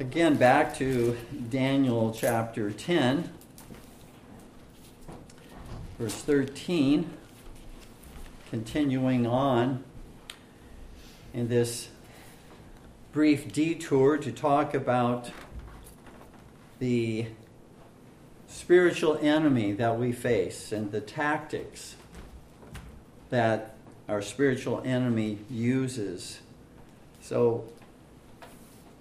Again, 0.00 0.36
back 0.36 0.76
to 0.76 1.16
Daniel 1.50 2.14
chapter 2.16 2.70
10, 2.70 3.32
verse 5.98 6.14
13, 6.14 7.10
continuing 8.48 9.26
on 9.26 9.82
in 11.34 11.48
this 11.48 11.88
brief 13.10 13.52
detour 13.52 14.18
to 14.18 14.30
talk 14.30 14.72
about 14.72 15.32
the 16.78 17.26
spiritual 18.46 19.18
enemy 19.20 19.72
that 19.72 19.98
we 19.98 20.12
face 20.12 20.70
and 20.70 20.92
the 20.92 21.00
tactics 21.00 21.96
that 23.30 23.74
our 24.08 24.22
spiritual 24.22 24.80
enemy 24.84 25.40
uses. 25.50 26.38
So, 27.20 27.64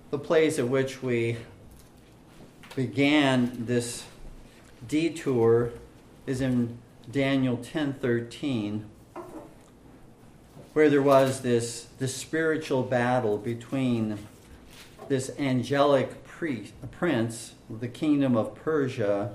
the 0.10 0.20
place 0.20 0.58
at 0.58 0.68
which 0.68 1.04
we 1.04 1.38
began 2.76 3.66
this 3.66 4.06
detour 4.88 5.72
is 6.26 6.42
in 6.42 6.78
Daniel 7.12 7.58
10:13 7.58 8.84
where 10.74 10.92
there 10.92 11.02
was 11.02 11.42
this, 11.42 11.88
this 11.98 12.16
spiritual 12.16 12.84
battle 12.84 13.40
between 13.40 14.20
this 15.08 15.32
angelic 15.40 16.24
priest, 16.24 16.72
prince 16.92 17.56
of 17.68 17.80
the 17.80 17.88
kingdom 17.88 18.38
of 18.38 18.54
Persia 18.54 19.34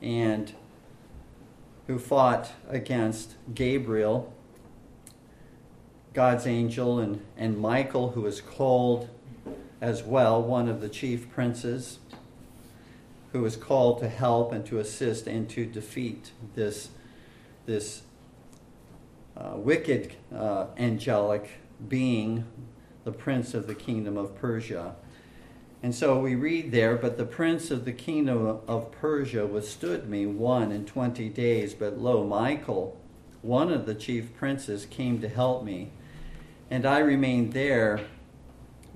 and 0.00 0.54
who 1.86 1.98
fought 1.98 2.52
against 2.70 3.34
Gabriel, 3.54 4.32
God's 6.14 6.46
angel, 6.46 6.98
and, 6.98 7.22
and 7.36 7.58
Michael, 7.58 8.12
who 8.12 8.22
was 8.22 8.40
called 8.40 9.10
as 9.80 10.02
well, 10.02 10.42
one 10.42 10.68
of 10.68 10.80
the 10.80 10.88
chief 10.88 11.30
princes, 11.30 11.98
who 13.32 13.42
was 13.42 13.56
called 13.56 14.00
to 14.00 14.08
help 14.08 14.52
and 14.52 14.64
to 14.66 14.78
assist 14.78 15.26
and 15.26 15.48
to 15.50 15.66
defeat 15.66 16.32
this, 16.54 16.88
this 17.66 18.02
uh, 19.36 19.52
wicked 19.54 20.14
uh, 20.34 20.66
angelic 20.78 21.50
being, 21.88 22.44
the 23.04 23.12
prince 23.12 23.54
of 23.54 23.66
the 23.66 23.74
kingdom 23.74 24.16
of 24.16 24.34
Persia. 24.34 24.94
And 25.82 25.94
so 25.94 26.18
we 26.18 26.34
read 26.34 26.72
there, 26.72 26.96
but 26.96 27.18
the 27.18 27.24
prince 27.24 27.70
of 27.70 27.84
the 27.84 27.92
kingdom 27.92 28.60
of 28.66 28.90
Persia 28.90 29.46
withstood 29.46 30.08
me 30.08 30.26
one 30.26 30.72
and 30.72 30.86
twenty 30.86 31.28
days, 31.28 31.72
but 31.74 31.98
lo, 31.98 32.24
Michael, 32.24 32.98
one 33.42 33.72
of 33.72 33.86
the 33.86 33.94
chief 33.94 34.34
princes, 34.34 34.86
came 34.86 35.20
to 35.20 35.28
help 35.28 35.62
me, 35.62 35.92
and 36.68 36.84
I 36.84 36.98
remained 36.98 37.52
there 37.52 38.00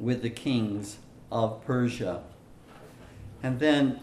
with 0.02 0.20
the 0.20 0.30
kings 0.30 0.98
of 1.30 1.64
Persia. 1.64 2.22
And 3.40 3.60
then 3.60 4.00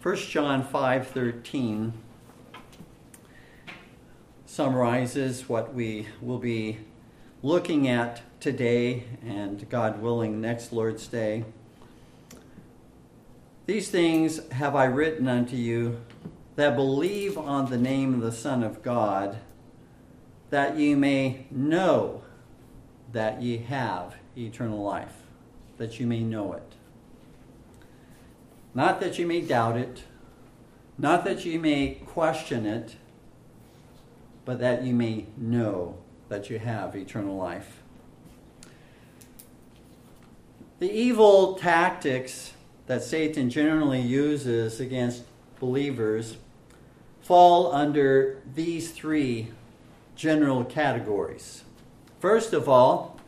1 0.00 0.16
John 0.30 0.62
5:13 0.62 1.92
summarizes 4.46 5.48
what 5.48 5.74
we 5.74 6.06
will 6.22 6.38
be 6.38 6.78
looking 7.42 7.88
at 7.88 8.22
today 8.40 9.04
and 9.26 9.68
God 9.68 10.00
willing 10.00 10.40
next 10.40 10.72
Lord's 10.72 11.06
day. 11.08 11.44
These 13.66 13.90
things 13.90 14.48
have 14.50 14.76
I 14.76 14.84
written 14.84 15.28
unto 15.28 15.56
you 15.56 16.00
that 16.56 16.76
believe 16.76 17.36
on 17.36 17.70
the 17.70 17.78
name 17.78 18.14
of 18.14 18.20
the 18.20 18.32
Son 18.32 18.62
of 18.62 18.82
God, 18.82 19.38
that 20.50 20.76
ye 20.76 20.94
may 20.94 21.46
know 21.50 22.22
that 23.12 23.42
ye 23.42 23.58
have 23.58 24.14
eternal 24.36 24.82
life 24.82 25.19
that 25.80 25.98
you 25.98 26.06
may 26.06 26.20
know 26.20 26.52
it. 26.52 26.74
Not 28.74 29.00
that 29.00 29.18
you 29.18 29.26
may 29.26 29.40
doubt 29.40 29.78
it, 29.78 30.02
not 30.98 31.24
that 31.24 31.46
you 31.46 31.58
may 31.58 32.02
question 32.04 32.66
it, 32.66 32.96
but 34.44 34.58
that 34.58 34.84
you 34.84 34.92
may 34.92 35.24
know 35.38 35.96
that 36.28 36.50
you 36.50 36.58
have 36.58 36.94
eternal 36.94 37.34
life. 37.34 37.80
The 40.80 40.92
evil 40.92 41.54
tactics 41.54 42.52
that 42.86 43.02
Satan 43.02 43.48
generally 43.48 44.02
uses 44.02 44.80
against 44.80 45.22
believers 45.60 46.36
fall 47.22 47.72
under 47.72 48.42
these 48.54 48.90
three 48.90 49.48
general 50.14 50.62
categories. 50.62 51.64
First 52.18 52.52
of 52.52 52.68
all, 52.68 53.18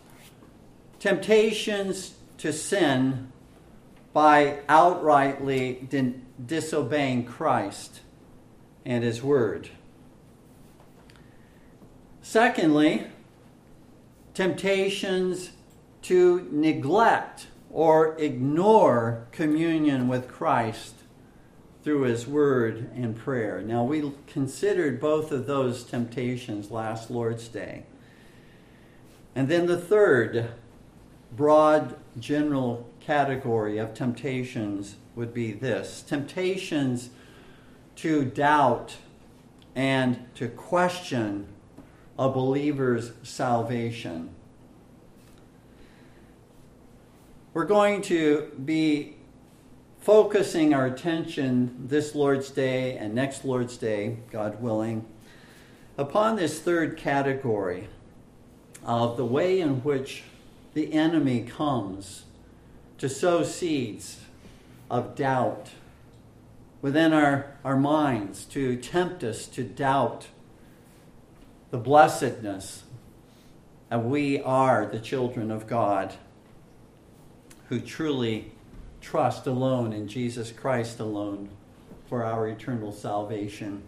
temptations 0.99 2.17
to 2.43 2.53
sin 2.53 3.31
by 4.13 4.59
outrightly 4.69 5.89
disobeying 6.45 7.25
Christ 7.25 8.01
and 8.85 9.05
His 9.05 9.23
Word. 9.23 9.69
Secondly, 12.21 13.07
temptations 14.35 15.53
to 16.03 16.49
neglect 16.51 17.47
or 17.71 18.19
ignore 18.19 19.29
communion 19.31 20.09
with 20.09 20.27
Christ 20.27 20.97
through 21.85 22.03
His 22.03 22.27
Word 22.27 22.91
and 22.97 23.17
prayer. 23.17 23.63
Now, 23.63 23.85
we 23.85 24.11
considered 24.27 25.01
both 25.01 25.31
of 25.31 25.47
those 25.47 25.85
temptations 25.85 26.73
last 26.73 27.09
Lord's 27.09 27.47
Day. 27.47 27.85
And 29.37 29.49
then 29.49 29.67
the 29.67 29.79
third, 29.79 30.51
broad 31.37 31.97
general 32.19 32.89
category 33.01 33.79
of 33.79 33.95
temptations 33.95 34.97
would 35.15 35.33
be 35.33 35.53
this 35.53 36.03
temptations 36.03 37.11
to 37.97 38.25
doubt 38.25 38.97
and 39.75 40.27
to 40.35 40.49
question 40.49 41.47
a 42.19 42.29
believer's 42.29 43.13
salvation. 43.23 44.31
We're 47.55 47.65
going 47.65 48.03
to 48.03 48.51
be 48.65 49.17
focusing 50.01 50.75
our 50.75 50.87
attention 50.87 51.87
this 51.87 52.15
Lord's 52.15 52.51
Day 52.51 52.97
and 52.97 53.15
next 53.15 53.45
Lord's 53.45 53.77
Day, 53.77 54.17
God 54.31 54.61
willing, 54.61 55.07
upon 55.97 56.37
this 56.37 56.59
third 56.61 56.97
category 56.97 57.89
of 58.85 59.17
the 59.17 59.25
way 59.25 59.61
in 59.61 59.83
which 59.83 60.25
the 60.75 60.93
enemy 60.93 61.43
comes 61.43 62.25
to 62.99 63.09
sow 63.09 63.43
seeds 63.43 64.21
of 64.91 65.15
doubt 65.15 65.71
within 66.81 67.13
our, 67.13 67.57
our 67.65 67.77
minds, 67.77 68.45
to 68.45 68.77
tempt 68.77 69.23
us 69.23 69.47
to 69.47 69.63
doubt 69.63 70.29
the 71.71 71.79
blessedness 71.79 72.85
that 73.89 74.05
we 74.05 74.41
are 74.41 74.87
the 74.87 74.99
children 74.99 75.51
of 75.51 75.67
God 75.67 76.15
who 77.69 77.81
truly 77.81 78.53
trust 79.01 79.47
alone 79.47 79.93
in 79.93 80.09
Jesus 80.09 80.53
Christ 80.53 81.01
alone 81.01 81.51
for 82.09 82.25
our 82.25 82.47
eternal 82.49 82.93
salvation. 82.93 83.83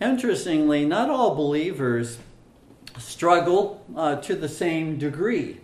Interestingly, 0.00 0.84
not 0.84 1.10
all 1.10 1.34
believers 1.34 2.18
struggle 2.98 3.84
uh, 3.96 4.16
to 4.16 4.34
the 4.34 4.48
same 4.48 4.98
degree 4.98 5.60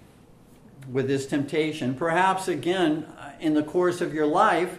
with 0.90 1.08
this 1.08 1.26
temptation. 1.26 1.94
Perhaps, 1.94 2.48
again, 2.48 3.06
in 3.40 3.54
the 3.54 3.62
course 3.62 4.00
of 4.00 4.14
your 4.14 4.26
life, 4.26 4.78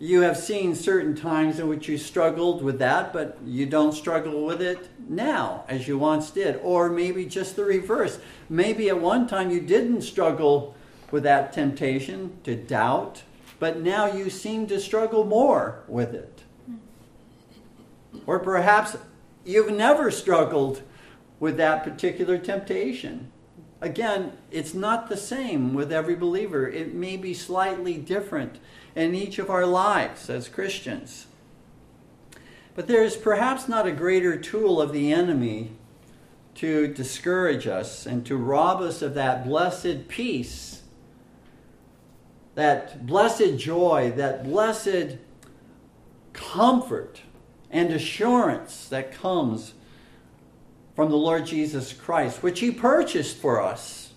you 0.00 0.20
have 0.20 0.36
seen 0.36 0.74
certain 0.74 1.16
times 1.16 1.58
in 1.58 1.68
which 1.68 1.88
you 1.88 1.98
struggled 1.98 2.62
with 2.62 2.78
that, 2.78 3.12
but 3.12 3.36
you 3.44 3.66
don't 3.66 3.92
struggle 3.92 4.46
with 4.46 4.62
it 4.62 4.88
now 5.08 5.64
as 5.68 5.88
you 5.88 5.98
once 5.98 6.30
did. 6.30 6.60
Or 6.62 6.88
maybe 6.88 7.26
just 7.26 7.56
the 7.56 7.64
reverse. 7.64 8.20
Maybe 8.48 8.88
at 8.88 9.00
one 9.00 9.26
time 9.26 9.50
you 9.50 9.60
didn't 9.60 10.02
struggle 10.02 10.76
with 11.10 11.24
that 11.24 11.52
temptation 11.52 12.38
to 12.44 12.54
doubt, 12.54 13.22
but 13.58 13.80
now 13.80 14.06
you 14.06 14.30
seem 14.30 14.68
to 14.68 14.78
struggle 14.78 15.24
more 15.24 15.82
with 15.88 16.14
it. 16.14 16.42
Or 18.24 18.38
perhaps 18.38 18.96
you've 19.44 19.72
never 19.72 20.10
struggled 20.12 20.82
with 21.40 21.56
that 21.56 21.84
particular 21.84 22.38
temptation. 22.38 23.30
Again, 23.80 24.32
it's 24.50 24.74
not 24.74 25.08
the 25.08 25.16
same 25.16 25.72
with 25.72 25.92
every 25.92 26.16
believer. 26.16 26.68
It 26.68 26.94
may 26.94 27.16
be 27.16 27.32
slightly 27.32 27.96
different 27.96 28.58
in 28.96 29.14
each 29.14 29.38
of 29.38 29.50
our 29.50 29.66
lives 29.66 30.28
as 30.28 30.48
Christians. 30.48 31.26
But 32.74 32.88
there 32.88 33.04
is 33.04 33.16
perhaps 33.16 33.68
not 33.68 33.86
a 33.86 33.92
greater 33.92 34.36
tool 34.36 34.80
of 34.80 34.92
the 34.92 35.12
enemy 35.12 35.72
to 36.56 36.88
discourage 36.88 37.68
us 37.68 38.04
and 38.04 38.26
to 38.26 38.36
rob 38.36 38.80
us 38.80 39.00
of 39.00 39.14
that 39.14 39.44
blessed 39.44 40.08
peace, 40.08 40.82
that 42.56 43.06
blessed 43.06 43.56
joy, 43.56 44.12
that 44.16 44.42
blessed 44.42 45.18
comfort 46.32 47.20
and 47.70 47.92
assurance 47.92 48.88
that 48.88 49.12
comes 49.12 49.74
from 50.98 51.10
the 51.12 51.16
Lord 51.16 51.46
Jesus 51.46 51.92
Christ, 51.92 52.42
which 52.42 52.58
He 52.58 52.72
purchased 52.72 53.36
for 53.36 53.62
us. 53.62 54.10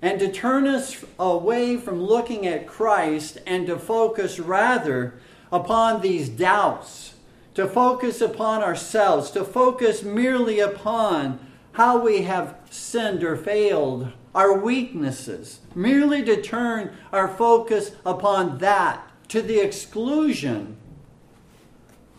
and 0.00 0.18
to 0.20 0.32
turn 0.32 0.66
us 0.66 1.04
away 1.18 1.76
from 1.76 2.02
looking 2.02 2.46
at 2.46 2.66
Christ 2.66 3.36
and 3.46 3.66
to 3.66 3.78
focus 3.78 4.40
rather 4.40 5.20
upon 5.52 6.00
these 6.00 6.30
doubts, 6.30 7.12
to 7.52 7.68
focus 7.68 8.22
upon 8.22 8.62
ourselves, 8.62 9.30
to 9.32 9.44
focus 9.44 10.02
merely 10.02 10.60
upon 10.60 11.38
how 11.72 12.00
we 12.00 12.22
have 12.22 12.56
sinned 12.70 13.22
or 13.22 13.36
failed, 13.36 14.10
our 14.34 14.58
weaknesses, 14.58 15.60
merely 15.74 16.24
to 16.24 16.40
turn 16.40 16.96
our 17.12 17.28
focus 17.28 17.90
upon 18.06 18.56
that 18.58 19.06
to 19.28 19.42
the 19.42 19.58
exclusion 19.58 20.78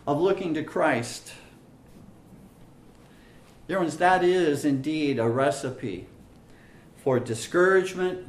of 0.06 0.20
looking 0.20 0.54
to 0.54 0.62
Christ. 0.62 1.32
Dear 3.70 3.78
ones, 3.78 3.98
that 3.98 4.24
is 4.24 4.64
indeed 4.64 5.20
a 5.20 5.28
recipe 5.28 6.08
for 7.04 7.20
discouragement, 7.20 8.26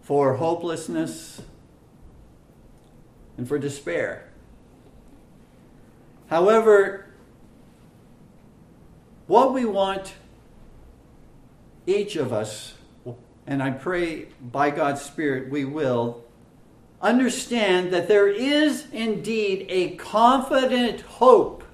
for 0.00 0.34
hopelessness, 0.38 1.42
and 3.38 3.46
for 3.46 3.60
despair. 3.60 4.28
However, 6.26 7.06
what 9.28 9.54
we 9.54 9.64
want 9.64 10.14
each 11.86 12.16
of 12.16 12.32
us, 12.32 12.74
and 13.46 13.62
I 13.62 13.70
pray 13.70 14.26
by 14.40 14.70
God's 14.70 15.02
Spirit 15.02 15.48
we 15.48 15.64
will, 15.64 16.21
understand 17.02 17.92
that 17.92 18.08
there 18.08 18.28
is 18.28 18.86
indeed 18.92 19.66
a 19.68 19.96
confident 19.96 21.00
hope 21.02 21.64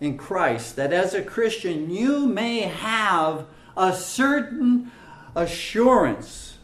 in 0.00 0.16
Christ, 0.16 0.76
that 0.76 0.92
as 0.92 1.12
a 1.12 1.22
Christian 1.22 1.90
you 1.90 2.26
may 2.26 2.60
have 2.60 3.44
a 3.76 3.94
certain 3.94 4.90
assurance 5.36 6.58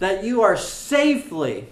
that 0.00 0.24
you 0.24 0.42
are 0.42 0.56
safely 0.56 1.68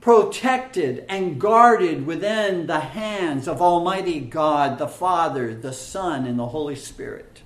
protected 0.00 1.04
and 1.08 1.40
guarded 1.40 2.06
within 2.06 2.66
the 2.66 2.80
hands 2.80 3.48
of 3.48 3.60
Almighty 3.60 4.20
God, 4.20 4.78
the 4.78 4.88
Father, 4.88 5.54
the 5.54 5.72
Son, 5.72 6.24
and 6.24 6.38
the 6.38 6.48
Holy 6.48 6.76
Spirit. 6.76 7.42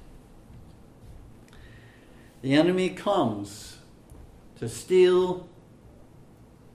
The 2.43 2.55
enemy 2.55 2.91
comes 2.91 3.79
to 4.59 4.69
steal, 4.69 5.49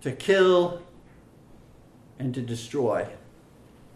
to 0.01 0.11
kill, 0.11 0.81
and 2.19 2.33
to 2.33 2.41
destroy. 2.41 3.07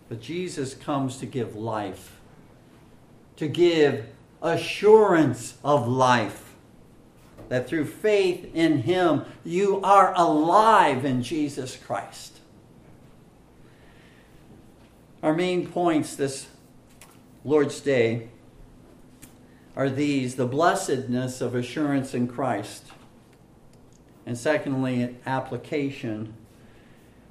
But 0.09 0.21
Jesus 0.21 0.73
comes 0.73 1.17
to 1.17 1.25
give 1.25 1.55
life, 1.55 2.19
to 3.37 3.47
give 3.47 4.05
assurance 4.41 5.55
of 5.63 5.87
life. 5.87 6.53
That 7.49 7.67
through 7.67 7.85
faith 7.85 8.49
in 8.53 8.83
Him, 8.83 9.25
you 9.43 9.81
are 9.81 10.13
alive 10.15 11.03
in 11.03 11.21
Jesus 11.21 11.75
Christ. 11.75 12.39
Our 15.21 15.33
main 15.33 15.67
points 15.67 16.15
this 16.15 16.47
Lord's 17.43 17.79
Day 17.79 18.29
are 19.75 19.89
these 19.89 20.35
the 20.35 20.45
blessedness 20.45 21.41
of 21.41 21.55
assurance 21.55 22.13
in 22.13 22.27
Christ, 22.27 22.85
and 24.25 24.37
secondly, 24.37 25.15
application. 25.25 26.33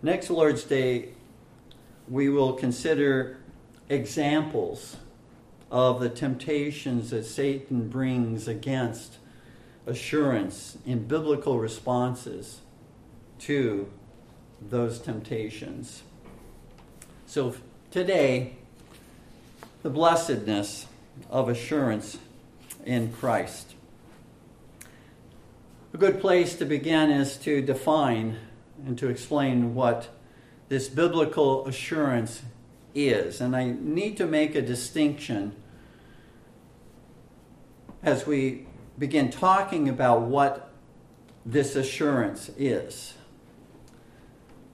Next 0.02 0.30
Lord's 0.30 0.64
Day, 0.64 1.10
we 2.08 2.28
will 2.28 2.54
consider 2.54 3.38
examples 3.88 4.96
of 5.70 6.00
the 6.00 6.08
temptations 6.08 7.10
that 7.10 7.24
Satan 7.24 7.88
brings 7.88 8.48
against 8.48 9.18
assurance 9.86 10.78
in 10.84 11.06
biblical 11.06 11.58
responses 11.58 12.60
to 13.40 13.90
those 14.60 14.98
temptations. 14.98 16.02
So 17.26 17.54
today, 17.90 18.54
the 19.82 19.90
blessedness 19.90 20.86
of 21.30 21.48
assurance 21.48 22.18
in 22.84 23.12
Christ. 23.12 23.74
A 25.92 25.96
good 25.96 26.20
place 26.20 26.54
to 26.56 26.64
begin 26.64 27.10
is 27.10 27.36
to 27.38 27.60
define 27.60 28.36
and 28.86 28.96
to 28.98 29.08
explain 29.08 29.74
what 29.74 30.08
this 30.68 30.88
biblical 30.88 31.66
assurance 31.66 32.42
is. 32.94 33.40
And 33.40 33.56
I 33.56 33.74
need 33.76 34.16
to 34.18 34.26
make 34.26 34.54
a 34.54 34.62
distinction 34.62 35.52
as 38.04 38.24
we 38.24 38.68
begin 39.00 39.30
talking 39.30 39.88
about 39.88 40.22
what 40.22 40.70
this 41.44 41.74
assurance 41.74 42.50
is. 42.56 43.14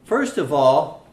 First 0.05 0.37
of 0.37 0.53
all, 0.53 1.09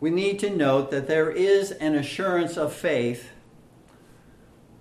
we 0.00 0.08
need 0.08 0.38
to 0.38 0.48
note 0.48 0.90
that 0.92 1.08
there 1.08 1.30
is 1.30 1.72
an 1.72 1.94
assurance 1.94 2.56
of 2.56 2.72
faith 2.72 3.28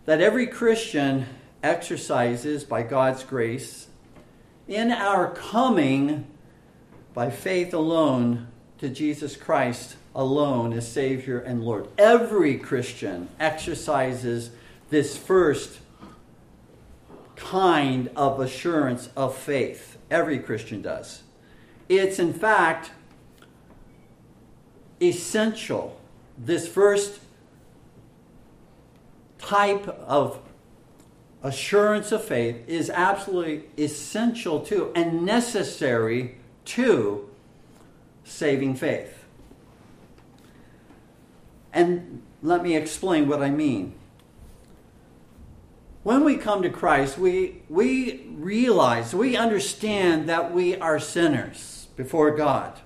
that 0.05 0.21
every 0.21 0.47
Christian 0.47 1.25
exercises 1.65 2.63
by 2.63 2.83
God's 2.83 3.23
grace 3.23 3.87
in 4.67 4.91
our 4.91 5.33
coming 5.33 6.27
by 7.15 7.31
faith 7.31 7.73
alone 7.73 8.47
to 8.77 8.87
Jesus 8.87 9.35
Christ 9.35 9.95
alone 10.13 10.73
as 10.73 10.89
Savior 10.89 11.39
and 11.39 11.63
Lord. 11.63 11.87
Every 11.97 12.57
Christian 12.57 13.29
exercises 13.39 14.51
this 14.91 15.17
first 15.17 15.79
kind 17.35 18.11
of 18.15 18.39
assurance 18.39 19.09
of 19.17 19.35
faith. 19.35 19.97
Every 20.11 20.37
Christian 20.37 20.83
does. 20.83 21.23
It's, 21.89 22.19
in 22.19 22.33
fact, 22.33 22.91
essential. 25.01 25.99
This 26.37 26.67
first 26.67 27.19
type 29.39 29.87
of 29.87 30.39
assurance 31.45 32.11
of 32.11 32.23
faith 32.23 32.57
is 32.67 32.89
absolutely 32.89 33.65
essential 33.77 34.59
to 34.61 34.91
and 34.95 35.23
necessary 35.23 36.35
to 36.65 37.29
saving 38.23 38.75
faith. 38.75 39.23
And 41.71 42.23
let 42.41 42.63
me 42.63 42.75
explain 42.75 43.27
what 43.27 43.43
I 43.43 43.51
mean. 43.51 43.93
When 46.01 46.23
we 46.23 46.37
come 46.37 46.63
to 46.63 46.69
Christ, 46.69 47.17
we, 47.17 47.61
we 47.69 48.25
realize, 48.31 49.13
we 49.13 49.37
understand 49.37 50.27
that 50.27 50.51
we 50.51 50.75
are 50.75 50.99
sinners 50.99 51.87
before 51.95 52.31
God. 52.31 52.79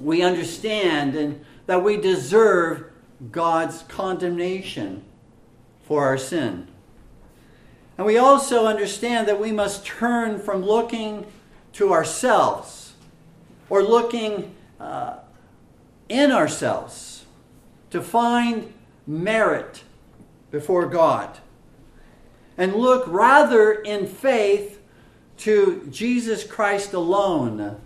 We 0.00 0.22
understand 0.22 1.14
and 1.14 1.44
that 1.66 1.82
we 1.82 1.98
deserve 1.98 2.90
God's 3.30 3.82
condemnation 3.82 5.04
for 5.84 6.04
our 6.04 6.18
sin. 6.18 6.68
And 7.96 8.06
we 8.06 8.18
also 8.18 8.66
understand 8.66 9.26
that 9.28 9.40
we 9.40 9.52
must 9.52 9.86
turn 9.86 10.38
from 10.38 10.62
looking 10.62 11.26
to 11.74 11.92
ourselves 11.92 12.92
or 13.70 13.82
looking 13.82 14.54
uh, 14.78 15.16
in 16.08 16.30
ourselves 16.30 17.24
to 17.90 18.02
find 18.02 18.72
merit 19.06 19.82
before 20.50 20.86
God. 20.86 21.38
And 22.58 22.74
look 22.74 23.04
rather 23.06 23.72
in 23.72 24.06
faith 24.06 24.80
to 25.38 25.86
Jesus 25.90 26.44
Christ 26.44 26.92
alone, 26.92 27.78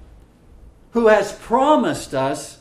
who 0.93 1.09
has 1.09 1.33
promised 1.33 2.14
us 2.14 2.59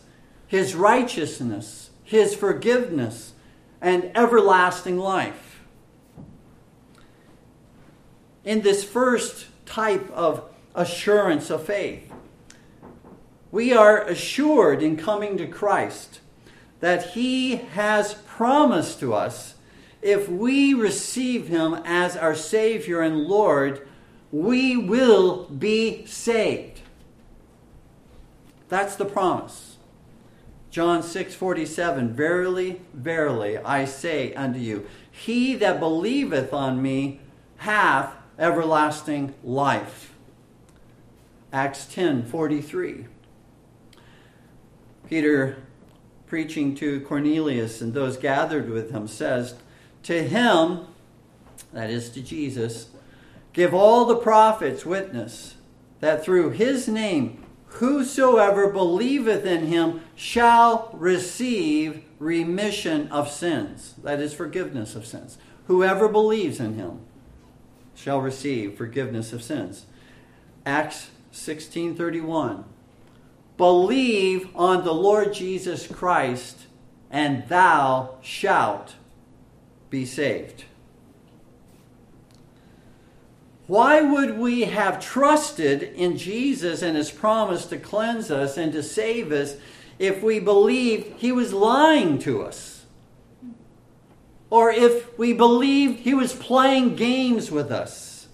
his 0.48 0.76
righteousness, 0.76 1.92
his 2.04 2.34
forgiveness, 2.34 3.34
and 3.82 4.12
everlasting 4.16 4.98
life. 4.98 5.49
In 8.44 8.62
this 8.62 8.84
first 8.84 9.48
type 9.66 10.10
of 10.12 10.44
assurance 10.76 11.50
of 11.50 11.66
faith, 11.66 12.12
we 13.52 13.74
are 13.74 14.02
assured 14.02 14.82
in 14.82 14.96
coming 14.96 15.38
to 15.38 15.48
Christ 15.48 16.20
that 16.80 17.12
He 17.12 17.58
has 17.58 18.14
promised 18.26 19.00
to 19.02 19.14
us 19.14 19.56
if 20.02 20.30
we 20.30 20.74
receive 20.74 21.48
Him 21.48 21.74
as 21.86 22.16
our 22.16 22.36
Savior 22.36 23.02
and 23.02 23.24
Lord, 23.24 23.88
we 24.32 24.78
will 24.78 25.46
be 25.46 26.06
saved. 26.06 26.82
That's 28.70 28.96
the 28.96 29.06
promise. 29.06 29.78
John 30.72 31.02
6:47 31.02 32.12
Verily 32.12 32.82
verily 32.94 33.58
I 33.58 33.86
say 33.86 34.34
unto 34.36 34.60
you 34.60 34.88
he 35.12 35.56
that 35.56 35.80
believeth 35.80 36.54
on 36.54 36.82
me 36.82 37.20
hath 37.58 38.14
everlasting 38.40 39.34
life. 39.44 40.14
Acts 41.52 41.86
10:43 41.86 43.08
Peter 45.08 45.58
preaching 46.28 46.76
to 46.76 47.02
Cornelius 47.02 47.82
and 47.82 47.94
those 47.94 48.16
gathered 48.16 48.70
with 48.70 48.92
him, 48.92 49.08
says, 49.08 49.56
To 50.04 50.24
him, 50.24 50.86
that 51.74 51.90
is 51.90 52.10
to 52.12 52.22
Jesus, 52.22 52.90
give 53.52 53.74
all 53.74 54.06
the 54.06 54.16
prophets 54.16 54.86
witness 54.86 55.56
that 56.00 56.24
through 56.24 56.52
his 56.52 56.88
name 56.88 57.44
whosoever 57.66 58.70
believeth 58.72 59.46
in 59.46 59.66
him 59.66 60.02
shall 60.16 60.90
receive 60.94 62.04
remission 62.20 63.08
of 63.10 63.30
sins. 63.30 63.96
That 64.04 64.20
is 64.20 64.34
forgiveness 64.34 64.96
of 64.96 65.06
sins. 65.06 65.38
Whoever 65.66 66.08
believes 66.08 66.60
in 66.60 66.76
him 66.76 67.02
shall 68.00 68.22
receive 68.22 68.78
forgiveness 68.78 69.34
of 69.34 69.44
sins. 69.44 69.86
Acts 70.66 71.10
16:31 71.34 72.64
Believe 73.58 74.48
on 74.56 74.86
the 74.86 74.94
Lord 74.94 75.34
Jesus 75.34 75.86
Christ 75.86 76.68
and 77.12 77.48
thou 77.50 78.16
shalt 78.22 78.96
be 79.90 80.06
saved. 80.06 80.64
Why 83.68 84.02
would 84.02 84.40
we 84.40 84.62
have 84.62 85.00
trusted 85.00 85.84
in 85.84 86.18
Jesus 86.18 86.82
and 86.82 86.96
his 86.96 87.12
promise 87.12 87.66
to 87.68 87.78
cleanse 87.78 88.32
us 88.32 88.58
and 88.58 88.72
to 88.74 88.82
save 88.82 89.32
us 89.32 89.58
if 90.00 90.24
we 90.24 90.40
believed 90.40 91.20
he 91.20 91.32
was 91.32 91.54
lying 91.54 92.18
to 92.20 92.44
us? 92.44 92.79
Or 94.50 94.72
if 94.72 95.18
we 95.18 95.34
believed 95.34 96.00
he 96.00 96.14
was 96.14 96.34
playing 96.34 96.96
games 96.96 97.52
with 97.52 97.72
us? 97.72 98.28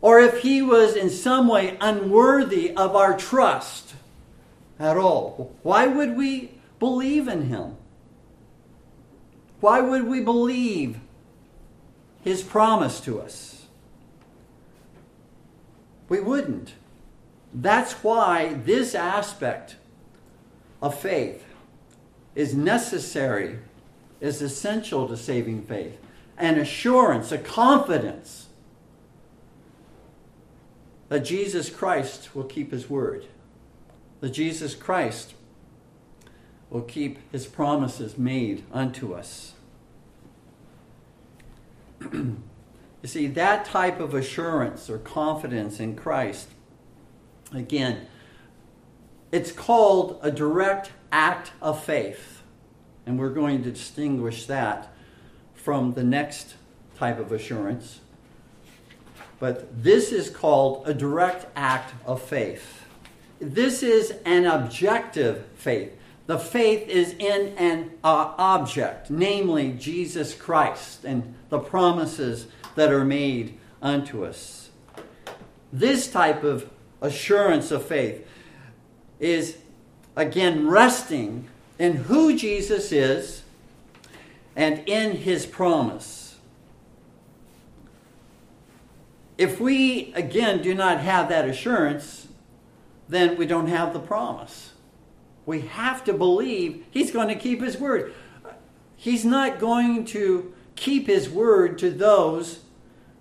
Or 0.00 0.20
if 0.20 0.42
he 0.42 0.62
was 0.62 0.94
in 0.94 1.10
some 1.10 1.48
way 1.48 1.76
unworthy 1.80 2.74
of 2.76 2.94
our 2.94 3.16
trust 3.16 3.94
at 4.78 4.96
all? 4.96 5.56
Why 5.62 5.86
would 5.86 6.16
we 6.16 6.52
believe 6.78 7.26
in 7.26 7.46
him? 7.46 7.76
Why 9.60 9.80
would 9.80 10.06
we 10.06 10.20
believe 10.20 11.00
his 12.22 12.42
promise 12.42 13.00
to 13.00 13.20
us? 13.20 13.66
We 16.08 16.20
wouldn't. 16.20 16.74
That's 17.52 17.92
why 18.04 18.54
this 18.54 18.94
aspect 18.94 19.76
of 20.80 20.98
faith 20.98 21.44
is 22.34 22.54
necessary, 22.54 23.58
is 24.20 24.42
essential 24.42 25.08
to 25.08 25.16
saving 25.16 25.62
faith. 25.62 25.98
An 26.36 26.58
assurance, 26.58 27.32
a 27.32 27.38
confidence 27.38 28.46
that 31.08 31.20
Jesus 31.20 31.70
Christ 31.70 32.34
will 32.34 32.44
keep 32.44 32.70
his 32.70 32.88
word, 32.90 33.26
that 34.20 34.30
Jesus 34.30 34.74
Christ 34.74 35.34
will 36.70 36.82
keep 36.82 37.18
his 37.32 37.46
promises 37.46 38.18
made 38.18 38.64
unto 38.72 39.14
us. 39.14 39.54
You 43.02 43.08
see, 43.08 43.26
that 43.28 43.64
type 43.64 44.00
of 44.00 44.12
assurance 44.12 44.90
or 44.90 44.98
confidence 44.98 45.78
in 45.78 45.94
Christ, 45.94 46.48
again, 47.54 48.06
it's 49.30 49.52
called 49.52 50.18
a 50.20 50.30
direct 50.30 50.90
act 51.12 51.52
of 51.62 51.82
faith. 51.82 52.37
And 53.08 53.18
we're 53.18 53.30
going 53.30 53.62
to 53.62 53.70
distinguish 53.70 54.44
that 54.46 54.92
from 55.54 55.94
the 55.94 56.04
next 56.04 56.56
type 56.98 57.18
of 57.18 57.32
assurance. 57.32 58.00
But 59.40 59.82
this 59.82 60.12
is 60.12 60.28
called 60.28 60.86
a 60.86 60.92
direct 60.92 61.46
act 61.56 61.94
of 62.04 62.20
faith. 62.20 62.84
This 63.40 63.82
is 63.82 64.12
an 64.26 64.44
objective 64.44 65.46
faith. 65.54 65.96
The 66.26 66.38
faith 66.38 66.86
is 66.86 67.14
in 67.14 67.54
an 67.56 67.92
uh, 68.04 68.34
object, 68.36 69.08
namely 69.08 69.72
Jesus 69.72 70.34
Christ 70.34 71.06
and 71.06 71.34
the 71.48 71.60
promises 71.60 72.48
that 72.74 72.92
are 72.92 73.06
made 73.06 73.58
unto 73.80 74.22
us. 74.22 74.68
This 75.72 76.10
type 76.10 76.44
of 76.44 76.68
assurance 77.00 77.70
of 77.70 77.86
faith 77.86 78.26
is, 79.18 79.56
again, 80.14 80.68
resting 80.68 81.48
in 81.78 81.94
who 81.94 82.36
Jesus 82.36 82.92
is 82.92 83.42
and 84.56 84.86
in 84.88 85.16
his 85.16 85.46
promise. 85.46 86.36
If 89.36 89.60
we, 89.60 90.12
again, 90.14 90.62
do 90.62 90.74
not 90.74 91.00
have 91.00 91.28
that 91.28 91.48
assurance, 91.48 92.26
then 93.08 93.36
we 93.36 93.46
don't 93.46 93.68
have 93.68 93.92
the 93.92 94.00
promise. 94.00 94.72
We 95.46 95.60
have 95.60 96.04
to 96.04 96.12
believe 96.12 96.84
he's 96.90 97.10
going 97.10 97.28
to 97.28 97.36
keep 97.36 97.62
his 97.62 97.78
word. 97.78 98.12
He's 98.96 99.24
not 99.24 99.60
going 99.60 100.04
to 100.06 100.52
keep 100.74 101.06
his 101.06 101.30
word 101.30 101.78
to 101.78 101.90
those 101.90 102.60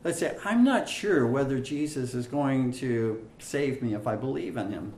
let's 0.08 0.20
say, 0.20 0.38
I'm 0.46 0.64
not 0.64 0.88
sure 0.88 1.28
whether 1.28 1.60
Jesus 1.60 2.14
is 2.14 2.28
going 2.28 2.72
to 2.74 3.28
save 3.40 3.82
me 3.82 3.94
if 3.94 4.08
I 4.08 4.16
believe 4.16 4.56
in 4.56 4.72
him. 4.72 4.94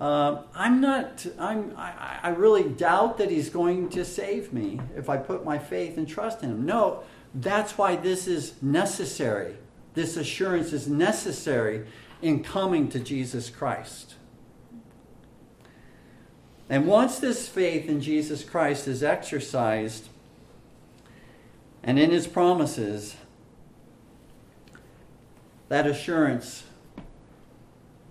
Uh, 0.00 0.42
I'm 0.54 0.80
not, 0.80 1.26
I'm, 1.38 1.74
I, 1.76 2.20
I 2.22 2.28
really 2.30 2.62
doubt 2.62 3.18
that 3.18 3.30
he's 3.30 3.50
going 3.50 3.90
to 3.90 4.04
save 4.04 4.50
me 4.52 4.80
if 4.96 5.10
I 5.10 5.18
put 5.18 5.44
my 5.44 5.58
faith 5.58 5.98
and 5.98 6.08
trust 6.08 6.42
in 6.42 6.50
him. 6.50 6.64
No, 6.64 7.02
that's 7.34 7.76
why 7.76 7.96
this 7.96 8.26
is 8.26 8.54
necessary. 8.62 9.56
This 9.92 10.16
assurance 10.16 10.72
is 10.72 10.88
necessary 10.88 11.86
in 12.22 12.42
coming 12.42 12.88
to 12.88 12.98
Jesus 12.98 13.50
Christ. 13.50 14.14
And 16.70 16.86
once 16.86 17.18
this 17.18 17.46
faith 17.48 17.88
in 17.88 18.00
Jesus 18.00 18.42
Christ 18.42 18.88
is 18.88 19.02
exercised 19.02 20.08
and 21.82 21.98
in 21.98 22.10
his 22.10 22.26
promises, 22.26 23.16
that 25.68 25.86
assurance, 25.86 26.64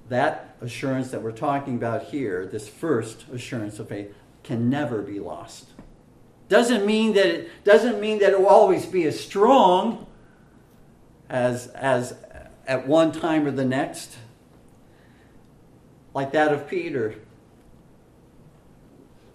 that 0.10 0.49
assurance 0.62 1.12
that 1.12 1.22
we're 1.22 1.32
talking 1.32 1.76
about 1.76 2.06
here, 2.06 2.46
this 2.46 2.68
first 2.68 3.26
assurance 3.30 3.80
of 3.80 3.90
faith, 3.90 4.14
can 4.44 4.70
never 4.70 5.02
be 5.02 5.20
lost. 5.20 5.70
Doesn't 6.48 6.86
mean 6.86 7.14
that 7.14 7.28
it 7.28 7.64
doesn't 7.64 8.00
mean 8.00 8.20
that 8.20 8.32
it 8.32 8.40
will 8.40 8.48
always 8.48 8.86
be 8.86 9.06
as 9.06 9.20
strong 9.20 10.08
as 11.30 11.68
as 11.68 12.16
at 12.66 12.88
one 12.88 13.12
time 13.12 13.46
or 13.46 13.52
the 13.52 13.66
next. 13.66 14.18
Like 16.14 16.32
that 16.32 16.52
of 16.52 16.68
Peter. 16.68 17.16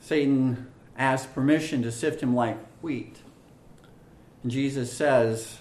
Satan 0.01 0.67
asked 0.99 1.35
permission 1.35 1.83
to 1.83 1.93
sift 1.93 2.23
him 2.23 2.35
like 2.35 2.59
wheat. 2.83 3.17
And 4.43 4.53
Jesus 4.53 4.93
says 4.93 5.59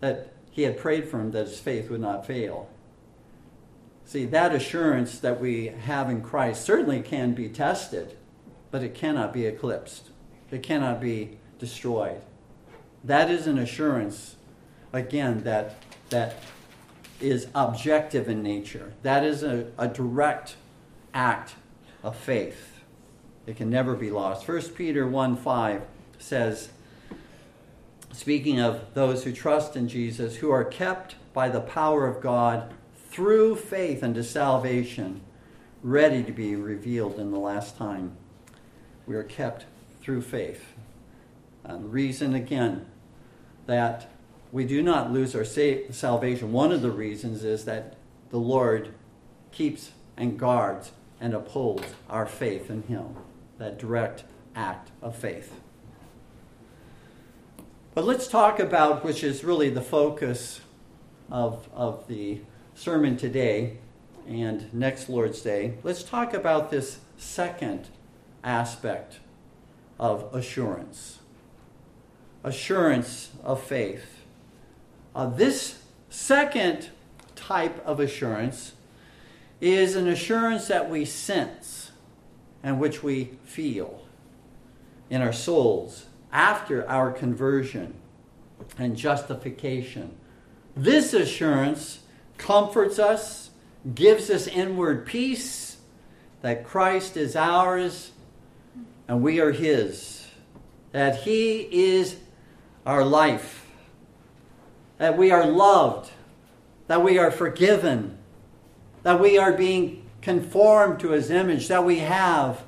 that 0.00 0.32
he 0.50 0.62
had 0.62 0.78
prayed 0.78 1.08
for 1.08 1.20
him 1.20 1.30
that 1.32 1.46
his 1.46 1.60
faith 1.60 1.90
would 1.90 2.00
not 2.00 2.26
fail. 2.26 2.68
See, 4.06 4.26
that 4.26 4.54
assurance 4.54 5.18
that 5.20 5.40
we 5.40 5.66
have 5.66 6.10
in 6.10 6.22
Christ 6.22 6.64
certainly 6.64 7.00
can 7.00 7.34
be 7.34 7.48
tested, 7.48 8.16
but 8.70 8.82
it 8.82 8.94
cannot 8.94 9.32
be 9.32 9.46
eclipsed. 9.46 10.10
It 10.50 10.62
cannot 10.62 11.00
be 11.00 11.38
destroyed. 11.58 12.20
That 13.02 13.30
is 13.30 13.46
an 13.46 13.58
assurance, 13.58 14.36
again, 14.92 15.42
that, 15.44 15.76
that 16.10 16.36
is 17.20 17.48
objective 17.54 18.28
in 18.28 18.42
nature. 18.42 18.92
That 19.02 19.24
is 19.24 19.42
a, 19.42 19.66
a 19.78 19.88
direct 19.88 20.56
act 21.12 21.54
of 22.02 22.16
faith. 22.16 22.80
It 23.46 23.56
can 23.56 23.70
never 23.70 23.94
be 23.94 24.10
lost. 24.10 24.46
1 24.46 24.60
Peter 24.70 25.06
1 25.06 25.36
5 25.36 25.82
says, 26.18 26.70
speaking 28.12 28.60
of 28.60 28.94
those 28.94 29.24
who 29.24 29.32
trust 29.32 29.76
in 29.76 29.88
Jesus, 29.88 30.36
who 30.36 30.50
are 30.50 30.64
kept 30.64 31.16
by 31.32 31.48
the 31.48 31.60
power 31.60 32.06
of 32.06 32.22
God 32.22 32.72
through 33.14 33.54
faith 33.54 34.02
unto 34.02 34.24
salvation, 34.24 35.20
ready 35.84 36.20
to 36.20 36.32
be 36.32 36.56
revealed 36.56 37.16
in 37.16 37.30
the 37.30 37.38
last 37.38 37.78
time. 37.78 38.10
We 39.06 39.14
are 39.14 39.22
kept 39.22 39.66
through 40.02 40.22
faith. 40.22 40.64
And 41.62 41.92
reason, 41.92 42.34
again, 42.34 42.86
that 43.66 44.10
we 44.50 44.64
do 44.64 44.82
not 44.82 45.12
lose 45.12 45.36
our 45.36 45.44
salvation, 45.44 46.50
one 46.50 46.72
of 46.72 46.82
the 46.82 46.90
reasons 46.90 47.44
is 47.44 47.64
that 47.66 47.94
the 48.30 48.38
Lord 48.38 48.92
keeps 49.52 49.92
and 50.16 50.36
guards 50.36 50.90
and 51.20 51.34
upholds 51.34 51.94
our 52.10 52.26
faith 52.26 52.68
in 52.68 52.82
Him, 52.82 53.14
that 53.58 53.78
direct 53.78 54.24
act 54.56 54.90
of 55.00 55.14
faith. 55.14 55.54
But 57.94 58.06
let's 58.06 58.26
talk 58.26 58.58
about, 58.58 59.04
which 59.04 59.22
is 59.22 59.44
really 59.44 59.70
the 59.70 59.82
focus 59.82 60.62
of, 61.30 61.68
of 61.72 62.08
the 62.08 62.40
sermon 62.74 63.16
today 63.16 63.78
and 64.28 64.72
next 64.72 65.08
Lord's 65.08 65.40
Day, 65.42 65.74
let's 65.82 66.02
talk 66.02 66.34
about 66.34 66.70
this 66.70 66.98
second 67.16 67.88
aspect 68.42 69.18
of 69.98 70.34
assurance 70.34 71.18
assurance 72.44 73.30
of 73.42 73.62
faith. 73.62 74.22
Uh, 75.14 75.26
this 75.26 75.82
second 76.10 76.90
type 77.34 77.84
of 77.86 77.98
assurance 77.98 78.72
is 79.60 79.96
an 79.96 80.06
assurance 80.06 80.68
that 80.68 80.88
we 80.90 81.04
sense. 81.04 81.90
and 82.62 82.80
which 82.80 83.02
we 83.02 83.30
feel 83.44 84.00
in 85.10 85.20
our 85.20 85.32
souls 85.34 86.06
after 86.32 86.88
our 86.88 87.12
conversion 87.12 87.92
and 88.78 88.96
justification. 88.96 90.16
This 90.74 91.12
assurance 91.12 92.00
comforts 92.38 92.98
us, 92.98 93.50
gives 93.94 94.30
us 94.30 94.46
inward 94.46 95.06
peace 95.06 95.76
that 96.42 96.64
Christ 96.64 97.16
is 97.16 97.36
ours 97.36 98.12
and 99.08 99.22
we 99.22 99.40
are 99.40 99.52
His, 99.52 100.26
that 100.92 101.16
He 101.22 101.60
is 101.70 102.16
our 102.86 103.04
life, 103.04 103.66
that 104.98 105.16
we 105.16 105.30
are 105.30 105.46
loved, 105.46 106.10
that 106.86 107.02
we 107.02 107.18
are 107.18 107.30
forgiven, 107.30 108.18
that 109.02 109.20
we 109.20 109.38
are 109.38 109.52
being 109.52 110.04
conformed 110.22 111.00
to 111.00 111.10
His 111.10 111.30
image, 111.30 111.68
that 111.68 111.84
we 111.84 111.98
have 111.98 112.62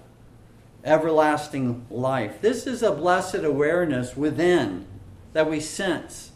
everlasting 0.84 1.86
life. 1.90 2.40
This 2.40 2.66
is 2.66 2.82
a 2.82 2.92
blessed 2.92 3.36
awareness 3.36 4.16
within 4.16 4.86
that 5.32 5.50
we 5.50 5.60
sense 5.60 6.32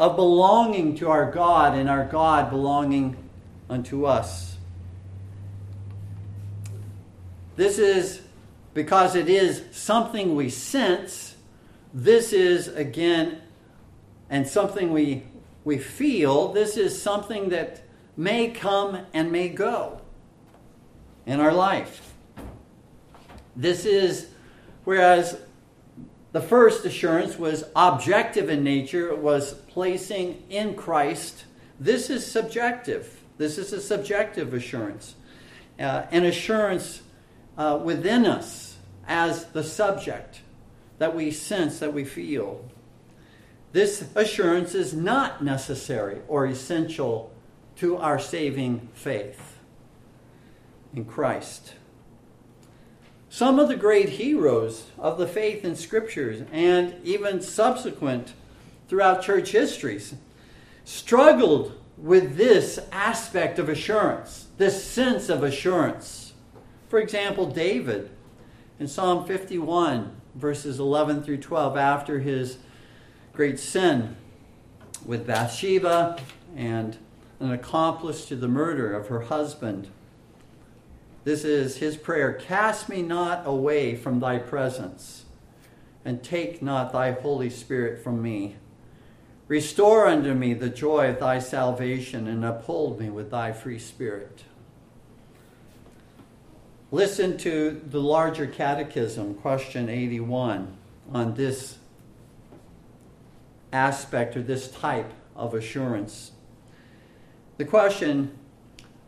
of 0.00 0.16
belonging 0.16 0.96
to 0.96 1.10
our 1.10 1.30
God 1.30 1.76
and 1.76 1.86
our 1.86 2.06
God 2.06 2.48
belonging 2.48 3.18
unto 3.68 4.06
us. 4.06 4.56
This 7.56 7.78
is 7.78 8.22
because 8.72 9.14
it 9.14 9.28
is 9.28 9.62
something 9.72 10.34
we 10.34 10.48
sense. 10.48 11.36
This 11.92 12.32
is, 12.32 12.68
again, 12.68 13.42
and 14.30 14.48
something 14.48 14.90
we, 14.90 15.24
we 15.64 15.76
feel. 15.76 16.50
This 16.50 16.78
is 16.78 17.00
something 17.00 17.50
that 17.50 17.82
may 18.16 18.48
come 18.48 19.00
and 19.12 19.30
may 19.30 19.50
go 19.50 20.00
in 21.26 21.40
our 21.40 21.52
life. 21.52 22.14
This 23.54 23.84
is, 23.84 24.30
whereas 24.84 25.36
the 26.32 26.40
first 26.40 26.86
assurance 26.86 27.38
was 27.38 27.64
objective 27.74 28.48
in 28.48 28.62
nature, 28.62 29.10
it 29.10 29.18
was 29.18 29.60
placing 29.80 30.44
in 30.50 30.74
Christ. 30.74 31.46
This 31.78 32.10
is 32.10 32.30
subjective. 32.30 33.18
This 33.38 33.56
is 33.56 33.72
a 33.72 33.80
subjective 33.80 34.52
assurance. 34.52 35.14
Uh, 35.78 36.02
an 36.10 36.26
assurance 36.26 37.00
uh, 37.56 37.80
within 37.82 38.26
us 38.26 38.76
as 39.08 39.46
the 39.46 39.64
subject 39.64 40.42
that 40.98 41.16
we 41.16 41.30
sense, 41.30 41.78
that 41.78 41.94
we 41.94 42.04
feel. 42.04 42.62
This 43.72 44.04
assurance 44.14 44.74
is 44.74 44.92
not 44.92 45.42
necessary 45.42 46.20
or 46.28 46.44
essential 46.44 47.32
to 47.76 47.96
our 47.96 48.18
saving 48.18 48.86
faith 48.92 49.56
in 50.94 51.06
Christ. 51.06 51.72
Some 53.30 53.58
of 53.58 53.68
the 53.68 53.76
great 53.76 54.10
heroes 54.10 54.88
of 54.98 55.16
the 55.16 55.26
faith 55.26 55.64
in 55.64 55.74
scriptures 55.74 56.42
and 56.52 56.96
even 57.02 57.40
subsequent 57.40 58.34
throughout 58.90 59.22
church 59.22 59.52
histories 59.52 60.14
struggled 60.84 61.80
with 61.96 62.36
this 62.36 62.80
aspect 62.90 63.60
of 63.60 63.68
assurance, 63.68 64.48
this 64.58 64.84
sense 64.84 65.28
of 65.28 65.44
assurance. 65.44 66.32
For 66.88 66.98
example, 66.98 67.46
David 67.46 68.10
in 68.80 68.88
Psalm 68.88 69.24
51, 69.26 70.20
verses 70.34 70.80
11 70.80 71.22
through 71.22 71.36
12, 71.38 71.76
after 71.76 72.18
his 72.18 72.58
great 73.32 73.60
sin 73.60 74.16
with 75.06 75.24
Bathsheba 75.24 76.18
and 76.56 76.98
an 77.38 77.52
accomplice 77.52 78.26
to 78.26 78.34
the 78.34 78.48
murder 78.48 78.92
of 78.92 79.06
her 79.06 79.20
husband. 79.20 79.88
This 81.22 81.44
is 81.44 81.76
his 81.76 81.96
prayer 81.96 82.32
Cast 82.32 82.88
me 82.88 83.02
not 83.02 83.46
away 83.46 83.94
from 83.94 84.18
thy 84.18 84.38
presence, 84.38 85.26
and 86.04 86.24
take 86.24 86.60
not 86.60 86.92
thy 86.92 87.12
Holy 87.12 87.50
Spirit 87.50 88.02
from 88.02 88.20
me. 88.20 88.56
Restore 89.50 90.06
unto 90.06 90.32
me 90.32 90.54
the 90.54 90.68
joy 90.68 91.10
of 91.10 91.18
thy 91.18 91.40
salvation, 91.40 92.28
and 92.28 92.44
uphold 92.44 93.00
me 93.00 93.10
with 93.10 93.32
thy 93.32 93.50
free 93.50 93.80
spirit. 93.80 94.44
Listen 96.92 97.36
to 97.38 97.82
the 97.84 98.00
larger 98.00 98.46
catechism, 98.46 99.34
question 99.34 99.88
81, 99.88 100.76
on 101.12 101.34
this 101.34 101.78
aspect 103.72 104.36
or 104.36 104.42
this 104.42 104.70
type 104.70 105.12
of 105.34 105.52
assurance. 105.52 106.30
The 107.56 107.64
question 107.64 108.30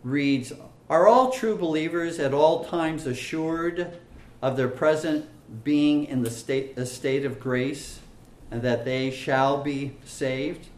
reads 0.02 0.52
Are 0.90 1.06
all 1.06 1.30
true 1.30 1.56
believers 1.56 2.18
at 2.18 2.34
all 2.34 2.64
times 2.64 3.06
assured 3.06 3.96
of 4.42 4.56
their 4.56 4.66
present 4.66 5.24
being 5.62 6.04
in 6.06 6.24
the 6.24 6.30
state, 6.32 6.74
the 6.74 6.84
state 6.84 7.24
of 7.24 7.38
grace 7.38 8.00
and 8.52 8.60
that 8.60 8.84
they 8.84 9.10
shall 9.10 9.62
be 9.62 9.96
saved? 10.04 10.68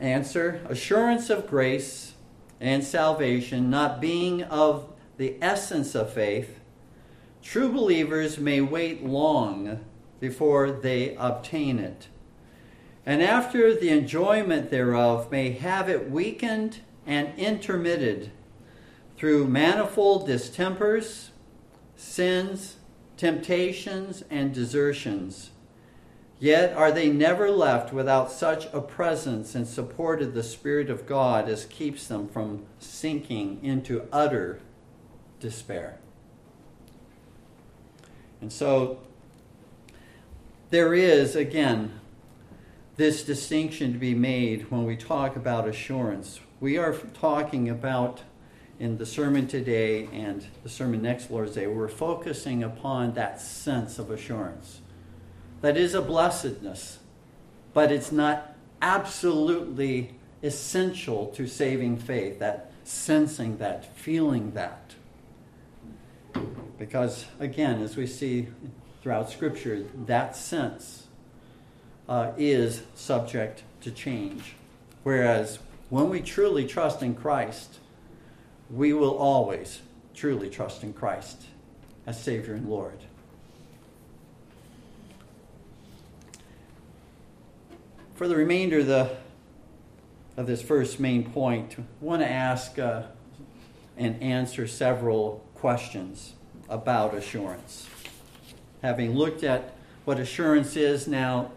Answer 0.00 0.60
Assurance 0.68 1.30
of 1.30 1.46
grace 1.46 2.14
and 2.60 2.82
salvation, 2.82 3.70
not 3.70 4.00
being 4.00 4.42
of 4.42 4.92
the 5.16 5.36
essence 5.40 5.94
of 5.94 6.12
faith, 6.12 6.58
true 7.40 7.70
believers 7.70 8.36
may 8.36 8.60
wait 8.60 9.04
long 9.04 9.84
before 10.18 10.72
they 10.72 11.14
obtain 11.14 11.78
it. 11.78 12.08
And 13.06 13.22
after 13.22 13.72
the 13.72 13.90
enjoyment 13.90 14.70
thereof, 14.70 15.30
may 15.30 15.52
have 15.52 15.88
it 15.88 16.10
weakened 16.10 16.80
and 17.06 17.32
intermitted 17.38 18.32
through 19.16 19.46
manifold 19.46 20.26
distempers, 20.26 21.30
sins, 21.94 22.76
temptations, 23.16 24.24
and 24.30 24.52
desertions. 24.52 25.49
Yet 26.40 26.72
are 26.74 26.90
they 26.90 27.10
never 27.10 27.50
left 27.50 27.92
without 27.92 28.32
such 28.32 28.66
a 28.72 28.80
presence 28.80 29.54
and 29.54 29.66
supported 29.66 30.32
the 30.32 30.42
Spirit 30.42 30.88
of 30.88 31.06
God 31.06 31.50
as 31.50 31.66
keeps 31.66 32.06
them 32.06 32.28
from 32.28 32.64
sinking 32.78 33.62
into 33.62 34.08
utter 34.10 34.60
despair. 35.38 35.98
And 38.40 38.50
so 38.50 39.00
there 40.70 40.94
is, 40.94 41.36
again, 41.36 42.00
this 42.96 43.22
distinction 43.22 43.92
to 43.92 43.98
be 43.98 44.14
made 44.14 44.70
when 44.70 44.86
we 44.86 44.96
talk 44.96 45.36
about 45.36 45.68
assurance. 45.68 46.40
We 46.58 46.78
are 46.78 46.94
talking 46.94 47.68
about 47.68 48.22
in 48.78 48.96
the 48.96 49.04
sermon 49.04 49.46
today 49.46 50.08
and 50.10 50.46
the 50.62 50.70
sermon 50.70 51.02
next 51.02 51.30
Lord's 51.30 51.54
Day, 51.54 51.66
we're 51.66 51.86
focusing 51.86 52.62
upon 52.62 53.12
that 53.12 53.42
sense 53.42 53.98
of 53.98 54.10
assurance 54.10 54.80
that 55.60 55.76
is 55.76 55.94
a 55.94 56.02
blessedness, 56.02 56.98
but 57.74 57.92
it's 57.92 58.12
not 58.12 58.54
absolutely 58.80 60.14
essential 60.42 61.26
to 61.26 61.46
saving 61.46 61.96
faith, 61.98 62.38
that 62.38 62.72
sensing 62.84 63.58
that, 63.58 63.96
feeling 63.96 64.52
that. 64.52 64.94
Because, 66.78 67.26
again, 67.38 67.82
as 67.82 67.96
we 67.96 68.06
see 68.06 68.48
throughout 69.02 69.30
Scripture, 69.30 69.84
that 70.06 70.34
sense 70.34 71.06
uh, 72.08 72.32
is 72.38 72.82
subject 72.94 73.62
to 73.82 73.90
change. 73.90 74.54
Whereas 75.02 75.58
when 75.90 76.08
we 76.08 76.20
truly 76.20 76.66
trust 76.66 77.02
in 77.02 77.14
Christ, 77.14 77.78
we 78.70 78.92
will 78.92 79.16
always 79.16 79.80
truly 80.14 80.48
trust 80.48 80.82
in 80.82 80.92
Christ 80.92 81.42
as 82.06 82.20
Savior 82.22 82.54
and 82.54 82.68
Lord. 82.68 82.98
For 88.20 88.28
the 88.28 88.36
remainder 88.36 88.80
of, 88.80 88.86
the, 88.86 89.16
of 90.36 90.46
this 90.46 90.60
first 90.60 91.00
main 91.00 91.30
point, 91.30 91.76
I 91.78 91.84
want 92.02 92.20
to 92.20 92.28
ask 92.28 92.78
uh, 92.78 93.04
and 93.96 94.22
answer 94.22 94.66
several 94.66 95.42
questions 95.54 96.34
about 96.68 97.14
assurance. 97.14 97.88
Having 98.82 99.14
looked 99.14 99.42
at 99.42 99.72
what 100.04 100.20
assurance 100.20 100.76
is 100.76 101.08
now, 101.08 101.52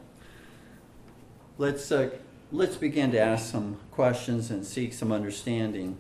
let's, 1.58 1.91
uh, 1.91 2.12
let's 2.49 2.78
begin 2.78 3.12
to 3.12 3.19
ask 3.19 3.52
some 3.52 3.78
questions 3.91 4.49
and 4.49 4.65
seek 4.65 4.93
some 4.93 5.12
understanding. 5.12 5.97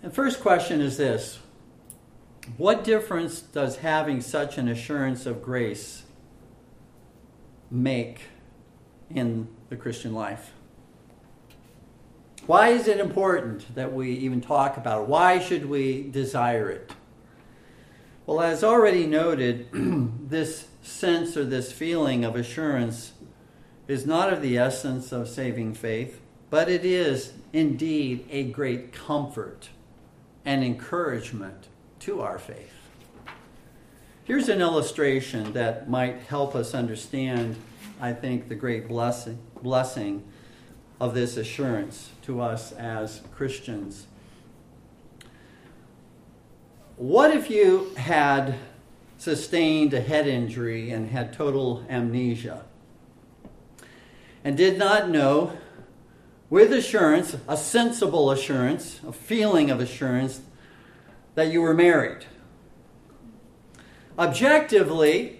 The 0.00 0.08
first 0.08 0.40
question 0.40 0.80
is 0.80 0.96
this 0.96 1.40
What 2.56 2.84
difference 2.84 3.42
does 3.42 3.76
having 3.76 4.22
such 4.22 4.56
an 4.56 4.66
assurance 4.66 5.26
of 5.26 5.42
grace 5.42 6.04
make 7.70 8.20
in 9.10 9.48
the 9.68 9.76
Christian 9.76 10.14
life. 10.14 10.52
Why 12.46 12.68
is 12.68 12.86
it 12.86 13.00
important 13.00 13.74
that 13.74 13.92
we 13.92 14.12
even 14.12 14.40
talk 14.40 14.76
about 14.76 15.02
it? 15.02 15.08
Why 15.08 15.38
should 15.40 15.66
we 15.66 16.02
desire 16.02 16.70
it? 16.70 16.92
Well, 18.24 18.40
as 18.40 18.62
already 18.62 19.06
noted, 19.06 19.68
this 20.30 20.68
sense 20.82 21.36
or 21.36 21.44
this 21.44 21.72
feeling 21.72 22.24
of 22.24 22.36
assurance 22.36 23.12
is 23.88 24.06
not 24.06 24.32
of 24.32 24.42
the 24.42 24.58
essence 24.58 25.12
of 25.12 25.28
saving 25.28 25.74
faith, 25.74 26.20
but 26.50 26.68
it 26.68 26.84
is 26.84 27.32
indeed 27.52 28.26
a 28.30 28.44
great 28.44 28.92
comfort 28.92 29.68
and 30.44 30.64
encouragement 30.64 31.66
to 32.00 32.20
our 32.20 32.38
faith. 32.38 32.72
Here's 34.24 34.48
an 34.48 34.60
illustration 34.60 35.52
that 35.52 35.88
might 35.88 36.22
help 36.22 36.56
us 36.56 36.74
understand, 36.74 37.56
I 38.00 38.12
think, 38.12 38.48
the 38.48 38.54
great 38.54 38.88
blessing, 38.88 39.38
blessing 39.62 40.24
of 41.00 41.14
this 41.14 41.36
assurance 41.36 42.10
to 42.22 42.40
us 42.40 42.72
as 42.72 43.22
Christians. 43.34 44.06
What 46.96 47.30
if 47.30 47.50
you 47.50 47.92
had 47.96 48.54
sustained 49.18 49.94
a 49.94 50.00
head 50.00 50.26
injury 50.26 50.90
and 50.90 51.10
had 51.10 51.32
total 51.32 51.84
amnesia 51.88 52.64
and 54.44 54.56
did 54.56 54.78
not 54.78 55.08
know 55.08 55.56
with 56.48 56.72
assurance, 56.72 57.36
a 57.48 57.56
sensible 57.56 58.30
assurance, 58.30 59.00
a 59.06 59.12
feeling 59.12 59.70
of 59.70 59.80
assurance, 59.80 60.40
that 61.34 61.48
you 61.52 61.60
were 61.60 61.74
married. 61.74 62.24
Objectively, 64.18 65.35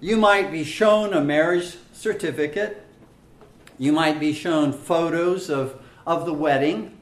you 0.00 0.16
might 0.16 0.50
be 0.50 0.64
shown 0.64 1.12
a 1.12 1.20
marriage 1.20 1.76
certificate, 1.92 2.84
you 3.78 3.92
might 3.92 4.20
be 4.20 4.32
shown 4.32 4.72
photos 4.72 5.50
of, 5.50 5.80
of 6.06 6.26
the 6.26 6.32
wedding, 6.32 6.96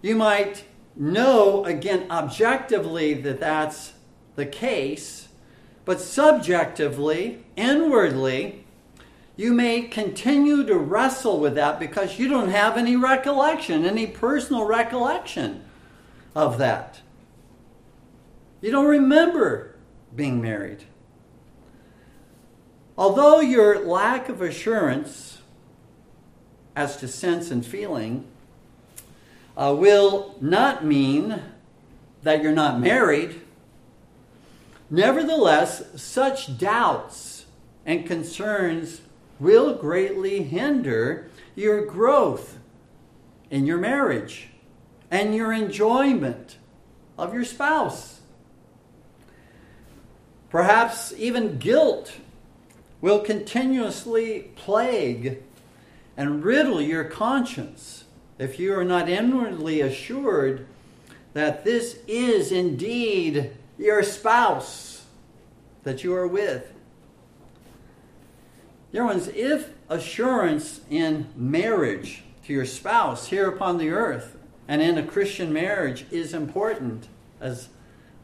you 0.00 0.16
might 0.16 0.64
know, 0.96 1.64
again, 1.64 2.06
objectively, 2.10 3.14
that 3.14 3.40
that's 3.40 3.92
the 4.36 4.46
case, 4.46 5.28
but 5.84 6.00
subjectively, 6.00 7.44
inwardly, 7.56 8.64
you 9.36 9.52
may 9.52 9.82
continue 9.82 10.64
to 10.66 10.76
wrestle 10.76 11.40
with 11.40 11.54
that 11.54 11.80
because 11.80 12.18
you 12.18 12.28
don't 12.28 12.50
have 12.50 12.76
any 12.76 12.96
recollection, 12.96 13.86
any 13.86 14.06
personal 14.06 14.64
recollection 14.64 15.64
of 16.34 16.58
that. 16.58 17.00
You 18.60 18.70
don't 18.70 18.86
remember 18.86 19.74
being 20.14 20.40
married. 20.40 20.84
Although 22.96 23.40
your 23.40 23.86
lack 23.86 24.28
of 24.28 24.42
assurance 24.42 25.38
as 26.76 26.96
to 26.98 27.08
sense 27.08 27.50
and 27.50 27.64
feeling 27.64 28.26
uh, 29.56 29.74
will 29.76 30.36
not 30.40 30.84
mean 30.84 31.42
that 32.22 32.42
you're 32.42 32.52
not 32.52 32.80
married, 32.80 33.40
nevertheless, 34.90 35.82
such 36.00 36.58
doubts 36.58 37.46
and 37.84 38.06
concerns 38.06 39.00
will 39.40 39.74
greatly 39.74 40.42
hinder 40.42 41.28
your 41.54 41.84
growth 41.84 42.58
in 43.50 43.66
your 43.66 43.78
marriage 43.78 44.48
and 45.10 45.34
your 45.34 45.52
enjoyment 45.52 46.56
of 47.18 47.34
your 47.34 47.44
spouse. 47.44 48.20
Perhaps 50.48 51.12
even 51.16 51.58
guilt 51.58 52.12
will 53.02 53.20
continuously 53.20 54.52
plague 54.54 55.42
and 56.16 56.42
riddle 56.42 56.80
your 56.80 57.04
conscience 57.04 58.04
if 58.38 58.58
you 58.58 58.72
are 58.74 58.84
not 58.84 59.08
inwardly 59.08 59.82
assured 59.82 60.66
that 61.34 61.64
this 61.64 61.98
is 62.06 62.50
indeed 62.52 63.50
your 63.76 64.02
spouse 64.02 65.04
that 65.82 66.04
you 66.04 66.14
are 66.14 66.26
with. 66.26 66.72
Dear 68.92 69.04
ones, 69.04 69.28
if 69.28 69.70
assurance 69.88 70.82
in 70.88 71.26
marriage 71.34 72.22
to 72.44 72.52
your 72.52 72.66
spouse 72.66 73.28
here 73.28 73.48
upon 73.48 73.78
the 73.78 73.90
earth 73.90 74.36
and 74.68 74.80
in 74.80 74.98
a 74.98 75.02
Christian 75.02 75.52
marriage 75.52 76.04
is 76.10 76.34
important, 76.34 77.08
as 77.40 77.68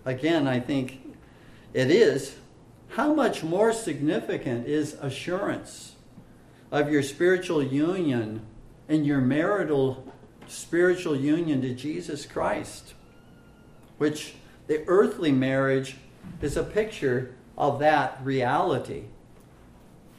again 0.05 0.47
I 0.47 0.61
think 0.61 1.01
it 1.73 1.91
is, 1.91 2.37
how 2.89 3.13
much 3.13 3.43
more 3.43 3.73
significant 3.73 4.67
is 4.67 4.95
assurance 4.95 5.95
of 6.71 6.91
your 6.91 7.03
spiritual 7.03 7.63
union 7.63 8.41
and 8.89 9.07
your 9.07 9.21
marital 9.21 10.05
spiritual 10.47 11.17
union 11.17 11.61
to 11.63 11.75
Jesus 11.75 12.27
Christ, 12.27 12.95
which 13.99 14.35
the 14.67 14.83
earthly 14.87 15.33
marriage 15.33 15.97
is 16.41 16.57
a 16.57 16.63
picture 16.63 17.35
of 17.57 17.79
that 17.81 18.19
reality 18.23 19.05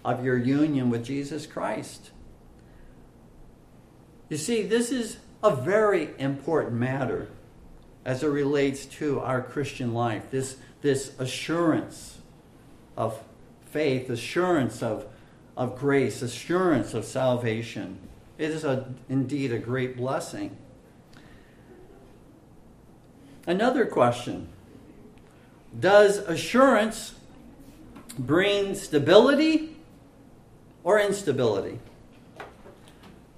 of 0.06 0.24
your 0.24 0.38
union 0.38 0.90
with 0.90 1.04
Jesus 1.04 1.46
Christ. 1.46 2.12
You 4.30 4.38
see, 4.38 4.64
this 4.64 4.92
is 4.92 5.18
a 5.44 5.56
very 5.56 6.10
important 6.20 6.74
matter 6.74 7.30
as 8.06 8.24
it 8.24 8.28
relates 8.28 8.86
to 8.86 9.20
our 9.20 9.42
Christian 9.42 9.94
life. 9.94 10.30
This, 10.32 10.58
this 10.82 11.14
assurance 11.20 12.19
of 13.00 13.18
faith, 13.72 14.10
assurance 14.10 14.84
of, 14.84 15.06
of 15.56 15.80
grace, 15.80 16.22
assurance 16.22 16.94
of 16.94 17.06
salvation. 17.06 17.98
It 18.38 18.52
is 18.52 18.66
a, 18.66 18.94
indeed 19.08 19.54
a 19.54 19.58
great 19.58 19.96
blessing. 19.96 20.56
Another 23.48 23.86
question 23.86 24.50
Does 25.80 26.18
assurance 26.18 27.16
bring 28.20 28.76
stability 28.76 29.78
or 30.84 31.00
instability? 31.00 31.80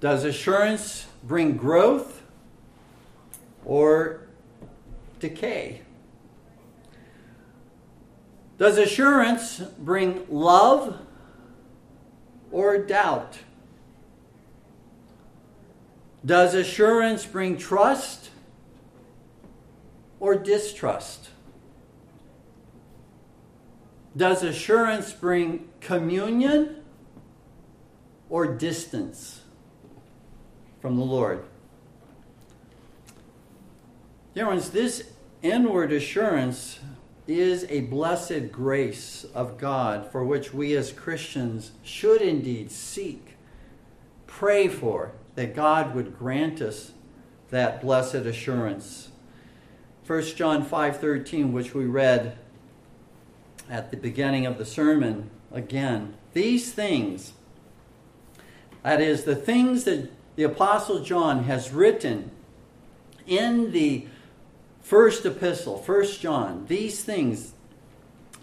Does 0.00 0.24
assurance 0.24 1.06
bring 1.22 1.56
growth 1.56 2.22
or 3.64 4.26
decay? 5.20 5.82
Does 8.62 8.78
assurance 8.78 9.58
bring 9.58 10.24
love 10.30 10.96
or 12.52 12.78
doubt? 12.78 13.40
Does 16.24 16.54
assurance 16.54 17.26
bring 17.26 17.56
trust 17.56 18.30
or 20.20 20.36
distrust? 20.36 21.30
Does 24.16 24.44
assurance 24.44 25.12
bring 25.12 25.68
communion 25.80 26.84
or 28.30 28.46
distance 28.46 29.40
from 30.80 30.96
the 30.98 31.04
Lord. 31.04 31.42
Dear 34.36 34.46
ones, 34.46 34.70
this 34.70 35.10
inward 35.42 35.90
assurance 35.90 36.78
is 37.26 37.66
a 37.68 37.80
blessed 37.82 38.50
grace 38.50 39.24
of 39.34 39.58
God 39.58 40.10
for 40.10 40.24
which 40.24 40.52
we 40.52 40.74
as 40.76 40.92
Christians 40.92 41.72
should 41.82 42.20
indeed 42.20 42.70
seek, 42.70 43.36
pray 44.26 44.68
for, 44.68 45.12
that 45.34 45.54
God 45.54 45.94
would 45.94 46.18
grant 46.18 46.60
us 46.60 46.92
that 47.50 47.80
blessed 47.80 48.14
assurance. 48.14 49.10
1 50.06 50.36
John 50.36 50.64
5:13 50.64 51.52
which 51.52 51.74
we 51.74 51.84
read 51.84 52.36
at 53.70 53.90
the 53.90 53.96
beginning 53.96 54.46
of 54.46 54.58
the 54.58 54.64
sermon 54.64 55.30
again 55.52 56.14
these 56.32 56.72
things 56.72 57.32
that 58.82 59.00
is, 59.00 59.24
the 59.24 59.36
things 59.36 59.84
that 59.84 60.10
the 60.36 60.42
Apostle 60.42 61.04
John 61.04 61.44
has 61.44 61.72
written 61.72 62.30
in 63.26 63.70
the 63.72 64.06
first 64.82 65.24
epistle, 65.24 65.78
First 65.78 66.20
John, 66.20 66.66
these 66.66 67.02
things 67.02 67.54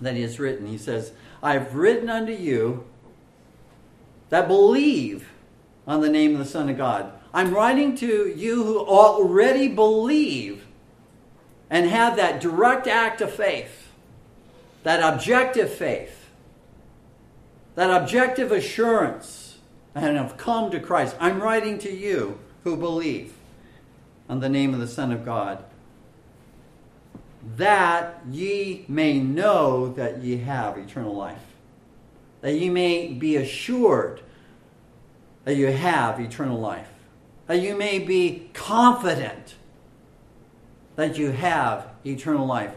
that 0.01 0.15
he 0.15 0.21
has 0.21 0.39
written. 0.39 0.67
He 0.67 0.77
says, 0.77 1.11
I've 1.43 1.75
written 1.75 2.09
unto 2.09 2.31
you 2.31 2.85
that 4.29 4.47
believe 4.47 5.29
on 5.87 6.01
the 6.01 6.09
name 6.09 6.33
of 6.33 6.39
the 6.39 6.45
Son 6.45 6.69
of 6.69 6.77
God. 6.77 7.11
I'm 7.33 7.53
writing 7.53 7.95
to 7.97 8.33
you 8.35 8.63
who 8.63 8.79
already 8.79 9.67
believe 9.67 10.65
and 11.69 11.87
have 11.87 12.15
that 12.15 12.41
direct 12.41 12.87
act 12.87 13.21
of 13.21 13.31
faith, 13.31 13.91
that 14.83 15.01
objective 15.13 15.71
faith, 15.71 16.29
that 17.75 17.89
objective 17.89 18.51
assurance 18.51 19.57
and 19.93 20.17
have 20.17 20.37
come 20.37 20.71
to 20.71 20.79
Christ. 20.79 21.15
I'm 21.19 21.41
writing 21.41 21.77
to 21.79 21.91
you 21.91 22.39
who 22.63 22.75
believe 22.75 23.33
on 24.27 24.39
the 24.39 24.49
name 24.49 24.73
of 24.73 24.79
the 24.79 24.87
Son 24.87 25.11
of 25.11 25.25
God, 25.25 25.63
that 27.57 28.21
ye 28.29 28.85
may 28.87 29.19
know 29.19 29.89
that 29.93 30.21
ye 30.21 30.37
have 30.37 30.77
eternal 30.77 31.15
life, 31.15 31.55
that 32.41 32.53
ye 32.53 32.69
may 32.69 33.07
be 33.07 33.35
assured 33.35 34.21
that 35.45 35.55
you 35.55 35.67
have 35.67 36.19
eternal 36.19 36.59
life, 36.59 36.89
that 37.47 37.61
you 37.61 37.75
may 37.75 37.99
be 37.99 38.49
confident 38.53 39.55
that 40.95 41.17
you 41.17 41.31
have 41.31 41.87
eternal 42.05 42.45
life. 42.45 42.73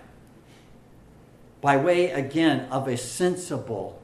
By 1.61 1.77
way 1.77 2.11
again 2.11 2.66
of 2.70 2.88
a 2.88 2.96
sensible 2.96 4.01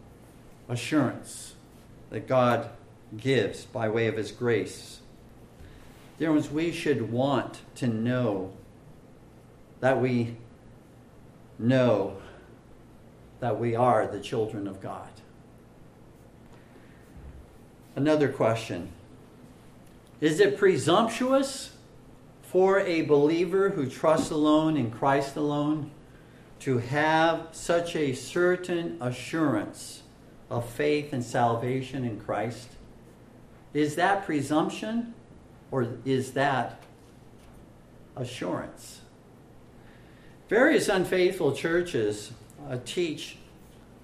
assurance 0.69 1.55
that 2.11 2.27
God 2.27 2.69
gives 3.17 3.65
by 3.65 3.89
way 3.89 4.07
of 4.07 4.17
His 4.17 4.33
grace. 4.33 5.01
Dear 6.19 6.33
ones, 6.33 6.51
we 6.51 6.73
should 6.73 7.13
want 7.13 7.61
to 7.77 7.87
know 7.87 8.53
that 9.81 10.01
we 10.01 10.37
know 11.59 12.17
that 13.41 13.59
we 13.59 13.75
are 13.75 14.07
the 14.07 14.21
children 14.21 14.67
of 14.67 14.81
God. 14.81 15.09
Another 17.97 18.29
question 18.29 18.93
Is 20.21 20.41
it 20.41 20.57
presumptuous 20.57 21.73
for 22.43 22.81
a 22.81 23.03
believer 23.03 23.71
who 23.71 23.89
trusts 23.89 24.31
alone 24.31 24.77
in 24.77 24.91
Christ 24.91 25.37
alone 25.37 25.91
to 26.61 26.79
have 26.79 27.49
such 27.53 27.95
a 27.95 28.15
certain 28.15 28.97
assurance 29.01 30.03
of 30.51 30.69
faith 30.69 31.13
and 31.13 31.23
salvation 31.23 32.05
in 32.05 32.21
Christ? 32.21 32.69
Is 33.75 33.97
that 33.97 34.25
presumption 34.25 35.15
or 35.71 35.89
is 36.05 36.33
that 36.33 36.83
assurance? 38.17 39.03
Various 40.49 40.89
unfaithful 40.89 41.53
churches 41.53 42.33
uh, 42.69 42.79
teach 42.85 43.37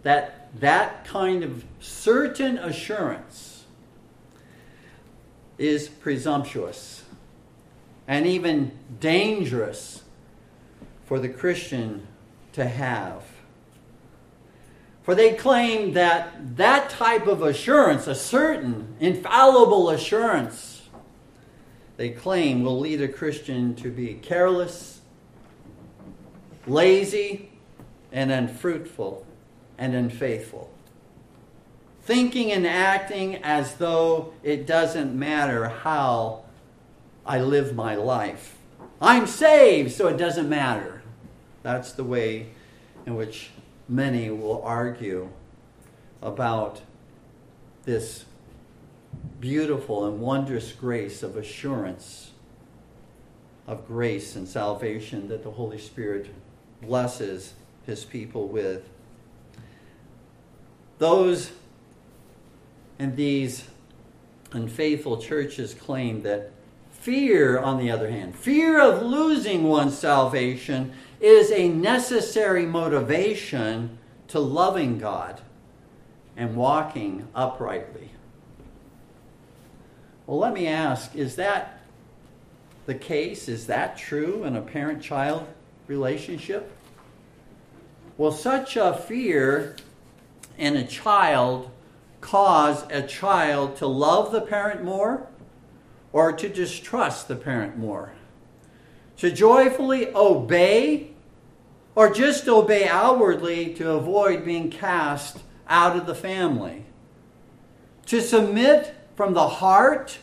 that 0.03 0.49
that 0.61 1.05
kind 1.07 1.43
of 1.43 1.65
certain 1.81 2.59
assurance 2.59 3.65
is 5.57 5.89
presumptuous 5.89 7.05
and 8.07 8.27
even 8.27 8.73
dangerous 9.01 10.03
for 11.07 11.19
the 11.19 11.29
Christian 11.29 12.07
to 12.53 12.67
have. 12.67 13.25
For 15.03 15.15
they 15.15 15.35
claim 15.35 15.93
that 15.95 16.57
that 16.57 16.91
type 16.91 17.27
of 17.27 17.43
assurance, 17.43 18.07
a 18.07 18.15
certain, 18.15 18.97
infallible 19.01 19.91
assurance, 19.91 20.83
they 21.97 22.11
claim 22.11 22.63
will 22.63 22.81
lead 22.81 23.01
a 23.03 23.09
Christian 23.09 23.75
to 23.77 23.91
be 23.91 24.15
careless, 24.15 24.94
lazy, 26.67 27.51
and 28.13 28.31
unfruitful 28.31 29.27
and 29.77 29.95
unfaithful. 29.95 30.71
Thinking 32.03 32.53
and 32.53 32.67
acting 32.67 33.37
as 33.43 33.75
though 33.75 34.33
it 34.43 34.67
doesn't 34.67 35.19
matter 35.19 35.69
how 35.69 36.45
I 37.27 37.41
live 37.41 37.75
my 37.75 37.97
life. 37.97 38.57
I'm 39.01 39.27
saved, 39.27 39.93
so 39.93 40.07
it 40.07 40.17
doesn't 40.17 40.49
matter. 40.49 41.03
That's 41.63 41.93
the 41.93 42.05
way 42.05 42.51
in 43.07 43.17
which 43.17 43.51
many 43.89 44.31
will 44.31 44.63
argue 44.63 45.31
about 46.23 46.83
this 47.85 48.25
beautiful 49.41 50.07
and 50.07 50.21
wondrous 50.21 50.73
grace 50.73 51.23
of 51.23 51.37
assurance 51.37 52.31
of 53.67 53.87
grace 53.87 54.37
and 54.37 54.47
salvation 54.47 55.29
that 55.29 55.43
the 55.43 55.51
Holy 55.51 55.79
Spirit 55.79 56.27
blesses 56.87 57.55
his 57.87 58.05
people 58.05 58.49
with. 58.49 58.89
Those 60.99 61.51
in 62.99 63.17
these 63.17 63.69
unfaithful 64.53 65.19
churches 65.19 65.75
claim 65.75 66.23
that 66.23 66.51
fear, 66.93 67.59
on 67.59 67.79
the 67.79 67.91
other 67.91 68.11
hand, 68.11 68.35
fear 68.35 68.81
of 68.81 69.03
losing 69.03 69.65
one's 69.65 69.99
salvation 69.99 70.93
is 71.21 71.51
a 71.51 71.69
necessary 71.69 72.65
motivation 72.65 73.99
to 74.29 74.39
loving 74.39 74.99
God 74.99 75.41
and 76.37 76.57
walking 76.57 77.29
uprightly. 77.35 78.11
Well, 80.27 80.39
let 80.39 80.55
me 80.55 80.67
ask 80.67 81.15
is 81.15 81.37
that 81.37 81.81
the 82.87 82.95
case? 82.95 83.49
Is 83.49 83.67
that 83.67 83.97
true 83.97 84.45
in 84.45 84.57
a 84.57 84.63
parent 84.63 85.03
child 85.03 85.47
relationship? 85.87 86.71
Will 88.17 88.33
such 88.33 88.77
a 88.77 88.95
fear 88.95 89.77
in 90.57 90.77
a 90.77 90.87
child 90.87 91.71
cause 92.21 92.85
a 92.91 93.03
child 93.03 93.77
to 93.77 93.87
love 93.87 94.33
the 94.33 94.41
parent 94.41 94.85
more 94.85 95.27
or 96.13 96.33
to 96.33 96.49
distrust 96.49 97.29
the 97.29 97.37
parent 97.37 97.77
more? 97.77 98.13
To 99.19 99.31
joyfully 99.31 100.15
obey 100.15 101.11
or 101.95 102.13
just 102.13 102.49
obey 102.49 102.89
outwardly 102.89 103.75
to 103.75 103.93
avoid 103.93 104.45
being 104.45 104.71
cast 104.71 105.39
out 105.69 105.97
of 105.97 106.07
the 106.07 106.15
family? 106.15 106.85
To 108.07 108.21
submit 108.21 108.95
from 109.17 109.35
the 109.35 109.49
heart 109.49 110.19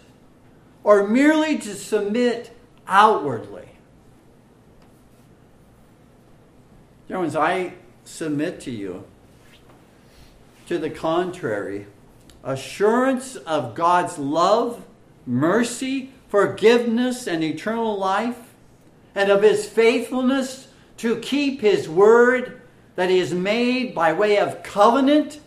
or 0.84 1.08
merely 1.08 1.58
to 1.58 1.76
submit 1.76 2.56
outwardly? 2.88 3.71
Dear 7.12 7.20
ones, 7.20 7.36
I 7.36 7.74
submit 8.06 8.62
to 8.62 8.72
you. 8.72 9.04
To 10.68 10.78
the 10.78 10.90
contrary, 10.90 11.88
assurance 12.42 13.36
of 13.36 13.76
God's 13.76 14.18
love, 14.18 14.86
mercy, 15.26 16.14
forgiveness, 16.30 17.28
and 17.28 17.44
eternal 17.44 18.00
life, 18.00 18.54
and 19.14 19.30
of 19.30 19.44
his 19.44 19.68
faithfulness 19.68 20.70
to 21.00 21.18
keep 21.18 21.60
his 21.60 21.90
word 21.90 22.62
that 22.96 23.10
he 23.10 23.20
has 23.20 23.34
made 23.34 23.94
by 23.94 24.14
way 24.14 24.38
of 24.38 24.64
covenant 24.64 25.42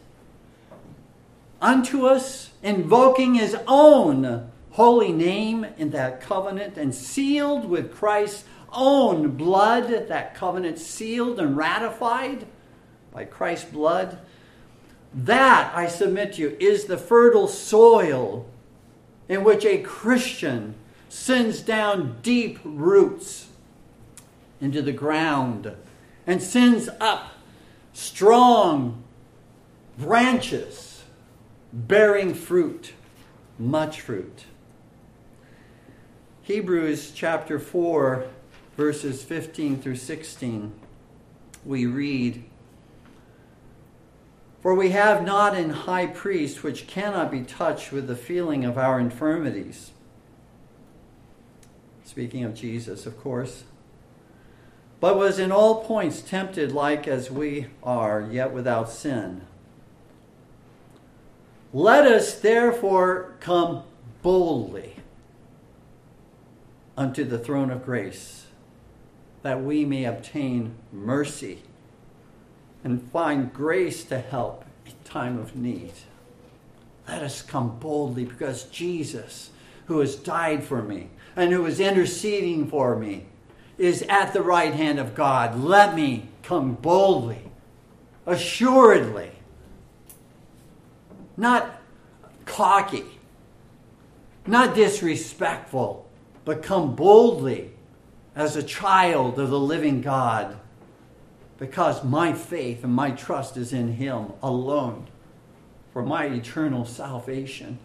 unto 1.62 2.04
us, 2.04 2.50
invoking 2.62 3.36
his 3.36 3.56
own 3.66 4.50
holy 4.72 5.12
name 5.12 5.64
in 5.78 5.92
that 5.92 6.20
covenant 6.20 6.76
and 6.76 6.94
sealed 6.94 7.64
with 7.64 7.94
Christ's 7.94 8.44
own 8.74 9.32
blood, 9.32 10.08
that 10.08 10.34
covenant 10.34 10.78
sealed 10.78 11.38
and 11.38 11.56
ratified 11.56 12.46
by 13.12 13.24
Christ's 13.24 13.70
blood. 13.70 14.18
That, 15.14 15.72
I 15.74 15.86
submit 15.86 16.34
to 16.34 16.42
you, 16.42 16.56
is 16.58 16.84
the 16.84 16.98
fertile 16.98 17.48
soil 17.48 18.46
in 19.28 19.44
which 19.44 19.64
a 19.64 19.78
Christian 19.78 20.74
sends 21.08 21.60
down 21.60 22.18
deep 22.22 22.58
roots 22.64 23.48
into 24.60 24.82
the 24.82 24.92
ground 24.92 25.72
and 26.26 26.42
sends 26.42 26.88
up 27.00 27.32
strong 27.92 29.04
branches 29.96 31.04
bearing 31.72 32.34
fruit, 32.34 32.92
much 33.58 34.00
fruit. 34.00 34.44
Hebrews 36.42 37.12
chapter 37.14 37.58
4 37.58 38.26
verses 38.76 39.22
15 39.22 39.80
through 39.80 39.96
16, 39.96 40.72
we 41.64 41.86
read 41.86 42.44
For 44.60 44.74
we 44.74 44.90
have 44.90 45.24
not 45.24 45.56
an 45.56 45.70
high 45.70 46.06
priest 46.06 46.62
which 46.62 46.86
cannot 46.86 47.30
be 47.30 47.42
touched 47.42 47.92
with 47.92 48.06
the 48.06 48.16
feeling 48.16 48.64
of 48.64 48.76
our 48.76 48.98
infirmities. 48.98 49.92
Speaking 52.04 52.44
of 52.44 52.54
Jesus, 52.54 53.06
of 53.06 53.18
course. 53.20 53.64
But 55.00 55.16
was 55.16 55.38
in 55.38 55.52
all 55.52 55.84
points 55.84 56.20
tempted 56.20 56.72
like 56.72 57.06
as 57.06 57.30
we 57.30 57.66
are, 57.82 58.26
yet 58.30 58.52
without 58.52 58.88
sin. 58.88 59.42
Let 61.72 62.06
us 62.06 62.38
therefore 62.38 63.34
come 63.40 63.82
boldly 64.22 64.96
unto 66.96 67.24
the 67.24 67.38
throne 67.38 67.70
of 67.70 67.84
grace 67.84 68.43
that 69.44 69.62
we 69.62 69.84
may 69.84 70.06
obtain 70.06 70.74
mercy 70.90 71.58
and 72.82 73.10
find 73.12 73.52
grace 73.52 74.02
to 74.02 74.18
help 74.18 74.64
in 74.86 74.92
time 75.04 75.38
of 75.38 75.54
need. 75.54 75.92
Let 77.06 77.22
us 77.22 77.42
come 77.42 77.78
boldly 77.78 78.24
because 78.24 78.64
Jesus, 78.64 79.50
who 79.84 80.00
has 80.00 80.16
died 80.16 80.64
for 80.64 80.80
me 80.80 81.10
and 81.36 81.52
who 81.52 81.66
is 81.66 81.78
interceding 81.78 82.68
for 82.68 82.96
me, 82.96 83.26
is 83.76 84.00
at 84.08 84.32
the 84.32 84.40
right 84.40 84.72
hand 84.72 84.98
of 84.98 85.14
God. 85.14 85.60
Let 85.60 85.94
me 85.94 86.28
come 86.42 86.76
boldly, 86.76 87.50
assuredly, 88.24 89.32
not 91.36 91.82
cocky, 92.46 93.04
not 94.46 94.74
disrespectful, 94.74 96.08
but 96.46 96.62
come 96.62 96.96
boldly 96.96 97.73
as 98.36 98.56
a 98.56 98.62
child 98.62 99.38
of 99.38 99.50
the 99.50 99.60
living 99.60 100.00
God 100.00 100.58
because 101.58 102.02
my 102.02 102.32
faith 102.32 102.82
and 102.84 102.92
my 102.92 103.10
trust 103.10 103.56
is 103.56 103.72
in 103.72 103.94
Him 103.94 104.32
alone 104.42 105.06
for 105.92 106.02
my 106.02 106.26
eternal 106.26 106.84
salvation. 106.84 107.78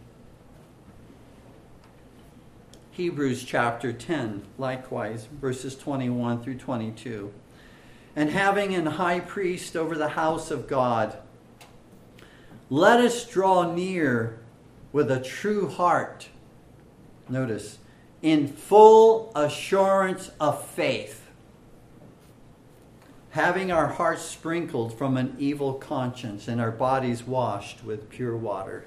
Hebrews 2.92 3.44
chapter 3.44 3.94
10, 3.94 4.44
likewise, 4.58 5.28
verses 5.40 5.76
21 5.78 6.44
through 6.44 6.58
22. 6.58 7.32
And 8.16 8.32
having 8.32 8.74
an 8.74 8.88
high 8.88 9.20
priest 9.20 9.78
over 9.78 9.96
the 9.96 10.10
house 10.10 10.52
of 10.52 10.68
God, 10.68 11.18
let 12.70 13.00
us 13.00 13.26
draw 13.26 13.72
near 13.72 14.40
with 14.92 15.12
a 15.12 15.22
true 15.22 15.70
heart. 15.70 16.28
Notice, 17.30 17.78
in 18.22 18.48
full 18.48 19.32
assurance 19.36 20.32
of 20.40 20.66
faith, 20.66 21.26
having 23.32 23.72
our 23.72 23.88
hearts 23.88 24.24
sprinkled 24.24 24.98
from 24.98 25.18
an 25.18 25.36
evil 25.40 25.74
conscience 25.74 26.48
and 26.48 26.60
our 26.60 26.72
bodies 26.72 27.24
washed 27.24 27.84
with 27.84 28.10
pure 28.10 28.36
water. 28.36 28.86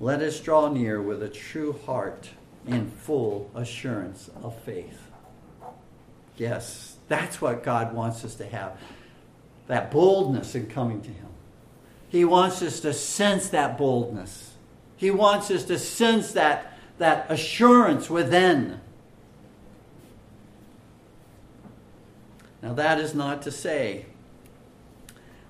Let 0.00 0.20
us 0.20 0.40
draw 0.40 0.68
near 0.68 1.00
with 1.00 1.22
a 1.22 1.28
true 1.28 1.78
heart 1.86 2.30
in 2.66 2.90
full 2.90 3.50
assurance 3.54 4.28
of 4.42 4.58
faith. 4.60 5.02
Yes, 6.36 6.96
that's 7.08 7.40
what 7.40 7.62
God 7.62 7.94
wants 7.94 8.24
us 8.24 8.34
to 8.36 8.46
have 8.46 8.78
that 9.68 9.90
boldness 9.90 10.54
in 10.54 10.66
coming 10.66 11.00
to 11.02 11.08
Him. 11.08 11.26
He 12.08 12.24
wants 12.24 12.62
us 12.62 12.80
to 12.80 12.92
sense 12.92 13.48
that 13.48 13.76
boldness, 13.78 14.52
He 14.96 15.10
wants 15.10 15.50
us 15.50 15.64
to 15.64 15.78
sense 15.78 16.32
that, 16.32 16.75
that 16.98 17.26
assurance 17.30 18.08
within. 18.08 18.80
Now, 22.62 22.72
that 22.74 22.98
is 22.98 23.14
not 23.14 23.42
to 23.42 23.50
say 23.50 24.06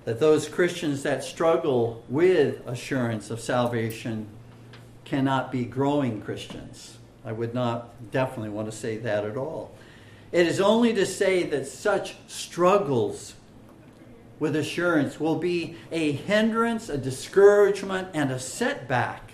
that 0.05 0.19
those 0.19 0.47
Christians 0.47 1.03
that 1.03 1.23
struggle 1.23 2.03
with 2.09 2.65
assurance 2.67 3.29
of 3.29 3.39
salvation 3.39 4.27
cannot 5.03 5.51
be 5.51 5.65
growing 5.65 6.21
Christians. 6.21 6.97
I 7.25 7.31
would 7.31 7.53
not 7.53 8.11
definitely 8.11 8.49
want 8.49 8.69
to 8.69 8.77
say 8.77 8.97
that 8.97 9.25
at 9.25 9.35
all. 9.35 9.71
It 10.31 10.47
is 10.47 10.59
only 10.59 10.93
to 10.93 11.05
say 11.05 11.43
that 11.43 11.65
such 11.65 12.15
struggles 12.27 13.33
with 14.39 14.55
assurance 14.55 15.19
will 15.19 15.37
be 15.37 15.75
a 15.91 16.11
hindrance, 16.11 16.89
a 16.89 16.97
discouragement, 16.97 18.09
and 18.13 18.31
a 18.31 18.39
setback 18.39 19.26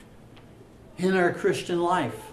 in 0.98 1.16
our 1.16 1.34
Christian 1.34 1.82
life. 1.82 2.32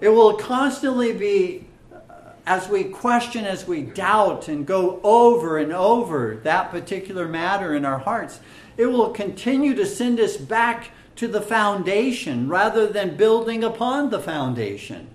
It 0.00 0.08
will 0.08 0.34
constantly 0.34 1.12
be 1.12 1.66
uh, 1.92 2.14
as 2.46 2.68
we 2.68 2.84
question, 2.84 3.44
as 3.44 3.66
we 3.66 3.82
doubt 3.82 4.48
and 4.48 4.66
go 4.66 5.00
over 5.02 5.58
and 5.58 5.72
over 5.72 6.36
that 6.42 6.70
particular 6.70 7.28
matter 7.28 7.74
in 7.74 7.84
our 7.84 7.98
hearts, 7.98 8.40
it 8.76 8.86
will 8.86 9.10
continue 9.10 9.74
to 9.74 9.84
send 9.84 10.18
us 10.20 10.36
back 10.36 10.90
to 11.16 11.28
the 11.28 11.40
foundation 11.40 12.48
rather 12.48 12.86
than 12.86 13.16
building 13.16 13.62
upon 13.62 14.08
the 14.08 14.20
foundation. 14.20 15.06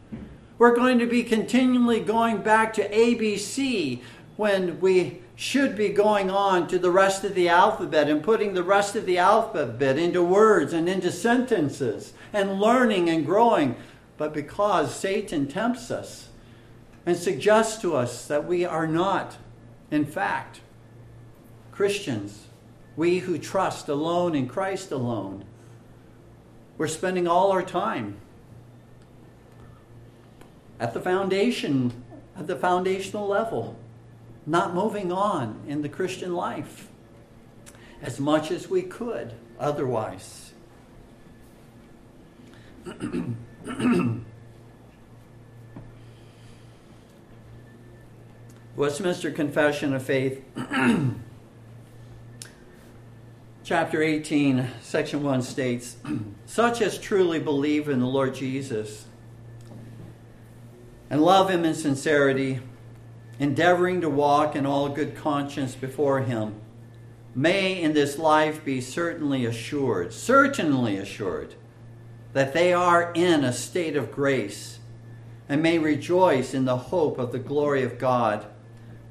We're 0.58 0.76
going 0.76 1.00
to 1.00 1.08
be 1.08 1.24
continually 1.24 2.00
going 2.00 2.38
back 2.44 2.74
to 2.76 2.88
ABC 2.90 4.02
when 4.38 4.80
we 4.80 5.22
should 5.36 5.76
be 5.76 5.90
going 5.90 6.30
on 6.30 6.68
to 6.68 6.80
the 6.80 6.92
rest 6.92 7.24
of 7.24 7.36
the 7.36 7.50
alphabet 7.50 8.10
and 8.10 8.24
putting 8.24 8.54
the 8.54 8.64
rest 8.64 8.96
of 8.96 9.06
the 9.06 9.18
alphabet 9.18 9.98
into 9.98 10.24
words 10.24 10.72
and 10.72 10.88
into 10.88 11.12
sentences 11.12 12.14
and 12.32 12.60
learning 12.60 13.10
and 13.10 13.26
growing. 13.26 13.76
But 14.18 14.34
because 14.34 14.96
Satan 14.96 15.48
tempts 15.48 15.92
us, 15.92 16.30
and 17.06 17.16
suggests 17.16 17.80
to 17.82 17.96
us 17.96 18.28
that 18.28 18.46
we 18.46 18.66
are 18.66 18.88
not, 18.88 19.38
in 19.92 20.06
fact, 20.06 20.62
Christians, 21.72 22.48
we 22.96 23.20
who 23.20 23.38
trust 23.38 23.88
alone 23.90 24.34
in 24.34 24.48
Christ 24.48 24.92
alone. 24.92 25.46
We're 26.78 26.88
spending 26.88 27.28
all 27.28 27.52
our 27.52 27.62
time 27.62 28.18
at 30.80 30.94
the 30.94 31.00
foundation, 31.00 32.04
at 32.38 32.48
the 32.48 32.56
foundational 32.56 33.28
level, 33.28 33.78
not 34.46 34.74
moving 34.74 35.12
on 35.12 35.62
in 35.68 35.82
the 35.82 35.90
Christian 35.90 36.34
life 36.36 36.88
as 38.02 38.20
much 38.20 38.52
as 38.52 38.70
we 38.70 38.82
could 38.84 39.34
otherwise. 39.60 40.52
Westminster 48.76 49.32
Confession 49.32 49.94
of 49.94 50.04
Faith, 50.04 50.44
chapter 53.64 54.04
18, 54.04 54.70
section 54.82 55.24
1 55.24 55.42
states 55.42 55.96
Such 56.46 56.82
as 56.82 56.98
truly 57.00 57.40
believe 57.40 57.88
in 57.88 58.00
the 58.00 58.06
Lord 58.06 58.36
Jesus 58.36 59.06
and 61.10 61.24
love 61.24 61.50
him 61.50 61.64
in 61.64 61.74
sincerity, 61.74 62.60
endeavoring 63.40 64.02
to 64.02 64.10
walk 64.10 64.56
in 64.56 64.66
all 64.66 64.90
good 64.90 65.16
conscience 65.16 65.76
before 65.76 66.22
him, 66.22 66.56
may 67.34 67.82
in 67.82 67.94
this 67.94 68.18
life 68.18 68.64
be 68.64 68.80
certainly 68.80 69.46
assured, 69.46 70.14
certainly 70.14 70.98
assured, 70.98 71.56
that 72.34 72.54
they 72.54 72.72
are 72.74 73.12
in 73.14 73.44
a 73.44 73.54
state 73.54 73.96
of 73.96 74.12
grace 74.12 74.80
and 75.48 75.62
may 75.62 75.78
rejoice 75.78 76.54
in 76.54 76.66
the 76.66 76.78
hope 76.78 77.18
of 77.18 77.32
the 77.32 77.40
glory 77.40 77.84
of 77.84 78.00
God 78.00 78.46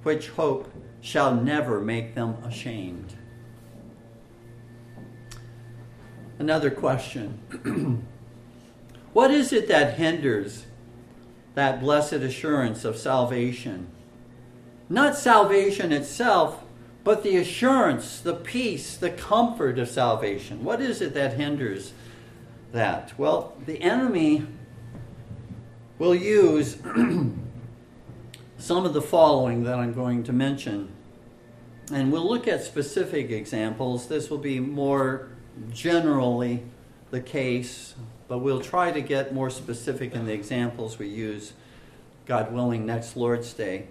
which 0.02 0.28
hope 0.30 0.72
shall 1.00 1.34
never 1.34 1.80
make 1.80 2.14
them 2.14 2.36
ashamed. 2.44 3.14
Another 6.38 6.70
question 6.70 7.40
What 9.12 9.30
is 9.30 9.52
it 9.52 9.68
that 9.68 9.94
hinders 9.94 10.66
that 11.54 11.80
blessed 11.80 12.14
assurance 12.14 12.84
of 12.84 12.96
salvation? 12.96 13.93
Not 14.88 15.16
salvation 15.16 15.92
itself, 15.92 16.62
but 17.04 17.22
the 17.22 17.36
assurance, 17.36 18.20
the 18.20 18.34
peace, 18.34 18.96
the 18.96 19.10
comfort 19.10 19.78
of 19.78 19.88
salvation. 19.88 20.64
What 20.64 20.80
is 20.80 21.00
it 21.00 21.14
that 21.14 21.34
hinders 21.34 21.92
that? 22.72 23.12
Well, 23.18 23.56
the 23.66 23.80
enemy 23.80 24.46
will 25.98 26.14
use 26.14 26.76
some 28.58 28.86
of 28.86 28.94
the 28.94 29.02
following 29.02 29.64
that 29.64 29.78
I'm 29.78 29.92
going 29.92 30.24
to 30.24 30.32
mention. 30.32 30.90
And 31.92 32.10
we'll 32.10 32.26
look 32.26 32.48
at 32.48 32.62
specific 32.64 33.30
examples. 33.30 34.08
This 34.08 34.30
will 34.30 34.38
be 34.38 34.58
more 34.58 35.28
generally 35.70 36.64
the 37.10 37.20
case, 37.20 37.94
but 38.26 38.38
we'll 38.38 38.60
try 38.60 38.90
to 38.90 39.00
get 39.00 39.34
more 39.34 39.50
specific 39.50 40.14
in 40.14 40.24
the 40.24 40.32
examples 40.32 40.98
we 40.98 41.08
use, 41.08 41.52
God 42.24 42.52
willing, 42.52 42.86
next 42.86 43.16
Lord's 43.16 43.52
Day. 43.52 43.88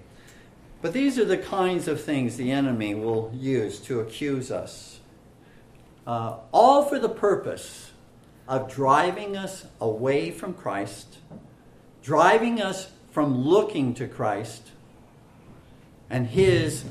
But 0.84 0.92
these 0.92 1.18
are 1.18 1.24
the 1.24 1.38
kinds 1.38 1.88
of 1.88 2.04
things 2.04 2.36
the 2.36 2.52
enemy 2.52 2.94
will 2.94 3.32
use 3.34 3.80
to 3.84 4.02
accuse 4.02 4.52
us. 4.52 5.00
Uh, 6.06 6.40
all 6.52 6.84
for 6.84 7.00
the 7.00 7.08
purpose 7.08 7.92
of 8.50 8.70
driving 8.70 9.38
us 9.38 9.66
away 9.80 10.30
from 10.30 10.54
Christ, 10.54 11.20
driving 12.02 12.62
us 12.62 12.92
from 13.12 13.46
looking 13.46 13.94
to 13.94 14.10
Christ 14.10 14.72
and 16.10 16.28
His 16.28 16.84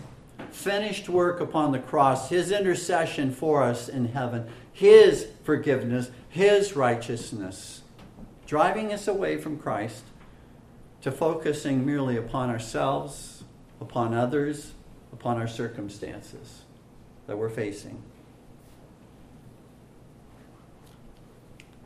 finished 0.51 1.11
work 1.11 1.39
upon 1.39 1.73
the 1.73 1.79
cross, 1.79 2.31
His 2.31 2.51
intercession 2.51 3.31
for 3.31 3.63
us 3.63 3.91
in 3.91 4.07
heaven, 4.07 4.49
His 4.73 5.27
forgiveness, 5.45 6.11
His 6.31 6.75
righteousness, 6.75 7.83
driving 8.47 8.91
us 8.91 9.07
away 9.07 9.37
from 9.37 9.59
Christ 9.59 10.05
to 11.03 11.13
focusing 11.13 11.85
merely 11.85 12.17
upon 12.17 12.49
ourselves, 12.49 13.32
upon 13.83 14.15
others, 14.15 14.73
upon 15.13 15.37
our 15.39 15.49
circumstances 15.49 16.63
that 17.27 17.37
we're 17.37 17.51
facing. 17.51 18.01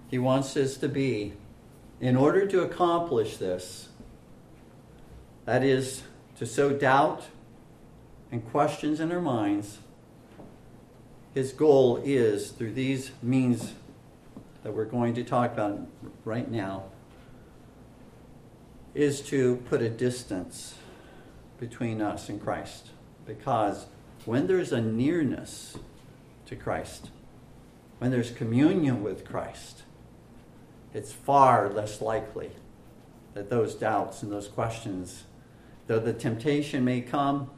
He 0.09 0.19
wants 0.19 0.57
us 0.57 0.77
to 0.77 0.89
be, 0.89 1.33
in 2.01 2.15
order 2.15 2.47
to 2.47 2.61
accomplish 2.61 3.39
this, 3.39 3.89
that 5.47 5.65
is, 5.65 6.03
to 6.39 6.47
sow 6.47 6.71
doubt 6.71 7.25
and 8.31 8.47
questions 8.51 9.01
in 9.01 9.11
our 9.11 9.21
minds. 9.21 9.79
His 11.35 11.53
goal 11.53 12.01
is, 12.05 12.51
through 12.51 12.75
these 12.75 13.11
means 13.23 13.73
that 14.63 14.73
we're 14.73 14.85
going 14.85 15.15
to 15.15 15.25
talk 15.25 15.53
about 15.53 15.81
right 16.25 16.51
now, 16.51 16.85
is 18.95 19.21
to 19.23 19.57
put 19.69 19.83
a 19.83 19.89
distance 19.89 20.75
between 21.59 22.01
us 22.01 22.29
and 22.29 22.41
Christ. 22.41 22.91
Because 23.27 23.87
when 24.25 24.47
there's 24.47 24.73
a 24.73 24.81
nearness 24.81 25.77
to 26.47 26.57
Christ, 26.57 27.11
when 27.99 28.11
there's 28.11 28.31
communion 28.31 29.03
with 29.03 29.25
Christ, 29.25 29.83
it's 30.93 31.13
far 31.13 31.69
less 31.69 32.01
likely 32.01 32.51
that 33.35 33.51
those 33.51 33.75
doubts 33.75 34.23
and 34.23 34.33
those 34.33 34.49
questions 34.49 35.25
Though 35.87 36.01
the 36.01 36.13
temptation 36.13 36.85
may 36.85 37.01
come, 37.01 37.51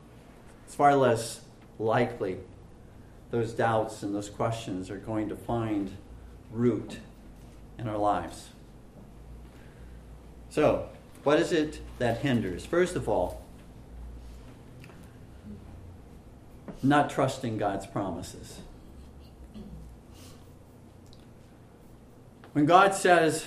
it's 0.67 0.75
far 0.75 0.95
less 0.95 1.41
likely 1.79 2.39
those 3.31 3.53
doubts 3.53 4.03
and 4.03 4.15
those 4.15 4.29
questions 4.29 4.91
are 4.91 4.99
going 4.99 5.29
to 5.29 5.37
find 5.37 5.97
root 6.51 6.99
in 7.79 7.89
our 7.89 7.97
lives. 7.97 8.49
So, 10.51 10.89
what 11.25 11.39
is 11.39 11.53
it 11.53 11.81
that 11.99 12.19
hinders? 12.19 12.65
First 12.65 12.97
of 12.97 13.09
all, 13.09 13.43
not 16.83 17.11
trusting 17.11 17.59
God's 17.59 17.87
promises. 17.87 18.61
When 22.53 22.67
God 22.67 22.95
says 22.95 23.47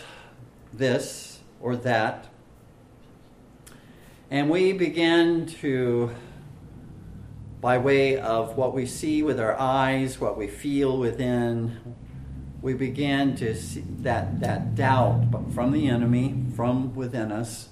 this 0.74 1.40
or 1.60 1.76
that, 1.78 2.28
And 4.30 4.50
we 4.50 4.72
begin 4.72 5.46
to, 5.60 6.16
by 7.60 7.78
way 7.78 8.18
of 8.18 8.56
what 8.56 8.74
we 8.74 8.86
see 8.86 9.22
with 9.24 9.40
our 9.40 9.60
eyes, 9.60 10.20
what 10.20 10.38
we 10.38 10.48
feel 10.48 10.98
within, 10.98 11.96
we 12.62 12.74
begin 12.74 13.36
to 13.38 13.56
see 13.56 13.84
that, 14.00 14.40
that 14.40 14.76
doubt 14.76 15.26
from 15.54 15.72
the 15.72 15.90
enemy, 15.90 16.46
from 16.56 16.96
within 16.96 17.32
us. 17.32 17.70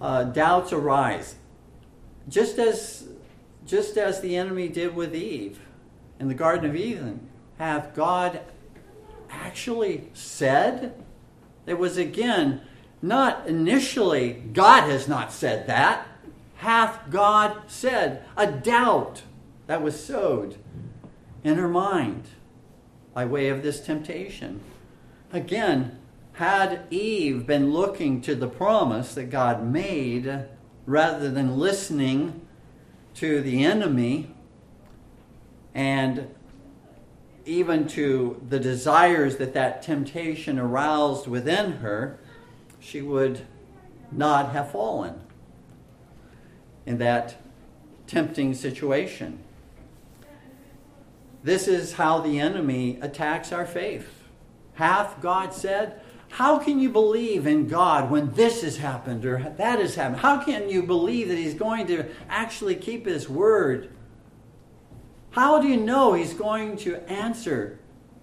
Uh, 0.00 0.24
doubts 0.24 0.72
arise. 0.72 1.36
Just 2.28 2.58
as, 2.58 3.08
just 3.66 3.96
as 3.96 4.20
the 4.20 4.36
enemy 4.36 4.68
did 4.68 4.94
with 4.94 5.14
Eve 5.14 5.60
in 6.18 6.28
the 6.28 6.34
Garden 6.34 6.68
of 6.68 6.76
Eden. 6.76 7.28
Hath 7.58 7.94
God 7.94 8.40
actually 9.30 10.08
said? 10.12 10.94
It 11.66 11.78
was 11.78 11.96
again 11.96 12.62
not 13.02 13.46
initially, 13.46 14.32
God 14.52 14.88
has 14.90 15.08
not 15.08 15.32
said 15.32 15.66
that. 15.66 16.06
Hath 16.56 17.10
God 17.10 17.62
said? 17.66 18.24
A 18.36 18.50
doubt 18.50 19.22
that 19.66 19.82
was 19.82 20.04
sowed 20.04 20.56
in 21.42 21.56
her 21.56 21.68
mind 21.68 22.24
by 23.14 23.24
way 23.24 23.48
of 23.48 23.62
this 23.62 23.80
temptation. 23.80 24.60
Again, 25.32 25.98
had 26.34 26.86
Eve 26.90 27.46
been 27.46 27.72
looking 27.72 28.20
to 28.22 28.34
the 28.34 28.48
promise 28.48 29.14
that 29.14 29.30
God 29.30 29.64
made 29.64 30.44
rather 30.86 31.30
than 31.30 31.58
listening 31.58 32.46
to 33.14 33.40
the 33.40 33.64
enemy 33.64 34.34
and 35.74 36.34
even 37.44 37.86
to 37.88 38.40
the 38.48 38.60
desires 38.60 39.36
that 39.36 39.54
that 39.54 39.82
temptation 39.82 40.58
aroused 40.58 41.26
within 41.26 41.72
her, 41.72 42.18
she 42.78 43.02
would 43.02 43.46
not 44.12 44.52
have 44.52 44.70
fallen 44.70 45.20
in 46.86 46.98
that 46.98 47.36
tempting 48.06 48.54
situation. 48.54 49.38
This 51.42 51.68
is 51.68 51.94
how 51.94 52.20
the 52.20 52.38
enemy 52.38 52.98
attacks 53.00 53.52
our 53.52 53.66
faith. 53.66 54.24
Hath 54.74 55.20
God 55.20 55.54
said? 55.54 56.00
How 56.30 56.58
can 56.58 56.78
you 56.78 56.88
believe 56.88 57.46
in 57.46 57.66
God 57.66 58.10
when 58.10 58.32
this 58.32 58.62
has 58.62 58.76
happened 58.76 59.24
or 59.26 59.54
that 59.58 59.78
has 59.78 59.96
happened? 59.96 60.20
How 60.20 60.42
can 60.42 60.70
you 60.70 60.82
believe 60.82 61.28
that 61.28 61.36
He's 61.36 61.54
going 61.54 61.86
to 61.88 62.06
actually 62.28 62.76
keep 62.76 63.06
His 63.06 63.28
word? 63.28 63.90
How 65.30 65.60
do 65.60 65.68
you 65.68 65.76
know 65.76 66.14
He's 66.14 66.32
going 66.32 66.76
to 66.78 66.96
answer 67.10 67.78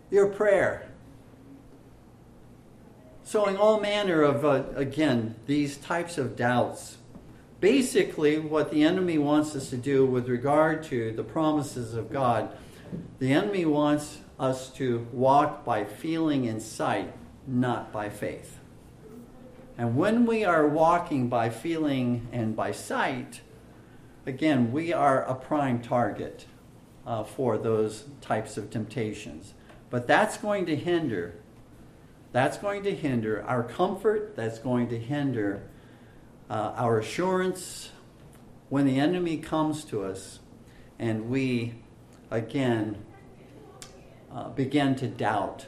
your 0.09 0.27
prayer? 0.27 0.89
So, 3.23 3.45
in 3.47 3.57
all 3.57 3.81
manner 3.81 4.21
of, 4.21 4.45
uh, 4.45 4.63
again, 4.75 5.35
these 5.45 5.75
types 5.75 6.17
of 6.17 6.37
doubts. 6.37 6.97
Basically, 7.59 8.39
what 8.39 8.71
the 8.71 8.83
enemy 8.83 9.17
wants 9.17 9.53
us 9.53 9.69
to 9.71 9.77
do 9.77 10.05
with 10.05 10.29
regard 10.29 10.83
to 10.83 11.11
the 11.11 11.23
promises 11.23 11.93
of 11.93 12.09
God, 12.09 12.55
the 13.19 13.33
enemy 13.33 13.65
wants 13.65 14.19
us 14.39 14.69
to 14.75 15.05
walk 15.11 15.65
by 15.65 15.83
feeling 15.83 16.47
and 16.47 16.61
sight, 16.61 17.13
not 17.47 17.91
by 17.91 18.09
faith. 18.09 18.59
And 19.77 19.95
when 19.95 20.25
we 20.25 20.43
are 20.43 20.67
walking 20.67 21.29
by 21.29 21.49
feeling 21.49 22.27
and 22.31 22.55
by 22.55 22.71
sight, 22.71 23.41
again, 24.25 24.71
we 24.71 24.91
are 24.91 25.23
a 25.23 25.35
prime 25.35 25.81
target 25.81 26.45
uh, 27.05 27.23
for 27.23 27.57
those 27.57 28.05
types 28.21 28.57
of 28.57 28.69
temptations. 28.69 29.53
But 29.89 30.07
that's 30.07 30.37
going 30.37 30.65
to 30.65 30.75
hinder 30.75 31.35
that's 32.31 32.57
going 32.57 32.83
to 32.83 32.93
hinder 32.93 33.43
our 33.47 33.63
comfort, 33.63 34.35
that's 34.35 34.59
going 34.59 34.89
to 34.89 34.99
hinder 34.99 35.63
uh, 36.49 36.73
our 36.75 36.99
assurance 36.99 37.89
when 38.69 38.85
the 38.85 38.99
enemy 38.99 39.37
comes 39.37 39.83
to 39.85 40.03
us 40.03 40.39
and 40.99 41.29
we 41.29 41.75
again 42.29 42.97
uh, 44.31 44.49
begin 44.49 44.95
to 44.95 45.07
doubt 45.07 45.65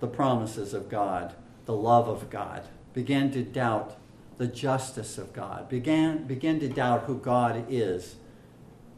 the 0.00 0.06
promises 0.06 0.74
of 0.74 0.88
God, 0.88 1.34
the 1.64 1.74
love 1.74 2.08
of 2.08 2.30
God, 2.30 2.66
begin 2.92 3.30
to 3.32 3.42
doubt 3.42 3.96
the 4.38 4.46
justice 4.46 5.18
of 5.18 5.32
God, 5.32 5.68
begin, 5.68 6.26
begin 6.26 6.60
to 6.60 6.68
doubt 6.68 7.04
who 7.04 7.18
God 7.18 7.64
is, 7.68 8.16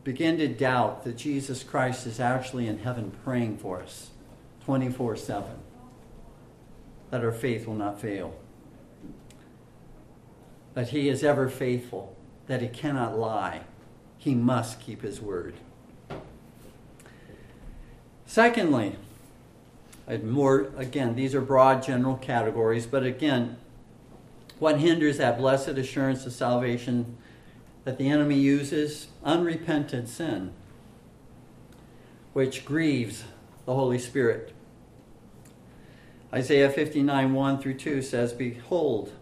begin 0.05 0.39
to 0.39 0.49
doubt 0.49 1.05
that 1.05 1.17
Jesus 1.17 1.63
Christ 1.63 2.07
is 2.07 2.19
actually 2.19 2.67
in 2.67 2.79
heaven 2.79 3.13
praying 3.25 3.59
for 3.59 3.81
us 3.81 4.11
24 4.65 5.17
7 5.17 5.51
that 7.11 7.25
our 7.25 7.33
faith 7.33 7.67
will 7.67 7.75
not 7.75 8.01
fail. 8.01 8.35
That 10.75 10.89
he 10.89 11.09
is 11.09 11.25
ever 11.25 11.49
faithful, 11.49 12.17
that 12.47 12.61
he 12.63 12.69
cannot 12.69 13.19
lie. 13.19 13.63
He 14.19 14.35
must 14.35 14.81
keep 14.81 15.03
his 15.03 15.21
word. 15.21 15.55
Secondly, 18.27 18.97
more 20.17 20.73
again, 20.77 21.15
these 21.15 21.35
are 21.35 21.41
broad 21.41 21.83
general 21.83 22.17
categories, 22.17 22.87
but 22.87 23.05
again, 23.05 23.59
what 24.59 24.81
hinders 24.81 25.19
that 25.19 25.39
blessed 25.39 25.69
assurance 25.69 26.27
of 26.27 26.33
salvation 26.33 27.17
that 27.85 27.99
the 27.99 28.09
enemy 28.09 28.39
uses? 28.39 29.09
Unrepentant 29.23 30.09
sin, 30.09 30.53
which 32.33 32.65
grieves 32.65 33.25
the 33.67 33.75
Holy 33.75 33.99
Spirit. 33.99 34.53
Isaiah 36.33 36.71
59 36.71 37.33
1 37.33 37.59
through 37.59 37.75
2 37.75 38.03
says, 38.03 38.33
Behold, 38.33 39.13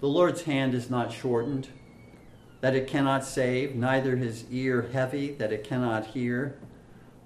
the 0.00 0.08
Lord's 0.08 0.42
hand 0.42 0.74
is 0.74 0.88
not 0.88 1.12
shortened, 1.12 1.68
that 2.60 2.74
it 2.74 2.86
cannot 2.86 3.24
save, 3.24 3.74
neither 3.74 4.16
his 4.16 4.44
ear 4.50 4.88
heavy, 4.92 5.32
that 5.32 5.52
it 5.52 5.64
cannot 5.64 6.08
hear. 6.08 6.58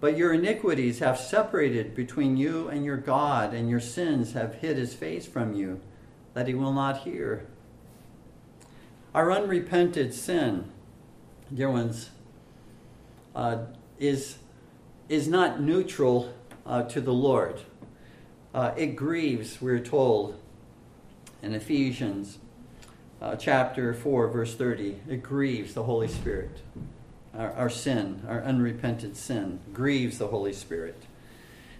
But 0.00 0.16
your 0.16 0.32
iniquities 0.32 1.00
have 1.00 1.18
separated 1.18 1.94
between 1.94 2.38
you 2.38 2.68
and 2.68 2.84
your 2.84 2.96
God, 2.96 3.52
and 3.52 3.68
your 3.68 3.80
sins 3.80 4.32
have 4.32 4.56
hid 4.56 4.78
his 4.78 4.94
face 4.94 5.26
from 5.26 5.52
you, 5.52 5.80
that 6.32 6.48
he 6.48 6.54
will 6.54 6.72
not 6.72 7.00
hear. 7.00 7.46
Our 9.14 9.30
unrepented 9.30 10.14
sin, 10.14 10.70
dear 11.52 11.70
ones, 11.70 12.10
uh, 13.36 13.64
is, 13.98 14.38
is 15.10 15.28
not 15.28 15.60
neutral 15.60 16.32
uh, 16.64 16.84
to 16.84 17.00
the 17.02 17.12
Lord. 17.12 17.60
Uh, 18.54 18.72
it 18.76 18.96
grieves, 18.96 19.60
we're 19.60 19.80
told 19.80 20.40
in 21.42 21.54
Ephesians 21.54 22.38
uh, 23.20 23.36
chapter 23.36 23.92
4, 23.92 24.28
verse 24.28 24.54
30. 24.54 25.00
It 25.08 25.22
grieves 25.22 25.74
the 25.74 25.82
Holy 25.82 26.08
Spirit. 26.08 26.62
Our, 27.36 27.52
our 27.52 27.70
sin, 27.70 28.22
our 28.28 28.42
unrepented 28.42 29.16
sin, 29.16 29.60
grieves 29.72 30.18
the 30.18 30.26
Holy 30.28 30.52
Spirit. 30.52 31.00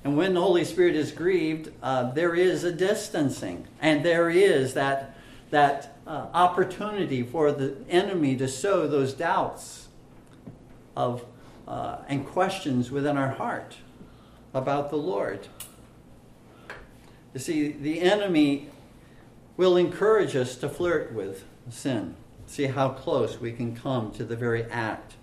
And 0.05 0.17
when 0.17 0.35
the 0.35 0.41
Holy 0.41 0.65
Spirit 0.65 0.97
is 0.97 1.13
grieved, 1.13 1.71
uh, 1.83 2.13
there 2.13 2.35
is 2.35 2.65
a 2.65 2.73
distancing, 2.73 3.67
and 3.81 4.05
there 4.05 4.31
is 4.31 4.75
that, 4.75 5.17
that 5.51 5.97
uh, 6.07 6.29
opportunity 6.33 7.23
for 7.23 7.53
the 7.53 7.77
enemy 7.89 8.37
to 8.37 8.49
sow 8.49 8.87
those 8.87 9.13
doubts 9.13 9.89
of, 10.97 11.25
uh, 11.69 11.99
and 12.09 12.27
questions 12.27 12.91
within 12.91 13.17
our 13.17 13.31
heart 13.31 13.77
about 14.55 14.91
the 14.91 14.97
Lord. 14.97 15.49
You 17.35 17.41
see, 17.41 17.73
the 17.73 18.01
enemy 18.01 18.69
will 19.57 19.77
encourage 19.77 20.35
us 20.35 20.57
to 20.57 20.69
flirt 20.69 21.13
with 21.13 21.45
sin, 21.69 22.17
see 22.47 22.65
how 22.65 22.89
close 22.89 23.39
we 23.39 23.53
can 23.53 23.77
come 23.77 24.11
to 24.13 24.25
the 24.25 24.37
very 24.37 24.65
act 24.65 25.15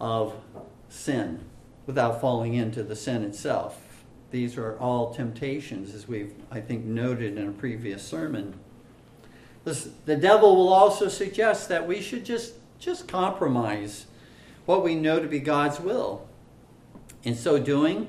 of 0.00 0.34
sin 0.88 1.40
without 1.86 2.20
falling 2.20 2.54
into 2.54 2.82
the 2.82 2.96
sin 2.96 3.22
itself. 3.22 4.04
These 4.30 4.56
are 4.58 4.76
all 4.78 5.14
temptations, 5.14 5.94
as 5.94 6.08
we've, 6.08 6.34
I 6.50 6.60
think, 6.60 6.84
noted 6.84 7.38
in 7.38 7.48
a 7.48 7.52
previous 7.52 8.02
sermon. 8.02 8.58
This, 9.64 9.88
the 10.04 10.16
devil 10.16 10.56
will 10.56 10.72
also 10.72 11.08
suggest 11.08 11.68
that 11.68 11.86
we 11.86 12.00
should 12.00 12.24
just, 12.24 12.54
just 12.78 13.08
compromise 13.08 14.06
what 14.64 14.82
we 14.82 14.94
know 14.94 15.20
to 15.20 15.28
be 15.28 15.38
God's 15.38 15.80
will. 15.80 16.26
In 17.22 17.34
so 17.34 17.58
doing, 17.58 18.08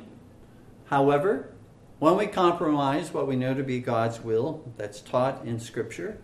however, 0.85 1.51
when 1.99 2.15
we 2.15 2.27
compromise 2.27 3.13
what 3.13 3.27
we 3.27 3.35
know 3.35 3.53
to 3.53 3.63
be 3.63 3.79
God's 3.79 4.19
will 4.21 4.63
that's 4.77 5.01
taught 5.01 5.45
in 5.45 5.59
Scripture, 5.59 6.19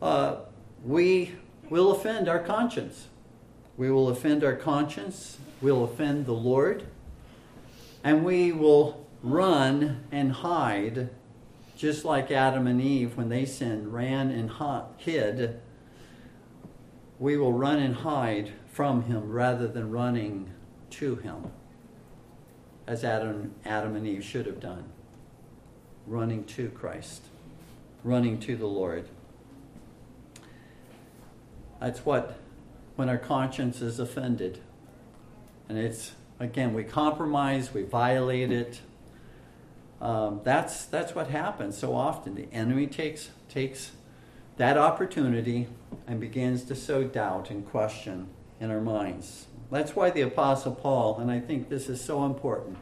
uh, 0.00 0.36
we 0.84 1.34
will 1.68 1.92
offend 1.92 2.28
our 2.28 2.38
conscience. 2.38 3.08
We 3.82 3.90
will 3.90 4.10
offend 4.10 4.44
our 4.44 4.54
conscience, 4.54 5.38
we'll 5.60 5.82
offend 5.82 6.24
the 6.24 6.32
Lord, 6.32 6.86
and 8.04 8.24
we 8.24 8.52
will 8.52 9.04
run 9.24 10.04
and 10.12 10.30
hide, 10.30 11.10
just 11.76 12.04
like 12.04 12.30
Adam 12.30 12.68
and 12.68 12.80
Eve 12.80 13.16
when 13.16 13.28
they 13.28 13.44
sinned, 13.44 13.92
ran 13.92 14.30
and 14.30 14.52
hid. 14.98 15.60
We 17.18 17.36
will 17.36 17.52
run 17.52 17.80
and 17.80 17.96
hide 17.96 18.52
from 18.68 19.02
Him 19.02 19.32
rather 19.32 19.66
than 19.66 19.90
running 19.90 20.52
to 20.90 21.16
Him 21.16 21.50
as 22.86 23.02
Adam, 23.02 23.52
Adam 23.64 23.96
and 23.96 24.06
Eve 24.06 24.22
should 24.22 24.46
have 24.46 24.60
done 24.60 24.84
running 26.06 26.44
to 26.44 26.68
Christ, 26.68 27.22
running 28.04 28.38
to 28.38 28.54
the 28.54 28.66
Lord. 28.68 29.08
That's 31.80 32.06
what, 32.06 32.38
when 32.96 33.08
our 33.08 33.18
conscience 33.18 33.80
is 33.80 33.98
offended. 33.98 34.60
And 35.68 35.78
it's, 35.78 36.12
again, 36.38 36.74
we 36.74 36.84
compromise, 36.84 37.72
we 37.72 37.82
violate 37.82 38.52
it. 38.52 38.80
Um, 40.00 40.40
that's, 40.44 40.84
that's 40.84 41.14
what 41.14 41.28
happens 41.28 41.78
so 41.78 41.94
often. 41.94 42.34
The 42.34 42.48
enemy 42.52 42.86
takes, 42.86 43.30
takes 43.48 43.92
that 44.56 44.76
opportunity 44.76 45.68
and 46.06 46.20
begins 46.20 46.64
to 46.64 46.74
sow 46.74 47.04
doubt 47.04 47.50
and 47.50 47.66
question 47.68 48.28
in 48.60 48.70
our 48.70 48.80
minds. 48.80 49.46
That's 49.70 49.96
why 49.96 50.10
the 50.10 50.20
Apostle 50.20 50.74
Paul, 50.74 51.18
and 51.18 51.30
I 51.30 51.40
think 51.40 51.70
this 51.70 51.88
is 51.88 52.00
so 52.00 52.26
important, 52.26 52.76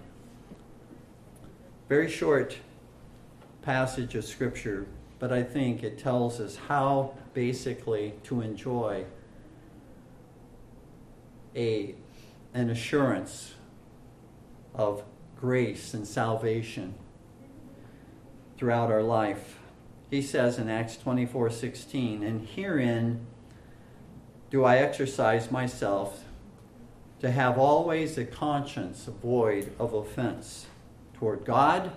very 1.89 2.11
short 2.11 2.59
passage 3.63 4.15
of 4.15 4.25
Scripture, 4.25 4.87
but 5.21 5.33
I 5.33 5.43
think 5.43 5.85
it 5.85 5.99
tells 5.99 6.41
us 6.41 6.57
how 6.57 7.15
basically 7.35 8.15
to 8.25 8.41
enjoy 8.41 9.05
a, 11.55 11.95
an 12.55 12.71
assurance 12.71 13.55
of 14.75 15.03
grace 15.37 15.95
and 15.95 16.07
salvation 16.07 16.95
throughout 18.57 18.91
our 18.91 19.03
life. 19.03 19.59
He 20.11 20.23
says 20.23 20.59
in 20.59 20.69
Acts 20.69 20.97
24 20.97 21.51
16, 21.51 22.23
and 22.23 22.47
herein 22.47 23.27
do 24.51 24.65
I 24.65 24.79
exercise 24.79 25.51
myself 25.51 26.25
to 27.21 27.31
have 27.31 27.59
always 27.59 28.19
a 28.19 28.25
conscience 28.25 29.05
void 29.05 29.73
of 29.79 29.95
offense 29.95 30.67
toward 31.15 31.45
God 31.45 31.93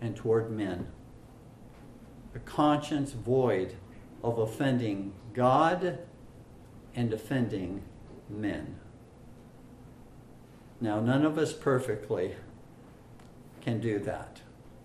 and 0.00 0.14
toward 0.14 0.50
men. 0.50 0.88
A 2.34 2.40
conscience 2.40 3.12
void 3.12 3.74
of 4.22 4.38
offending 4.38 5.12
God 5.32 5.98
and 6.94 7.12
offending 7.12 7.82
men. 8.32 8.76
Now, 10.80 11.00
none 11.00 11.24
of 11.24 11.38
us 11.38 11.52
perfectly 11.52 12.34
can 13.60 13.80
do 13.80 13.98
that. 14.00 14.40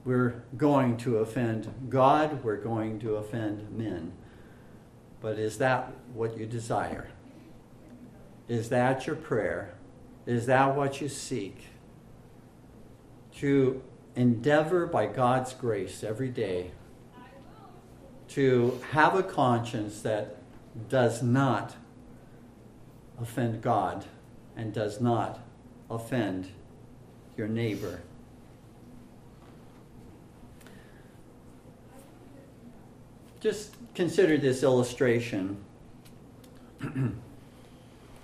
We're 0.06 0.44
going 0.56 0.98
to 0.98 1.18
offend 1.18 1.74
God, 1.90 2.44
we're 2.44 2.58
going 2.58 3.00
to 3.00 3.16
offend 3.16 3.72
men. 3.72 4.14
But 5.20 5.40
is 5.40 5.58
that 5.58 5.92
what 6.14 6.38
you 6.38 6.46
desire? 6.46 7.10
Is 8.48 8.70
that 8.70 9.08
your 9.08 9.16
prayer? 9.16 9.74
Is 10.26 10.46
that 10.46 10.76
what 10.76 11.02
you 11.02 11.10
seek? 11.10 11.66
To 13.38 13.82
endeavor 14.16 14.86
by 14.86 15.08
God's 15.08 15.54
grace 15.54 16.04
every 16.04 16.30
day 16.30 16.72
to 18.30 18.80
have 18.92 19.16
a 19.16 19.24
conscience 19.24 20.02
that 20.02 20.38
does 20.90 21.24
not 21.24 21.76
offend 23.20 23.62
God 23.62 24.06
and 24.56 24.74
does 24.74 25.00
not 25.02 25.40
offend 25.90 26.50
your 27.38 27.48
neighbor. 27.48 28.02
Just 33.40 33.76
consider 33.94 34.38
this 34.38 34.64
illustration. 34.64 35.58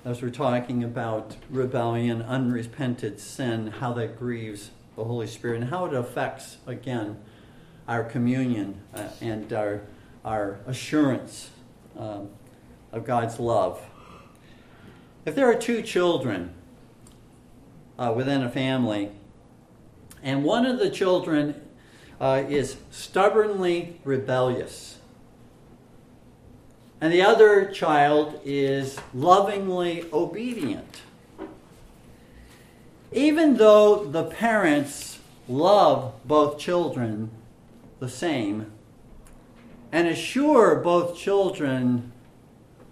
As 0.05 0.21
we're 0.21 0.31
talking 0.31 0.83
about 0.83 1.37
rebellion, 1.49 2.21
unrepented 2.21 3.19
sin, 3.19 3.67
how 3.67 3.93
that 3.93 4.17
grieves 4.17 4.71
the 4.95 5.03
Holy 5.03 5.27
Spirit, 5.27 5.61
and 5.61 5.69
how 5.69 5.85
it 5.85 5.93
affects, 5.93 6.57
again, 6.67 7.17
our 7.87 8.03
communion 8.03 8.81
uh, 8.93 9.07
and 9.21 9.53
our, 9.53 9.81
our 10.25 10.59
assurance 10.65 11.51
um, 11.97 12.29
of 12.91 13.05
God's 13.05 13.39
love. 13.39 13.81
If 15.25 15.35
there 15.35 15.49
are 15.49 15.55
two 15.55 15.81
children 15.81 16.53
uh, 17.97 18.13
within 18.15 18.43
a 18.43 18.49
family, 18.49 19.11
and 20.21 20.43
one 20.43 20.65
of 20.65 20.79
the 20.79 20.89
children 20.89 21.61
uh, 22.19 22.43
is 22.49 22.75
stubbornly 22.91 24.01
rebellious, 24.03 24.97
and 26.99 27.11
the 27.11 27.21
other 27.21 27.71
child 27.71 28.39
is 28.43 28.99
lovingly 29.13 30.05
obedient. 30.11 31.01
Even 33.13 33.55
though 33.55 34.03
the 34.03 34.23
parents 34.23 35.19
love 35.47 36.13
both 36.25 36.57
children 36.57 37.29
the 37.99 38.09
same 38.09 38.71
and 39.91 40.07
assure 40.07 40.75
both 40.75 41.15
children 41.17 42.11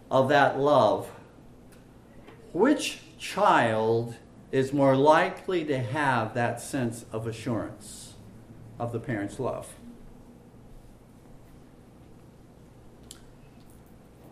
of 0.09 0.29
that 0.29 0.59
love, 0.59 1.09
which 2.53 2.99
child 3.17 4.15
is 4.51 4.73
more 4.73 4.95
likely 4.95 5.63
to 5.65 5.79
have 5.79 6.33
that 6.33 6.59
sense 6.59 7.05
of 7.11 7.27
assurance 7.27 8.13
of 8.77 8.91
the 8.91 8.99
parent's 8.99 9.39
love? 9.39 9.75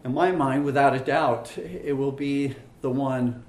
In 0.03 0.13
my 0.13 0.31
mind, 0.31 0.65
without 0.65 0.95
a 0.95 0.99
doubt, 0.99 1.57
it 1.57 1.97
will 1.97 2.11
be 2.11 2.55
the 2.81 2.89
one 2.89 3.43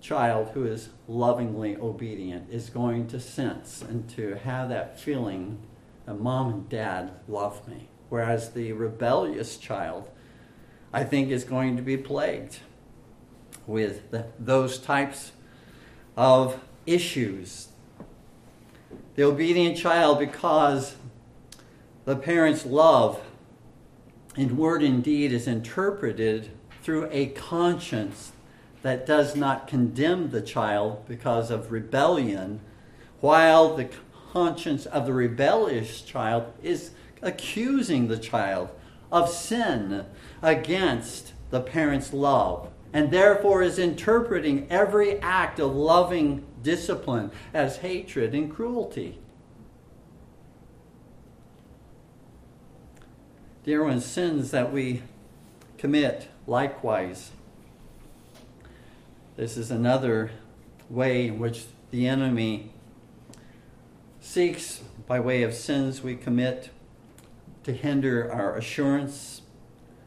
child 0.00 0.50
who 0.50 0.64
is 0.64 0.90
lovingly 1.06 1.76
obedient, 1.76 2.48
is 2.50 2.70
going 2.70 3.06
to 3.08 3.18
sense 3.18 3.82
and 3.82 4.08
to 4.10 4.34
have 4.36 4.68
that 4.68 5.00
feeling 5.00 5.58
that 6.06 6.20
mom 6.20 6.52
and 6.52 6.68
dad 6.68 7.10
love 7.26 7.66
me. 7.68 7.88
Whereas 8.08 8.52
the 8.52 8.72
rebellious 8.72 9.56
child, 9.56 10.08
I 10.92 11.04
think, 11.04 11.30
is 11.30 11.44
going 11.44 11.76
to 11.76 11.82
be 11.82 11.96
plagued 11.96 12.60
with 13.68 14.10
the, 14.10 14.26
those 14.38 14.78
types 14.78 15.30
of 16.16 16.60
issues. 16.86 17.68
The 19.14 19.22
obedient 19.22 19.76
child, 19.76 20.18
because 20.18 20.96
the 22.04 22.16
parent's 22.16 22.64
love 22.64 23.20
in 24.36 24.56
word 24.56 24.82
and 24.82 25.04
deed 25.04 25.32
is 25.32 25.46
interpreted 25.46 26.50
through 26.82 27.08
a 27.12 27.26
conscience 27.26 28.32
that 28.82 29.04
does 29.04 29.36
not 29.36 29.68
condemn 29.68 30.30
the 30.30 30.40
child 30.40 31.04
because 31.06 31.50
of 31.50 31.70
rebellion, 31.70 32.60
while 33.20 33.76
the 33.76 33.90
conscience 34.32 34.86
of 34.86 35.04
the 35.04 35.12
rebellious 35.12 36.00
child 36.00 36.52
is 36.62 36.92
accusing 37.20 38.08
the 38.08 38.18
child 38.18 38.70
of 39.10 39.28
sin 39.28 40.06
against 40.42 41.32
the 41.50 41.60
parent's 41.60 42.12
love, 42.12 42.70
and 42.92 43.10
therefore 43.10 43.62
is 43.62 43.78
interpreting 43.78 44.66
every 44.70 45.18
act 45.20 45.58
of 45.58 45.74
loving 45.74 46.44
discipline 46.62 47.30
as 47.52 47.78
hatred 47.78 48.34
and 48.34 48.52
cruelty. 48.52 49.18
Dear 53.64 53.84
ones, 53.84 54.04
sins 54.04 54.50
that 54.52 54.72
we 54.72 55.02
commit 55.76 56.28
likewise. 56.46 57.30
This 59.36 59.56
is 59.56 59.70
another 59.70 60.30
way 60.88 61.28
in 61.28 61.38
which 61.38 61.66
the 61.90 62.08
enemy 62.08 62.72
seeks, 64.20 64.82
by 65.06 65.20
way 65.20 65.42
of 65.42 65.54
sins 65.54 66.02
we 66.02 66.16
commit, 66.16 66.70
to 67.64 67.72
hinder 67.72 68.32
our 68.32 68.56
assurance, 68.56 69.42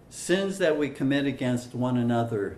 sins 0.09 0.57
that 0.57 0.77
we 0.77 0.89
commit 0.89 1.25
against 1.25 1.75
one 1.75 1.97
another, 1.97 2.57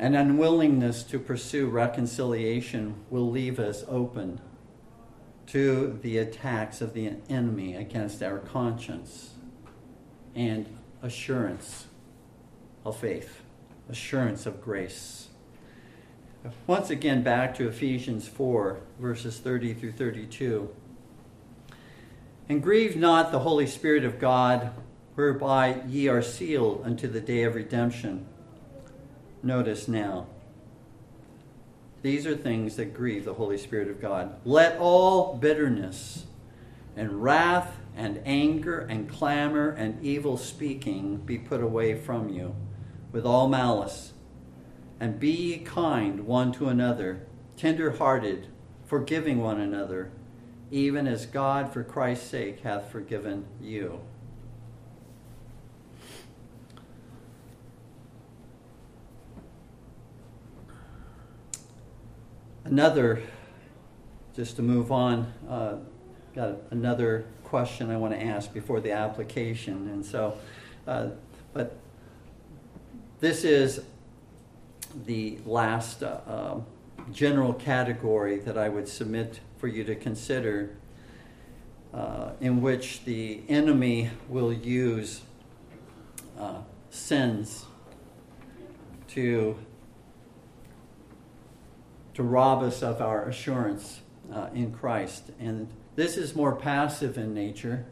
an 0.00 0.14
unwillingness 0.14 1.02
to 1.02 1.18
pursue 1.18 1.68
reconciliation 1.68 2.94
will 3.10 3.30
leave 3.30 3.60
us 3.60 3.84
open 3.86 4.40
to 5.46 5.98
the 6.00 6.16
attacks 6.16 6.80
of 6.80 6.94
the 6.94 7.12
enemy 7.28 7.76
against 7.76 8.22
our 8.22 8.38
conscience 8.38 9.34
and 10.34 10.64
assurance 11.02 11.86
of 12.86 12.96
faith, 12.96 13.42
assurance 13.90 14.46
of 14.46 14.62
grace. 14.62 15.28
Once 16.66 16.88
again, 16.88 17.22
back 17.22 17.54
to 17.54 17.68
Ephesians 17.68 18.26
4, 18.26 18.80
verses 18.98 19.38
30 19.38 19.74
through 19.74 19.92
32. 19.92 20.70
And 22.48 22.62
grieve 22.62 22.96
not 22.96 23.32
the 23.32 23.40
Holy 23.40 23.66
Spirit 23.66 24.04
of 24.04 24.18
God, 24.18 24.72
whereby 25.14 25.82
ye 25.86 26.08
are 26.08 26.22
sealed 26.22 26.80
unto 26.86 27.06
the 27.06 27.20
day 27.20 27.42
of 27.42 27.54
redemption. 27.54 28.26
Notice 29.42 29.88
now, 29.88 30.26
these 32.02 32.26
are 32.26 32.36
things 32.36 32.76
that 32.76 32.94
grieve 32.94 33.24
the 33.24 33.34
Holy 33.34 33.58
Spirit 33.58 33.88
of 33.88 34.00
God. 34.00 34.36
Let 34.44 34.78
all 34.78 35.36
bitterness 35.36 36.24
and 36.96 37.22
wrath 37.22 37.76
and 37.96 38.22
anger 38.24 38.78
and 38.80 39.08
clamor 39.08 39.70
and 39.70 40.02
evil 40.02 40.36
speaking 40.36 41.18
be 41.18 41.38
put 41.38 41.62
away 41.62 41.94
from 41.94 42.28
you 42.28 42.54
with 43.12 43.26
all 43.26 43.48
malice. 43.48 44.12
And 44.98 45.18
be 45.18 45.30
ye 45.30 45.58
kind 45.58 46.26
one 46.26 46.52
to 46.52 46.68
another, 46.68 47.26
tender 47.56 47.92
hearted, 47.92 48.48
forgiving 48.84 49.38
one 49.40 49.60
another, 49.60 50.10
even 50.70 51.06
as 51.06 51.26
God 51.26 51.72
for 51.72 51.82
Christ's 51.82 52.28
sake 52.28 52.60
hath 52.60 52.90
forgiven 52.90 53.46
you. 53.60 54.00
Another, 62.70 63.20
just 64.36 64.54
to 64.56 64.62
move 64.62 64.92
on, 64.92 65.32
uh, 65.48 65.74
got 66.36 66.56
another 66.70 67.26
question 67.42 67.90
I 67.90 67.96
want 67.96 68.14
to 68.14 68.22
ask 68.22 68.54
before 68.54 68.80
the 68.80 68.92
application. 68.92 69.88
And 69.88 70.06
so, 70.06 70.38
uh, 70.86 71.08
but 71.52 71.76
this 73.18 73.42
is 73.42 73.82
the 75.04 75.38
last 75.44 76.04
uh, 76.04 76.20
um, 76.28 76.66
general 77.12 77.54
category 77.54 78.38
that 78.38 78.56
I 78.56 78.68
would 78.68 78.86
submit 78.88 79.40
for 79.58 79.66
you 79.66 79.82
to 79.84 79.96
consider, 79.96 80.76
uh, 81.92 82.30
in 82.40 82.62
which 82.62 83.04
the 83.04 83.42
enemy 83.48 84.10
will 84.28 84.52
use 84.52 85.22
uh, 86.38 86.58
sins 86.90 87.64
to 89.08 89.58
to 92.20 92.24
rob 92.24 92.62
us 92.62 92.82
of 92.82 93.00
our 93.00 93.26
assurance 93.30 94.00
uh, 94.30 94.48
in 94.52 94.70
Christ. 94.70 95.30
And 95.40 95.68
this 95.96 96.18
is 96.18 96.36
more 96.36 96.54
passive 96.54 97.16
in 97.16 97.32
nature, 97.32 97.86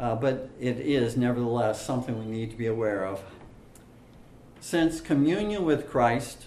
uh, 0.00 0.14
but 0.14 0.48
it 0.58 0.78
is 0.78 1.14
nevertheless 1.14 1.84
something 1.84 2.18
we 2.18 2.24
need 2.24 2.50
to 2.50 2.56
be 2.56 2.66
aware 2.66 3.04
of. 3.04 3.22
Since 4.58 5.02
communion 5.02 5.66
with 5.66 5.86
Christ 5.86 6.46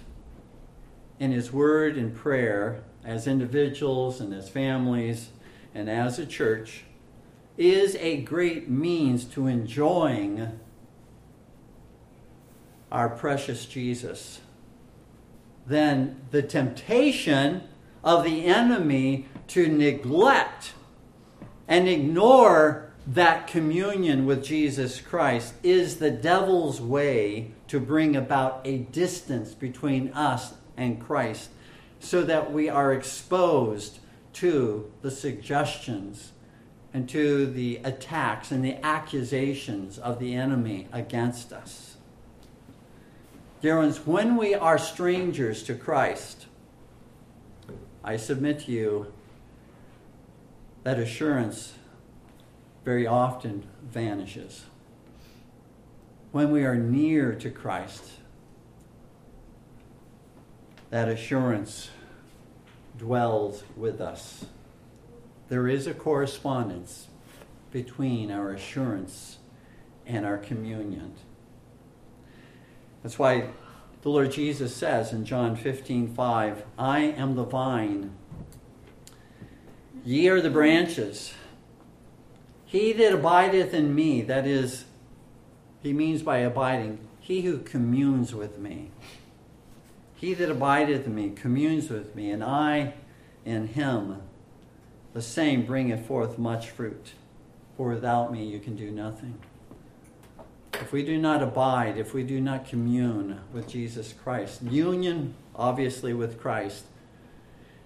in 1.19 1.31
His 1.31 1.53
Word 1.53 1.95
and 1.95 2.15
prayer, 2.15 2.83
as 3.03 3.27
individuals 3.27 4.19
and 4.19 4.33
as 4.33 4.49
families 4.49 5.29
and 5.75 5.87
as 5.87 6.17
a 6.17 6.25
church, 6.25 6.85
is 7.55 7.95
a 7.97 8.21
great 8.21 8.67
means 8.67 9.25
to 9.25 9.45
enjoying 9.45 10.59
our 12.91 13.09
precious 13.09 13.67
Jesus, 13.67 14.41
then 15.67 16.21
the 16.31 16.41
temptation 16.41 17.63
of 18.03 18.23
the 18.23 18.45
enemy 18.45 19.27
to 19.47 19.67
neglect 19.67 20.73
and 21.67 21.87
ignore 21.87 22.91
that 23.07 23.47
communion 23.47 24.25
with 24.25 24.43
Jesus 24.43 24.99
Christ 24.99 25.53
is 25.63 25.97
the 25.97 26.11
devil's 26.11 26.81
way 26.81 27.51
to 27.67 27.79
bring 27.79 28.15
about 28.15 28.61
a 28.63 28.79
distance 28.79 29.53
between 29.53 30.11
us 30.13 30.53
and 30.75 30.99
Christ 30.99 31.49
so 31.99 32.23
that 32.23 32.51
we 32.51 32.69
are 32.69 32.93
exposed 32.93 33.99
to 34.33 34.91
the 35.01 35.11
suggestions 35.11 36.31
and 36.93 37.07
to 37.09 37.45
the 37.45 37.79
attacks 37.83 38.51
and 38.51 38.63
the 38.63 38.83
accusations 38.85 39.97
of 39.97 40.19
the 40.19 40.33
enemy 40.33 40.87
against 40.91 41.51
us. 41.51 41.84
Dear 43.65 43.79
ones, 43.79 44.05
when 44.05 44.37
we 44.37 44.53
are 44.53 44.77
strangers 44.77 45.63
to 45.63 45.73
Christ, 45.73 46.45
I 48.03 48.15
submit 48.15 48.59
to 48.65 48.71
you 48.71 49.11
that 50.83 50.99
assurance 50.99 51.73
very 52.83 53.07
often 53.07 53.65
vanishes. 53.81 54.65
When 56.31 56.51
we 56.51 56.63
are 56.63 56.75
near 56.75 57.33
to 57.33 57.49
Christ, 57.49 58.03
that 60.91 61.09
assurance 61.09 61.89
dwells 62.99 63.63
with 63.75 63.99
us. 63.99 64.45
There 65.49 65.67
is 65.67 65.87
a 65.87 65.95
correspondence 65.95 67.07
between 67.71 68.29
our 68.29 68.51
assurance 68.51 69.39
and 70.05 70.23
our 70.23 70.37
communion. 70.37 71.15
That's 73.05 73.19
why 73.19 73.49
the 74.01 74.09
Lord 74.09 74.31
Jesus 74.31 74.75
says 74.75 75.13
in 75.13 75.25
John 75.25 75.55
15 75.55 76.15
5, 76.15 76.63
I 76.75 77.01
am 77.01 77.35
the 77.35 77.43
vine, 77.43 78.15
ye 80.03 80.27
are 80.27 80.41
the 80.41 80.49
branches. 80.49 81.35
He 82.65 82.93
that 82.93 83.13
abideth 83.13 83.75
in 83.75 83.93
me, 83.93 84.23
that 84.23 84.47
is, 84.47 84.85
he 85.83 85.93
means 85.93 86.23
by 86.23 86.39
abiding, 86.39 86.97
he 87.19 87.41
who 87.41 87.59
communes 87.59 88.33
with 88.33 88.57
me. 88.57 88.89
He 90.15 90.33
that 90.33 90.49
abideth 90.49 91.05
in 91.05 91.13
me 91.13 91.29
communes 91.29 91.91
with 91.91 92.15
me, 92.15 92.31
and 92.31 92.43
I 92.43 92.95
in 93.45 93.67
him. 93.67 94.19
The 95.13 95.21
same 95.21 95.67
bringeth 95.67 96.07
forth 96.07 96.39
much 96.39 96.71
fruit. 96.71 97.13
For 97.77 97.89
without 97.89 98.33
me 98.33 98.45
you 98.45 98.59
can 98.59 98.75
do 98.75 98.89
nothing. 98.89 99.37
If 100.81 100.91
we 100.91 101.03
do 101.03 101.17
not 101.17 101.41
abide, 101.41 101.97
if 101.97 102.13
we 102.13 102.23
do 102.23 102.39
not 102.39 102.67
commune 102.67 103.39
with 103.53 103.67
Jesus 103.67 104.13
Christ, 104.13 104.61
union, 104.63 105.35
obviously, 105.55 106.13
with 106.13 106.39
Christ, 106.39 106.85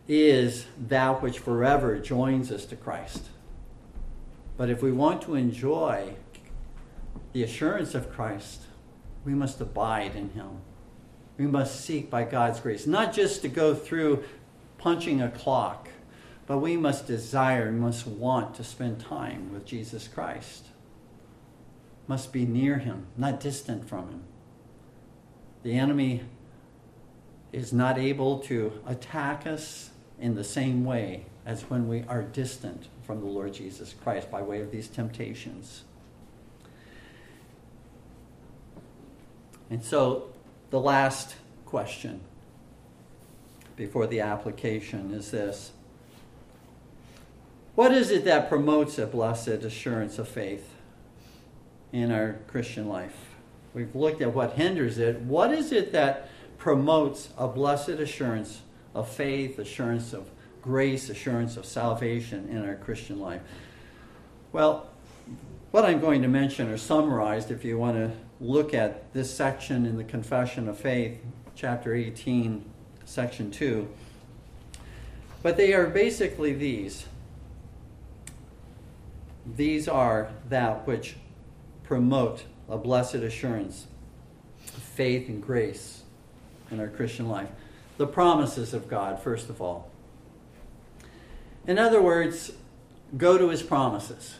is 0.08 0.66
that 0.88 1.22
which 1.22 1.40
forever 1.40 2.00
joins 2.00 2.52
us 2.52 2.66
to 2.66 2.76
Christ. 2.76 3.26
But 4.58 4.70
if 4.70 4.82
we 4.82 4.92
want 4.92 5.22
to 5.24 5.36
enjoy 5.36 6.16
the 7.34 7.44
assurance 7.44 7.96
of 7.96 8.12
Christ, 8.12 8.64
we 9.24 9.34
must 9.34 9.62
abide 9.62 10.16
in 10.16 10.30
Him 10.32 10.62
we 11.40 11.48
must 11.48 11.86
seek 11.86 12.10
by 12.10 12.26
God's 12.26 12.60
grace, 12.60 12.86
not 12.86 13.14
just 13.14 13.42
to 13.42 13.48
go 13.48 13.74
through 13.74 14.26
punching 14.78 15.22
a 15.22 15.30
clock, 15.30 15.88
but 16.46 16.58
we 16.58 16.76
must 16.76 17.08
desire, 17.08 17.72
we 17.72 17.80
must 17.80 18.06
want 18.06 18.56
to 18.56 18.64
spend 18.64 19.00
time 19.00 19.54
with 19.54 19.66
Jesus 19.66 20.08
Christ. 20.08 20.66
Must 22.10 22.34
be 22.34 22.44
near 22.44 22.80
him, 22.80 23.06
not 23.16 23.40
distant 23.40 23.88
from 23.88 24.10
him. 24.10 24.24
The 25.62 25.78
enemy 25.78 26.24
is 27.54 27.72
not 27.72 28.00
able 28.00 28.40
to 28.40 28.82
attack 28.88 29.46
us 29.46 29.92
in 30.20 30.34
the 30.34 30.44
same 30.44 30.84
way 30.86 31.26
as 31.46 31.70
when 31.70 31.88
we 31.88 32.04
are 32.08 32.24
distant 32.24 32.88
from 33.04 33.20
the 33.20 33.28
Lord 33.28 33.54
Jesus 33.54 33.94
Christ 33.94 34.32
by 34.32 34.42
way 34.42 34.60
of 34.60 34.72
these 34.72 34.88
temptations. 34.88 35.84
And 39.70 39.84
so 39.84 40.30
the 40.72 40.80
last 40.80 41.36
question 41.68 42.22
before 43.76 44.08
the 44.08 44.22
application 44.22 45.14
is 45.14 45.30
this 45.30 45.74
What 47.76 47.92
is 47.92 48.10
it 48.10 48.26
that 48.26 48.50
promotes 48.50 48.98
a 48.98 49.06
blessed 49.06 49.48
assurance 49.64 50.18
of 50.18 50.28
faith 50.28 50.69
in 51.92 52.12
our 52.12 52.38
Christian 52.48 52.88
life? 52.88 53.16
We've 53.74 53.96
looked 53.96 54.22
at 54.22 54.34
what 54.34 54.54
hinders 54.54 54.98
it. 54.98 55.22
What 55.22 55.52
is 55.54 55.72
it 55.72 55.92
that 55.92 56.30
promotes 56.58 57.30
a 57.38 57.48
blessed 57.48 57.90
assurance 57.90 58.62
of 58.94 59.08
faith, 59.10 59.60
assurance 59.60 60.14
of 60.14 60.30
grace, 60.62 61.10
assurance 61.10 61.56
of 61.58 61.66
salvation 61.66 62.50
in 62.50 62.68
our 62.68 62.76
Christian 62.76 63.20
life? 63.20 63.42
Well, 64.52 64.90
what 65.72 65.86
I'm 65.86 66.00
going 66.00 66.24
to 66.24 66.28
mention 66.28 66.70
are 66.72 66.78
summarized 66.78 67.52
if 67.52 67.64
you 67.64 67.78
want 67.78 67.98
to 67.98 68.12
look 68.42 68.74
at 68.74 69.14
this 69.14 69.34
section 69.34 69.86
in 69.86 69.98
the 69.98 70.04
Confession 70.04 70.68
of 70.68 70.80
Faith, 70.80 71.20
chapter 71.56 71.94
18, 71.94 72.66
section 73.06 73.52
2. 73.52 73.88
But 75.44 75.58
they 75.58 75.74
are 75.74 75.88
basically 75.88 76.54
these. 76.54 77.06
These 79.56 79.88
are 79.88 80.32
that 80.50 80.88
which 80.88 81.16
promote 81.90 82.44
a 82.70 82.78
blessed 82.78 83.16
assurance, 83.16 83.88
of 84.68 84.84
faith, 84.84 85.28
and 85.28 85.42
grace 85.42 86.04
in 86.70 86.80
our 86.80 86.88
Christian 86.88 87.28
life. 87.28 87.50
The 87.98 88.06
promises 88.06 88.76
of 88.76 88.88
God, 88.88 89.20
first 89.20 89.50
of 89.50 89.60
all. 89.60 89.90
In 91.66 91.80
other 91.80 92.00
words, 92.00 92.52
go 93.18 93.40
to 93.40 93.50
his 93.50 93.64
promises 93.64 94.36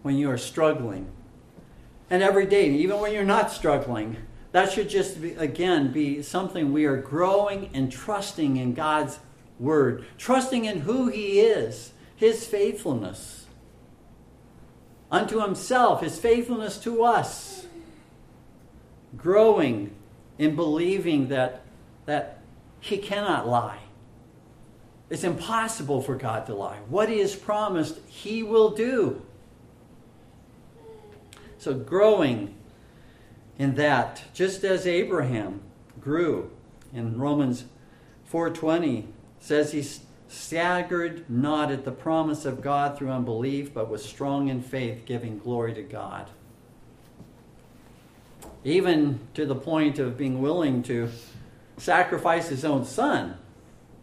when 0.00 0.16
you 0.16 0.30
are 0.30 0.38
struggling 0.38 1.08
and 2.08 2.22
every 2.22 2.46
day, 2.46 2.70
even 2.70 3.00
when 3.00 3.12
you're 3.12 3.22
not 3.22 3.50
struggling. 3.50 4.16
That 4.52 4.72
should 4.72 4.88
just, 4.88 5.20
be, 5.20 5.32
again, 5.32 5.92
be 5.92 6.22
something 6.22 6.72
we 6.72 6.86
are 6.86 6.96
growing 6.96 7.68
and 7.74 7.92
trusting 7.92 8.56
in 8.56 8.72
God's 8.72 9.18
Word, 9.60 10.06
trusting 10.16 10.64
in 10.64 10.80
who 10.80 11.08
He 11.08 11.40
is, 11.40 11.92
His 12.16 12.46
faithfulness 12.46 13.41
unto 15.12 15.40
Himself, 15.40 16.00
His 16.00 16.18
faithfulness 16.18 16.78
to 16.78 17.04
us. 17.04 17.66
Growing 19.16 19.94
in 20.38 20.56
believing 20.56 21.28
that, 21.28 21.62
that 22.06 22.40
He 22.80 22.98
cannot 22.98 23.46
lie. 23.46 23.78
It's 25.08 25.22
impossible 25.22 26.02
for 26.02 26.16
God 26.16 26.46
to 26.46 26.54
lie. 26.54 26.78
What 26.88 27.08
He 27.08 27.20
has 27.20 27.36
promised, 27.36 28.00
He 28.08 28.42
will 28.42 28.70
do. 28.70 29.22
So 31.58 31.74
growing 31.74 32.54
in 33.58 33.76
that, 33.76 34.22
just 34.34 34.64
as 34.64 34.86
Abraham 34.86 35.60
grew 36.00 36.50
in 36.92 37.18
Romans 37.18 37.64
4:20 38.30 39.04
says 39.38 39.72
he 39.72 39.86
staggered 40.32 41.28
not 41.28 41.70
at 41.70 41.84
the 41.84 41.92
promise 41.92 42.44
of 42.44 42.62
God 42.62 42.96
through 42.96 43.10
unbelief, 43.10 43.72
but 43.74 43.90
was 43.90 44.04
strong 44.04 44.48
in 44.48 44.62
faith, 44.62 45.04
giving 45.04 45.38
glory 45.38 45.74
to 45.74 45.82
God. 45.82 46.28
Even 48.64 49.20
to 49.34 49.44
the 49.44 49.54
point 49.54 49.98
of 49.98 50.16
being 50.16 50.40
willing 50.40 50.82
to 50.84 51.10
sacrifice 51.76 52.48
his 52.48 52.64
own 52.64 52.84
son 52.84 53.36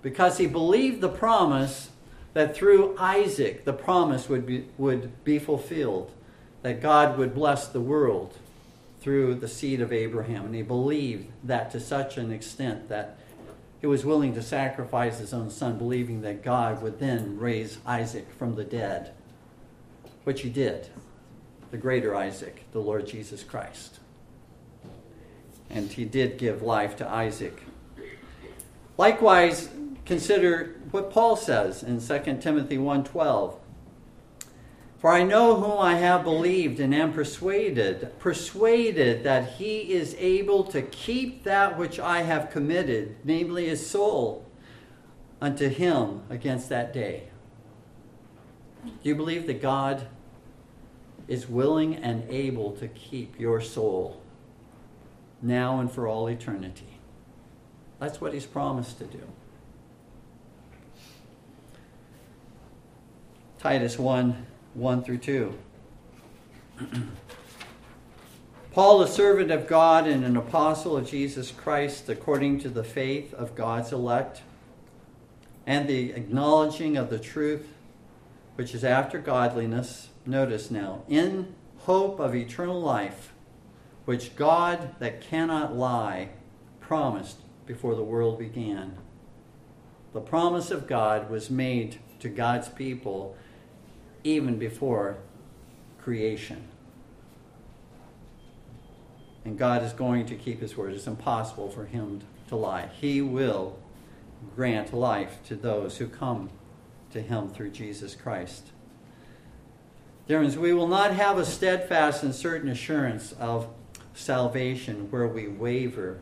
because 0.01 0.38
he 0.38 0.47
believed 0.47 1.01
the 1.01 1.09
promise 1.09 1.89
that 2.34 2.55
through 2.55 2.95
Isaac 2.97 3.65
the 3.65 3.73
promise 3.73 4.30
would 4.30 4.45
be, 4.45 4.65
would 4.77 5.23
be 5.23 5.39
fulfilled, 5.39 6.11
that 6.61 6.82
God 6.82 7.17
would 7.17 7.34
bless 7.34 7.67
the 7.67 7.82
world 7.82 8.38
through 9.01 9.36
the 9.36 9.47
seed 9.47 9.82
of 9.82 9.93
Abraham. 9.93 10.45
And 10.45 10.55
he 10.55 10.61
believed 10.61 11.27
that 11.43 11.71
to 11.71 11.80
such 11.80 12.17
an 12.17 12.32
extent 12.32 12.89
that 12.89 13.18
he 13.80 13.88
was 13.88 14.05
willing 14.05 14.34
to 14.34 14.41
sacrifice 14.41 15.19
his 15.19 15.34
own 15.34 15.49
son, 15.49 15.77
believing 15.77 16.21
that 16.21 16.43
God 16.43 16.82
would 16.82 16.99
then 16.99 17.38
raise 17.39 17.77
Isaac 17.86 18.32
from 18.34 18.55
the 18.55 18.65
dead, 18.65 19.13
which 20.23 20.41
he 20.41 20.49
did, 20.49 20.89
the 21.71 21.77
greater 21.77 22.15
Isaac, 22.15 22.65
the 22.71 22.80
Lord 22.80 23.07
Jesus 23.07 23.43
Christ. 23.43 23.99
And 25.69 25.91
he 25.91 26.03
did 26.03 26.38
give 26.38 26.61
life 26.61 26.95
to 26.97 27.07
Isaac. 27.07 27.61
Likewise, 28.97 29.69
consider 30.05 30.75
what 30.91 31.11
Paul 31.11 31.38
says 31.38 31.84
in 31.84 32.01
2 32.01 32.41
Timothy 32.41 32.77
1:12. 32.77 33.59
For 35.00 35.14
I 35.14 35.24
know 35.24 35.56
whom 35.56 35.80
I 35.80 35.95
have 35.95 36.26
believed 36.26 36.82
and 36.82 36.93
am 36.93 37.14
persuaded, 37.14 38.20
persuaded 38.20 39.24
that 39.24 39.54
he 39.54 39.93
is 39.93 40.14
able 40.20 40.66
to 40.66 40.82
keep 40.82 41.45
that 41.45 41.78
which 41.78 42.02
I 42.02 42.24
have 42.24 42.52
committed, 42.52 43.16
namely 43.24 43.68
his 43.68 43.89
soul, 43.89 44.45
unto 45.39 45.70
him 45.70 46.24
against 46.30 46.68
that 46.68 46.91
day. 46.93 47.30
Do 48.84 48.91
you 49.04 49.16
believe 49.16 49.47
that 49.47 49.62
God 49.62 50.08
is 51.30 51.47
willing 51.47 51.95
and 51.95 52.30
able 52.30 52.74
to 52.74 52.89
keep 52.89 53.39
your 53.39 53.62
soul 53.62 54.22
now 55.41 55.80
and 55.80 55.89
for 55.89 56.10
all 56.10 56.28
eternity? 56.28 57.00
That's 58.00 58.20
what 58.20 58.34
he's 58.34 58.45
promised 58.45 58.97
to 58.97 59.06
do. 59.06 59.22
Titus 63.60 63.97
1 63.97 64.45
1 64.74 65.03
through 65.03 65.17
2. 65.17 65.53
Paul, 68.72 69.01
a 69.01 69.07
servant 69.07 69.51
of 69.51 69.67
God 69.67 70.07
and 70.07 70.24
an 70.24 70.38
apostle 70.38 70.95
of 70.95 71.09
Jesus 71.09 71.51
Christ, 71.51 72.07
according 72.07 72.59
to 72.59 72.70
the 72.70 72.84
faith 72.84 73.34
of 73.34 73.55
God's 73.55 73.91
elect, 73.91 74.41
and 75.65 75.88
the 75.88 76.11
acknowledging 76.11 76.95
of 76.95 77.09
the 77.09 77.20
truth 77.20 77.74
which 78.55 78.76
is 78.76 78.84
after 78.84 79.20
godliness. 79.20 80.09
Notice 80.26 80.70
now, 80.70 81.03
in 81.07 81.55
hope 81.80 82.20
of 82.20 82.36
eternal 82.36 82.80
life, 82.80 83.34
which 84.05 84.36
God 84.36 84.95
that 84.99 85.22
cannot 85.22 85.76
lie 85.76 86.30
promised 86.80 87.38
before 87.65 87.95
the 87.95 88.03
world 88.03 88.38
began. 88.38 88.97
The 90.13 90.22
promise 90.22 90.72
of 90.72 90.88
God 90.88 91.30
was 91.30 91.49
made 91.49 91.99
to 92.20 92.30
God's 92.30 92.70
people 92.70 93.36
even 94.36 94.57
before 94.57 95.17
creation. 96.01 96.67
And 99.45 99.57
God 99.57 99.84
is 99.84 99.93
going 99.93 100.25
to 100.27 100.36
keep 100.36 100.61
his 100.61 100.77
word. 100.77 100.93
It's 100.93 101.07
impossible 101.07 101.69
for 101.69 101.86
him 101.86 102.21
to 102.49 102.55
lie. 102.55 102.89
He 102.99 103.21
will 103.21 103.77
grant 104.55 104.93
life 104.93 105.39
to 105.45 105.55
those 105.55 105.97
who 105.97 106.07
come 106.07 106.49
to 107.11 107.21
him 107.21 107.49
through 107.49 107.71
Jesus 107.71 108.15
Christ. 108.15 108.67
Dear 110.27 110.41
ones, 110.41 110.57
we 110.57 110.73
will 110.73 110.88
not 110.88 111.13
have 111.13 111.38
a 111.38 111.45
steadfast 111.45 112.23
and 112.23 112.36
certain 112.36 112.69
assurance 112.69 113.32
of 113.34 113.67
salvation 114.13 115.09
where 115.09 115.27
we 115.27 115.47
waver 115.47 116.19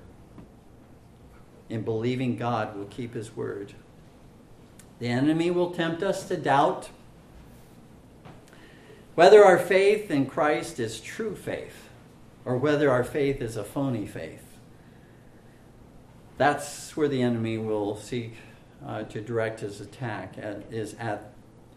in 1.70 1.82
believing 1.82 2.38
God 2.38 2.78
will 2.78 2.86
keep 2.86 3.14
his 3.14 3.36
word. 3.36 3.74
The 5.00 5.08
enemy 5.08 5.52
will 5.52 5.72
tempt 5.72 6.02
us 6.02 6.28
to 6.30 6.38
doubt 6.38 6.90
whether 9.18 9.44
our 9.44 9.58
faith 9.58 10.12
in 10.12 10.28
Christ 10.28 10.80
is 10.80 11.02
true 11.02 11.36
faith 11.36 11.90
or 12.46 12.56
whether 12.56 12.92
our 12.92 13.04
faith 13.04 13.42
is 13.42 13.58
a 13.58 13.64
phony 13.64 14.06
faith. 14.06 14.60
That's 16.38 16.96
where 16.96 17.08
the 17.08 17.24
enemy 17.24 17.58
will 17.58 17.96
seek 17.98 18.36
uh, 18.86 19.06
to 19.06 19.20
direct 19.20 19.62
his 19.62 19.82
attack 19.82 20.36
at, 20.38 20.66
is 20.70 20.94
at 21.00 21.34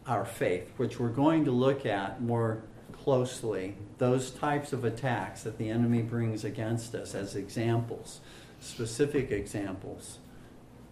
our 0.07 0.27
faith, 0.27 0.71
which 0.77 1.01
we're 1.01 1.09
going 1.09 1.47
to 1.47 1.51
look 1.51 1.87
at 1.87 2.21
more 2.21 2.63
closely. 2.93 3.75
Those 3.97 4.33
types 4.33 4.75
of 4.75 4.85
attacks 4.85 5.43
that 5.45 5.57
the 5.57 5.71
enemy 5.71 6.03
brings 6.03 6.45
against 6.45 6.95
us 6.95 7.15
as 7.15 7.37
examples, 7.37 8.21
specific 8.61 9.31
examples, 9.31 10.19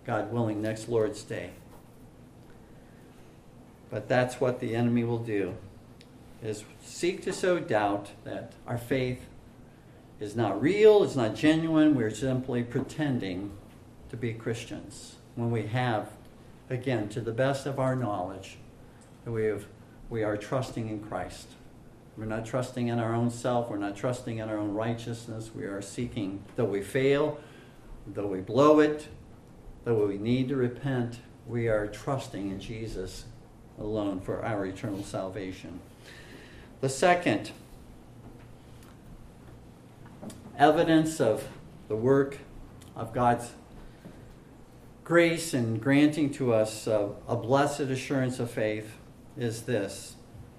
God 0.06 0.32
willing, 0.32 0.62
next 0.62 0.88
Lord's 0.88 1.22
Day. 1.24 1.50
But 3.90 4.08
that's 4.08 4.40
what 4.40 4.60
the 4.60 4.74
enemy 4.74 5.04
will 5.04 5.18
do 5.18 5.54
is 6.42 6.64
seek 6.82 7.22
to 7.22 7.32
sow 7.32 7.58
doubt 7.58 8.10
that 8.24 8.52
our 8.66 8.78
faith 8.78 9.26
is 10.20 10.34
not 10.34 10.60
real, 10.60 11.02
it's 11.02 11.16
not 11.16 11.34
genuine, 11.34 11.94
we're 11.94 12.10
simply 12.10 12.62
pretending 12.62 13.52
to 14.10 14.16
be 14.16 14.32
Christians 14.32 15.16
when 15.34 15.50
we 15.50 15.66
have, 15.66 16.10
again, 16.68 17.08
to 17.08 17.20
the 17.20 17.32
best 17.32 17.66
of 17.66 17.78
our 17.78 17.94
knowledge, 17.94 18.58
we, 19.24 19.44
have, 19.44 19.66
we 20.10 20.24
are 20.24 20.36
trusting 20.36 20.88
in 20.88 21.00
Christ. 21.00 21.48
We're 22.16 22.24
not 22.24 22.44
trusting 22.44 22.88
in 22.88 22.98
our 22.98 23.14
own 23.14 23.30
self, 23.30 23.70
we're 23.70 23.76
not 23.76 23.96
trusting 23.96 24.38
in 24.38 24.48
our 24.48 24.58
own 24.58 24.74
righteousness, 24.74 25.50
we 25.54 25.62
are 25.64 25.80
seeking, 25.80 26.42
though 26.56 26.64
we 26.64 26.82
fail, 26.82 27.38
though 28.06 28.26
we 28.26 28.40
blow 28.40 28.80
it, 28.80 29.06
though 29.84 30.06
we 30.06 30.18
need 30.18 30.48
to 30.48 30.56
repent, 30.56 31.20
we 31.46 31.68
are 31.68 31.86
trusting 31.86 32.50
in 32.50 32.58
Jesus 32.58 33.26
alone 33.78 34.20
for 34.20 34.44
our 34.44 34.66
eternal 34.66 35.04
salvation. 35.04 35.78
The 36.80 36.88
second 36.88 37.50
evidence 40.56 41.20
of 41.20 41.48
the 41.88 41.96
work 41.96 42.38
of 42.94 43.12
God's 43.12 43.50
grace 45.02 45.54
in 45.54 45.78
granting 45.78 46.30
to 46.34 46.54
us 46.54 46.86
a, 46.86 47.10
a 47.26 47.34
blessed 47.34 47.80
assurance 47.80 48.38
of 48.38 48.50
faith 48.50 48.92
is 49.36 49.62
this 49.62 50.14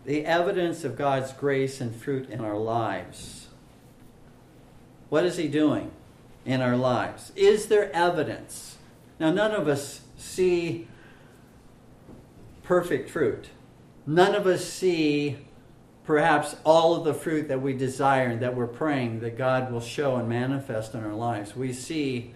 the 0.06 0.26
evidence 0.26 0.84
of 0.84 0.98
God's 0.98 1.32
grace 1.34 1.80
and 1.80 1.96
fruit 1.96 2.30
in 2.30 2.42
our 2.42 2.58
lives. 2.58 3.48
What 5.10 5.24
is 5.24 5.38
He 5.38 5.48
doing 5.48 5.92
in 6.46 6.62
our 6.62 6.76
lives? 6.76 7.32
Is 7.36 7.68
there 7.68 7.92
evidence? 7.96 8.78
Now, 9.20 9.32
none 9.32 9.52
of 9.52 9.68
us 9.68 10.02
see 10.18 10.88
perfect 12.64 13.10
fruit. 13.10 13.50
None 14.08 14.36
of 14.36 14.48
us 14.48 14.66
see 14.66 15.38
perhaps 16.10 16.56
all 16.64 16.96
of 16.96 17.04
the 17.04 17.14
fruit 17.14 17.50
that 17.50 17.62
we 17.62 17.72
desire 17.72 18.30
and 18.30 18.40
that 18.40 18.56
we're 18.56 18.66
praying 18.66 19.20
that 19.20 19.38
God 19.38 19.72
will 19.72 19.80
show 19.80 20.16
and 20.16 20.28
manifest 20.28 20.96
in 20.96 21.04
our 21.04 21.14
lives. 21.14 21.56
We 21.56 21.72
see, 21.72 22.34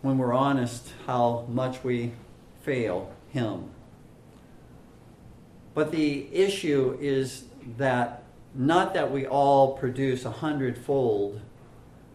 when 0.00 0.16
we're 0.16 0.32
honest, 0.32 0.92
how 1.06 1.44
much 1.48 1.82
we 1.82 2.12
fail 2.62 3.12
Him. 3.30 3.68
But 5.74 5.90
the 5.90 6.32
issue 6.32 6.96
is 7.00 7.46
that 7.78 8.22
not 8.54 8.94
that 8.94 9.10
we 9.10 9.26
all 9.26 9.76
produce 9.76 10.24
a 10.24 10.30
hundredfold, 10.30 11.40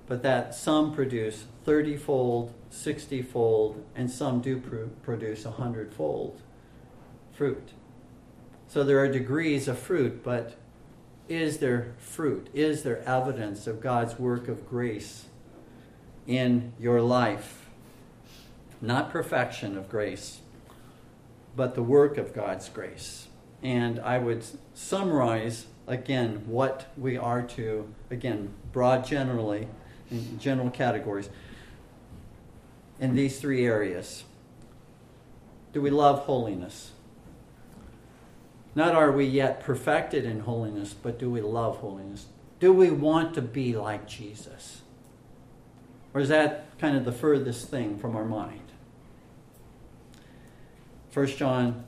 but 0.08 0.24
that 0.24 0.56
some 0.56 0.96
produce 0.96 1.44
thirtyfold, 1.68 2.54
sixtyfold, 2.70 3.84
and 3.98 4.10
some 4.10 4.40
do 4.40 4.62
produce 5.04 5.44
a 5.44 5.52
hundredfold 5.52 6.42
fruit. 7.34 7.74
So 8.70 8.84
there 8.84 9.00
are 9.00 9.08
degrees 9.08 9.68
of 9.68 9.80
fruit, 9.80 10.24
but 10.24 10.56
is 11.28 11.58
there 11.58 11.96
fruit? 11.98 12.50
Is 12.54 12.84
there 12.84 13.00
evidence 13.00 13.66
of 13.66 13.82
God's 13.82 14.20
work 14.20 14.48
of 14.48 14.70
grace 14.70 15.26
in 16.28 16.74
your 16.80 17.02
life? 17.02 17.66
Not 18.80 19.10
perfection 19.10 19.76
of 19.76 19.90
grace, 19.90 20.42
but 21.56 21.74
the 21.74 21.82
work 21.82 22.20
of 22.20 22.32
God's 22.32 22.70
grace. 22.70 23.28
And 23.64 24.00
I 24.02 24.20
would 24.20 24.46
summarize 24.76 25.66
again 25.88 26.44
what 26.46 26.92
we 26.96 27.18
are 27.18 27.42
to, 27.42 27.92
again, 28.12 28.54
broad 28.72 29.04
generally, 29.04 29.68
in 30.12 30.40
general 30.40 30.70
categories, 30.70 31.30
in 33.00 33.16
these 33.16 33.42
three 33.42 33.66
areas. 33.66 34.26
Do 35.74 35.82
we 35.82 35.90
love 35.90 36.20
holiness? 36.20 36.92
Not 38.76 38.96
are 38.96 39.12
we 39.12 39.26
yet 39.26 39.62
perfected 39.62 40.26
in 40.26 40.42
holiness, 40.42 40.94
but 40.94 41.18
do 41.18 41.30
we 41.30 41.42
love 41.42 41.78
holiness? 41.78 42.28
Do 42.60 42.74
we 42.74 42.92
want 42.92 43.34
to 43.36 43.42
be 43.42 43.76
like 43.76 44.08
Jesus? 44.08 44.82
Or 46.14 46.22
is 46.22 46.30
that 46.30 46.78
kind 46.80 46.98
of 46.98 47.06
the 47.06 47.12
furthest 47.12 47.70
thing 47.70 47.98
from 47.98 48.16
our 48.16 48.26
mind? 48.26 48.72
1 51.14 51.28
John 51.28 51.86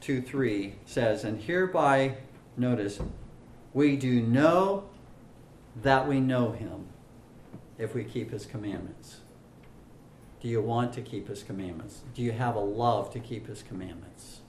2 0.00 0.22
3 0.22 0.74
says, 0.86 1.24
And 1.24 1.40
hereby, 1.40 2.16
notice, 2.56 3.00
we 3.72 3.96
do 3.96 4.22
know 4.22 4.84
that 5.82 6.06
we 6.06 6.20
know 6.20 6.52
him 6.52 6.86
if 7.78 7.94
we 7.94 8.04
keep 8.04 8.30
his 8.30 8.46
commandments. 8.46 9.20
Do 10.40 10.48
you 10.48 10.60
want 10.60 10.92
to 10.94 11.02
keep 11.02 11.28
his 11.28 11.42
commandments? 11.42 12.02
Do 12.14 12.22
you 12.22 12.32
have 12.32 12.54
a 12.54 12.60
love 12.60 13.10
to 13.12 13.18
keep 13.18 13.46
his 13.46 13.62
commandments? 13.62 14.40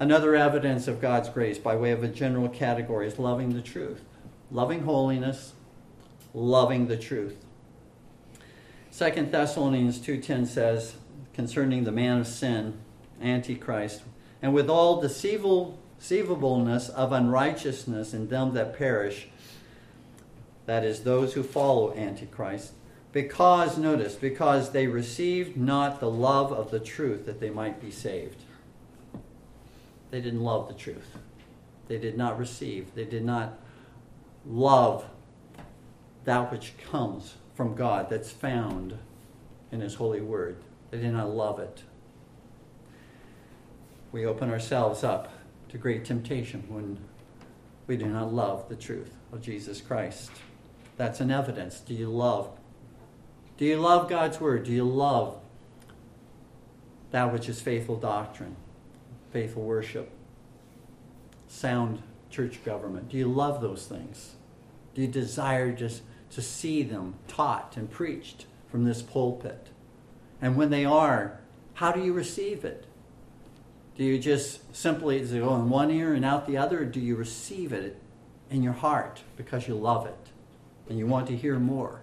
Another 0.00 0.34
evidence 0.34 0.88
of 0.88 1.00
God's 1.00 1.28
grace 1.28 1.58
by 1.58 1.76
way 1.76 1.92
of 1.92 2.02
a 2.02 2.08
general 2.08 2.48
category 2.48 3.06
is 3.06 3.18
loving 3.18 3.54
the 3.54 3.62
truth, 3.62 4.02
loving 4.50 4.82
holiness, 4.82 5.52
loving 6.34 6.88
the 6.88 6.96
truth. 6.96 7.36
2 8.92 9.30
Thessalonians 9.30 9.98
2:10 9.98 10.46
says 10.46 10.96
concerning 11.32 11.84
the 11.84 11.92
man 11.92 12.20
of 12.20 12.26
sin, 12.26 12.74
antichrist, 13.20 14.02
and 14.42 14.54
with 14.54 14.68
all 14.68 15.00
deceivableness 15.00 16.88
of 16.90 17.12
unrighteousness 17.12 18.14
in 18.14 18.28
them 18.28 18.52
that 18.54 18.76
perish, 18.76 19.28
that 20.66 20.84
is 20.84 21.00
those 21.00 21.34
who 21.34 21.42
follow 21.42 21.92
antichrist, 21.94 22.72
because 23.12 23.78
notice, 23.78 24.14
because 24.14 24.70
they 24.70 24.86
received 24.86 25.56
not 25.56 26.00
the 26.00 26.10
love 26.10 26.52
of 26.52 26.70
the 26.70 26.80
truth 26.80 27.26
that 27.26 27.40
they 27.40 27.50
might 27.50 27.80
be 27.80 27.90
saved. 27.90 28.43
They 30.10 30.20
didn't 30.20 30.42
love 30.42 30.68
the 30.68 30.74
truth. 30.74 31.16
They 31.88 31.98
did 31.98 32.16
not 32.16 32.38
receive. 32.38 32.94
They 32.94 33.04
did 33.04 33.24
not 33.24 33.58
love 34.46 35.04
that 36.24 36.50
which 36.50 36.74
comes 36.90 37.34
from 37.54 37.74
God, 37.74 38.08
that's 38.10 38.30
found 38.30 38.98
in 39.70 39.80
His 39.80 39.94
holy 39.94 40.20
word. 40.20 40.56
They 40.90 40.98
did 40.98 41.12
not 41.12 41.30
love 41.30 41.58
it. 41.58 41.82
We 44.12 44.24
open 44.24 44.50
ourselves 44.50 45.04
up 45.04 45.32
to 45.68 45.78
great 45.78 46.04
temptation 46.04 46.64
when 46.68 46.98
we 47.86 47.96
do 47.96 48.06
not 48.06 48.32
love 48.32 48.68
the 48.68 48.76
truth 48.76 49.14
of 49.32 49.42
Jesus 49.42 49.80
Christ. 49.80 50.30
That's 50.96 51.20
an 51.20 51.30
evidence. 51.30 51.80
Do 51.80 51.94
you 51.94 52.08
love? 52.08 52.50
Do 53.56 53.64
you 53.64 53.76
love 53.76 54.08
God's 54.08 54.40
word? 54.40 54.64
Do 54.64 54.72
you 54.72 54.84
love 54.84 55.38
that 57.10 57.32
which 57.32 57.48
is 57.48 57.60
faithful 57.60 57.96
doctrine, 57.96 58.56
faithful 59.34 59.64
worship, 59.64 60.08
sound 61.48 62.00
church 62.30 62.64
government? 62.64 63.08
Do 63.08 63.16
you 63.16 63.26
love 63.26 63.60
those 63.60 63.84
things? 63.84 64.36
Do 64.94 65.02
you 65.02 65.08
desire 65.08 65.72
just 65.72 66.02
to 66.30 66.40
see 66.40 66.84
them 66.84 67.16
taught 67.26 67.76
and 67.76 67.90
preached 67.90 68.46
from 68.70 68.84
this 68.84 69.02
pulpit? 69.02 69.70
And 70.40 70.56
when 70.56 70.70
they 70.70 70.84
are, 70.84 71.40
how 71.74 71.90
do 71.90 72.00
you 72.00 72.12
receive 72.12 72.64
it? 72.64 72.86
Do 73.98 74.04
you 74.04 74.20
just 74.20 74.72
simply 74.74 75.18
go 75.18 75.56
in 75.56 75.68
one 75.68 75.90
ear 75.90 76.14
and 76.14 76.24
out 76.24 76.46
the 76.46 76.56
other, 76.56 76.82
or 76.82 76.84
do 76.84 77.00
you 77.00 77.16
receive 77.16 77.72
it 77.72 78.00
in 78.50 78.62
your 78.62 78.72
heart 78.72 79.22
because 79.36 79.66
you 79.66 79.74
love 79.74 80.06
it 80.06 80.28
and 80.88 80.96
you 80.96 81.08
want 81.08 81.26
to 81.26 81.36
hear 81.36 81.58
more? 81.58 82.02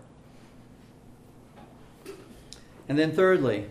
And 2.90 3.00
then, 3.00 3.14
thirdly, 3.14 3.70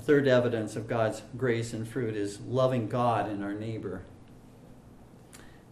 third 0.00 0.26
evidence 0.28 0.76
of 0.76 0.88
God's 0.88 1.22
grace 1.36 1.72
and 1.72 1.86
fruit 1.86 2.16
is 2.16 2.40
loving 2.40 2.88
God 2.88 3.28
and 3.28 3.42
our 3.42 3.54
neighbor. 3.54 4.02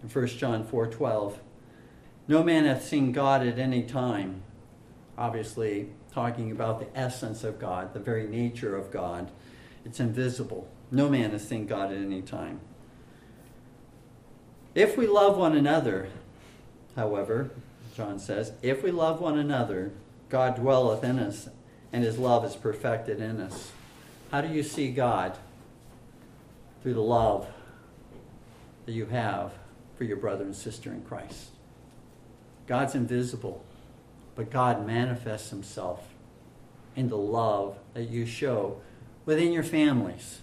In 0.02 0.08
1 0.08 0.38
John 0.38 0.64
4:12, 0.64 1.38
no 2.26 2.42
man 2.42 2.64
hath 2.64 2.84
seen 2.84 3.12
God 3.12 3.46
at 3.46 3.58
any 3.58 3.82
time. 3.82 4.42
Obviously, 5.16 5.90
talking 6.12 6.50
about 6.50 6.78
the 6.78 6.98
essence 6.98 7.44
of 7.44 7.58
God, 7.58 7.94
the 7.94 8.00
very 8.00 8.26
nature 8.26 8.76
of 8.76 8.90
God. 8.90 9.30
It's 9.84 10.00
invisible. 10.00 10.68
No 10.90 11.08
man 11.08 11.30
has 11.30 11.46
seen 11.46 11.66
God 11.66 11.90
at 11.90 11.98
any 11.98 12.22
time. 12.22 12.60
If 14.74 14.96
we 14.96 15.06
love 15.06 15.36
one 15.36 15.56
another, 15.56 16.08
however, 16.94 17.50
John 17.94 18.18
says, 18.18 18.52
if 18.62 18.82
we 18.82 18.90
love 18.90 19.20
one 19.20 19.38
another, 19.38 19.92
God 20.28 20.56
dwelleth 20.56 21.02
in 21.02 21.18
us, 21.18 21.48
and 21.92 22.04
his 22.04 22.18
love 22.18 22.44
is 22.44 22.54
perfected 22.54 23.20
in 23.20 23.40
us. 23.40 23.72
How 24.30 24.40
do 24.40 24.48
you 24.48 24.62
see 24.62 24.90
God? 24.90 25.36
Through 26.82 26.94
the 26.94 27.00
love 27.00 27.48
that 28.86 28.92
you 28.92 29.06
have 29.06 29.52
for 29.96 30.04
your 30.04 30.16
brother 30.16 30.44
and 30.44 30.54
sister 30.54 30.92
in 30.92 31.02
Christ. 31.02 31.48
God's 32.66 32.94
invisible, 32.94 33.64
but 34.34 34.50
God 34.50 34.86
manifests 34.86 35.50
himself 35.50 36.06
in 36.94 37.08
the 37.08 37.16
love 37.16 37.76
that 37.94 38.08
you 38.08 38.26
show 38.26 38.80
within 39.24 39.52
your 39.52 39.62
families. 39.62 40.40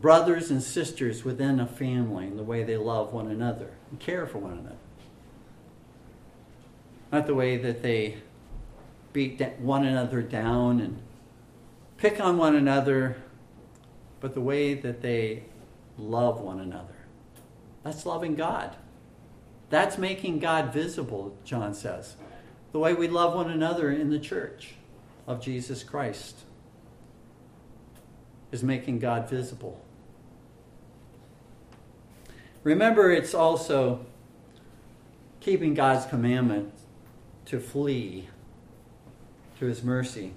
Brothers 0.00 0.50
and 0.50 0.62
sisters 0.62 1.24
within 1.24 1.58
a 1.58 1.66
family 1.66 2.26
and 2.26 2.38
the 2.38 2.44
way 2.44 2.62
they 2.62 2.76
love 2.76 3.12
one 3.12 3.28
another 3.28 3.70
and 3.90 3.98
care 3.98 4.26
for 4.26 4.38
one 4.38 4.52
another. 4.52 4.76
Not 7.10 7.26
the 7.26 7.34
way 7.34 7.56
that 7.56 7.82
they 7.82 8.18
beat 9.12 9.40
one 9.58 9.84
another 9.84 10.22
down 10.22 10.80
and 10.80 11.00
pick 11.96 12.20
on 12.20 12.38
one 12.38 12.54
another, 12.54 13.16
but 14.20 14.34
the 14.34 14.40
way 14.40 14.74
that 14.74 15.02
they 15.02 15.44
love 15.96 16.40
one 16.40 16.60
another. 16.60 16.94
That's 17.82 18.06
loving 18.06 18.34
God. 18.34 18.76
That's 19.70 19.98
making 19.98 20.38
God 20.38 20.72
visible, 20.72 21.36
John 21.44 21.74
says. 21.74 22.16
The 22.72 22.78
way 22.78 22.94
we 22.94 23.08
love 23.08 23.34
one 23.34 23.50
another 23.50 23.90
in 23.90 24.10
the 24.10 24.18
church 24.18 24.74
of 25.26 25.42
Jesus 25.42 25.82
Christ 25.82 26.40
is 28.50 28.62
making 28.62 28.98
God 28.98 29.28
visible. 29.28 29.84
Remember, 32.62 33.10
it's 33.10 33.34
also 33.34 34.06
keeping 35.40 35.74
God's 35.74 36.06
commandment 36.06 36.72
to 37.46 37.60
flee 37.60 38.28
to 39.58 39.66
his 39.66 39.82
mercy, 39.82 40.32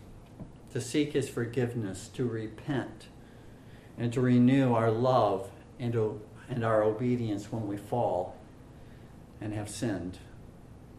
to 0.74 0.82
seek 0.82 1.14
his 1.14 1.30
forgiveness, 1.30 2.10
to 2.14 2.26
repent, 2.26 3.08
and 3.98 4.12
to 4.14 4.22
renew 4.22 4.74
our 4.74 4.92
love 4.92 5.50
and, 5.80 5.96
and 6.50 6.64
our 6.64 6.84
obedience 6.84 7.52
when 7.52 7.68
we 7.68 7.78
fall 7.78 8.36
and 9.40 9.54
have 9.54 9.70
sinned. 9.70 10.18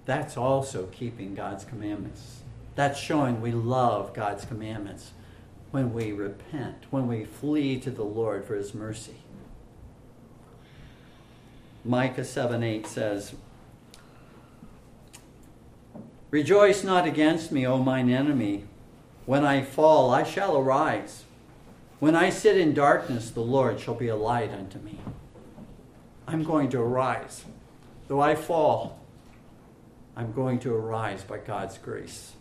That's 0.05 0.37
also 0.37 0.87
keeping 0.87 1.35
God's 1.35 1.65
commandments. 1.65 2.41
That's 2.75 2.99
showing 2.99 3.41
we 3.41 3.53
love 3.53 4.15
God's 4.15 4.45
commandments 4.45 5.13
when 5.71 5.93
we 5.93 6.13
repent, 6.13 6.85
when 6.91 7.07
we 7.07 7.25
flee 7.25 7.79
to 7.81 7.91
the 7.91 8.05
Lord 8.05 8.45
for 8.45 8.55
his 8.55 8.75
mercy. 8.75 9.17
Micah 11.85 12.25
7 12.25 12.63
8 12.63 12.87
says, 12.87 13.35
Rejoice 16.33 16.83
not 16.83 17.07
against 17.07 17.53
me, 17.53 17.67
O 17.67 17.77
mine 17.77 18.09
enemy. 18.09 18.65
When 19.27 19.45
I 19.45 19.63
fall, 19.63 20.11
I 20.11 20.25
shall 20.25 20.57
arise. 20.57 21.25
When 22.01 22.17
I 22.17 22.31
sit 22.31 22.57
in 22.57 22.73
darkness, 22.73 23.31
the 23.31 23.43
Lord 23.43 23.79
shall 23.79 23.95
be 23.95 24.09
a 24.09 24.17
light 24.17 24.51
unto 24.51 24.79
me. 24.79 24.99
I'm 26.27 26.43
going 26.43 26.71
to 26.71 26.81
arise. 26.81 27.45
Though 28.09 28.23
I 28.23 28.35
fall, 28.35 28.99
I'm 30.17 30.33
going 30.33 30.59
to 30.61 30.75
arise 30.75 31.23
by 31.23 31.37
God's 31.37 31.77
grace. 31.77 32.33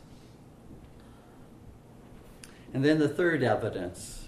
And 2.74 2.86
then 2.86 2.98
the 2.98 3.10
third 3.10 3.44
evidence, 3.44 4.21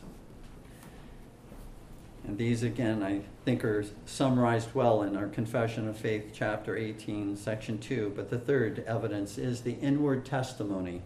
and 2.25 2.37
these 2.37 2.63
again 2.63 3.03
I 3.03 3.21
think 3.43 3.65
are 3.65 3.85
summarized 4.05 4.73
well 4.73 5.03
in 5.03 5.15
our 5.15 5.27
Confession 5.27 5.87
of 5.87 5.97
Faith, 5.97 6.31
chapter 6.33 6.77
18, 6.77 7.35
section 7.35 7.77
2. 7.77 8.13
But 8.15 8.29
the 8.29 8.39
third 8.39 8.83
evidence 8.87 9.37
is 9.37 9.61
the 9.61 9.73
inward 9.73 10.25
testimony 10.25 11.01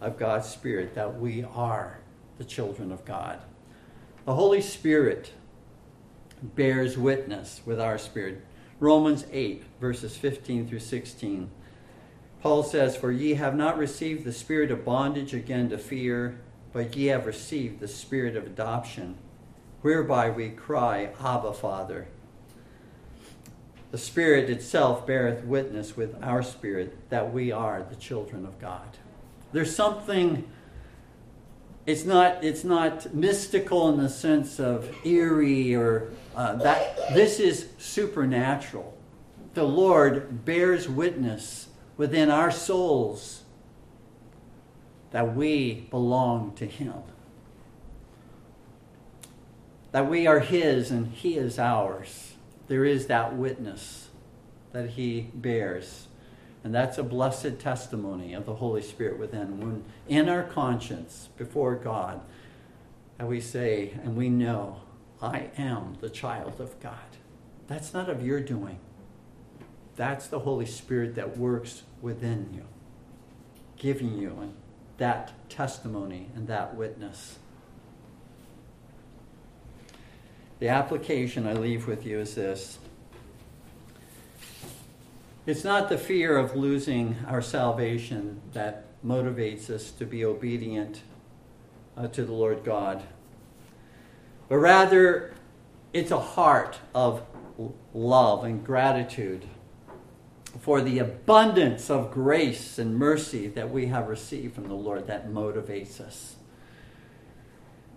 of 0.00 0.18
God's 0.18 0.48
Spirit 0.48 0.94
that 0.94 1.18
we 1.18 1.44
are 1.44 2.00
the 2.38 2.44
children 2.44 2.92
of 2.92 3.04
God. 3.04 3.40
The 4.26 4.34
Holy 4.34 4.60
Spirit 4.60 5.32
bears 6.42 6.96
witness 6.96 7.60
with 7.64 7.80
our 7.80 7.98
spirit. 7.98 8.44
Romans 8.78 9.26
8, 9.30 9.62
verses 9.80 10.16
15 10.16 10.66
through 10.66 10.78
16. 10.78 11.50
Paul 12.42 12.62
says, 12.62 12.96
For 12.96 13.12
ye 13.12 13.34
have 13.34 13.54
not 13.54 13.76
received 13.76 14.24
the 14.24 14.32
spirit 14.32 14.70
of 14.70 14.84
bondage 14.84 15.34
again 15.34 15.68
to 15.70 15.78
fear, 15.78 16.40
but 16.72 16.96
ye 16.96 17.06
have 17.06 17.26
received 17.26 17.80
the 17.80 17.88
spirit 17.88 18.36
of 18.36 18.46
adoption, 18.46 19.18
whereby 19.82 20.30
we 20.30 20.50
cry, 20.50 21.10
Abba, 21.20 21.52
Father. 21.52 22.08
The 23.90 23.98
Spirit 23.98 24.48
itself 24.50 25.06
beareth 25.06 25.44
witness 25.44 25.96
with 25.96 26.22
our 26.22 26.42
spirit 26.42 27.10
that 27.10 27.32
we 27.32 27.50
are 27.50 27.84
the 27.88 27.96
children 27.96 28.46
of 28.46 28.60
God. 28.60 28.98
There's 29.52 29.74
something 29.74 30.48
it's 31.86 32.04
not 32.04 32.44
it's 32.44 32.62
not 32.62 33.12
mystical 33.14 33.88
in 33.88 33.98
the 33.98 34.08
sense 34.08 34.60
of 34.60 34.94
eerie 35.04 35.74
or 35.74 36.12
uh, 36.36 36.54
that 36.56 36.96
this 37.14 37.40
is 37.40 37.68
supernatural 37.78 38.96
the 39.54 39.64
lord 39.64 40.44
bears 40.44 40.88
witness 40.88 41.68
within 41.96 42.30
our 42.30 42.50
souls 42.50 43.42
that 45.10 45.34
we 45.34 45.86
belong 45.90 46.52
to 46.54 46.66
him 46.66 46.94
that 49.92 50.08
we 50.08 50.26
are 50.26 50.40
his 50.40 50.90
and 50.90 51.12
he 51.12 51.36
is 51.36 51.58
ours 51.58 52.34
there 52.68 52.84
is 52.84 53.06
that 53.08 53.36
witness 53.36 54.08
that 54.72 54.90
he 54.90 55.28
bears 55.34 56.06
And 56.62 56.74
that's 56.74 56.98
a 56.98 57.02
blessed 57.02 57.58
testimony 57.58 58.34
of 58.34 58.44
the 58.44 58.56
Holy 58.56 58.82
Spirit 58.82 59.18
within. 59.18 59.60
When 59.60 59.84
in 60.08 60.28
our 60.28 60.42
conscience 60.42 61.28
before 61.36 61.74
God, 61.74 62.20
and 63.18 63.28
we 63.28 63.40
say 63.40 63.92
and 64.02 64.16
we 64.16 64.28
know, 64.28 64.82
I 65.22 65.50
am 65.56 65.96
the 66.00 66.10
child 66.10 66.60
of 66.60 66.78
God. 66.80 66.98
That's 67.66 67.94
not 67.94 68.08
of 68.10 68.24
your 68.24 68.40
doing. 68.40 68.78
That's 69.96 70.26
the 70.26 70.40
Holy 70.40 70.66
Spirit 70.66 71.14
that 71.14 71.36
works 71.36 71.82
within 72.00 72.50
you, 72.54 72.64
giving 73.76 74.16
you 74.18 74.52
that 74.98 75.32
testimony 75.48 76.30
and 76.34 76.46
that 76.48 76.74
witness. 76.74 77.38
The 80.60 80.68
application 80.68 81.46
I 81.46 81.54
leave 81.54 81.86
with 81.86 82.06
you 82.06 82.20
is 82.20 82.34
this 82.34 82.78
it's 85.46 85.64
not 85.64 85.88
the 85.88 85.98
fear 85.98 86.36
of 86.36 86.54
losing 86.54 87.16
our 87.26 87.40
salvation 87.40 88.42
that 88.52 88.84
motivates 89.04 89.70
us 89.70 89.90
to 89.92 90.04
be 90.04 90.24
obedient 90.24 91.00
uh, 91.96 92.08
to 92.08 92.24
the 92.24 92.32
Lord 92.32 92.62
God, 92.62 93.02
but 94.48 94.58
rather 94.58 95.32
it's 95.94 96.10
a 96.10 96.20
heart 96.20 96.78
of 96.94 97.22
love 97.94 98.44
and 98.44 98.64
gratitude 98.64 99.46
for 100.60 100.82
the 100.82 100.98
abundance 100.98 101.88
of 101.88 102.10
grace 102.10 102.78
and 102.78 102.96
mercy 102.96 103.46
that 103.46 103.70
we 103.70 103.86
have 103.86 104.08
received 104.08 104.54
from 104.54 104.68
the 104.68 104.74
Lord 104.74 105.06
that 105.06 105.30
motivates 105.30 106.00
us. 106.00 106.36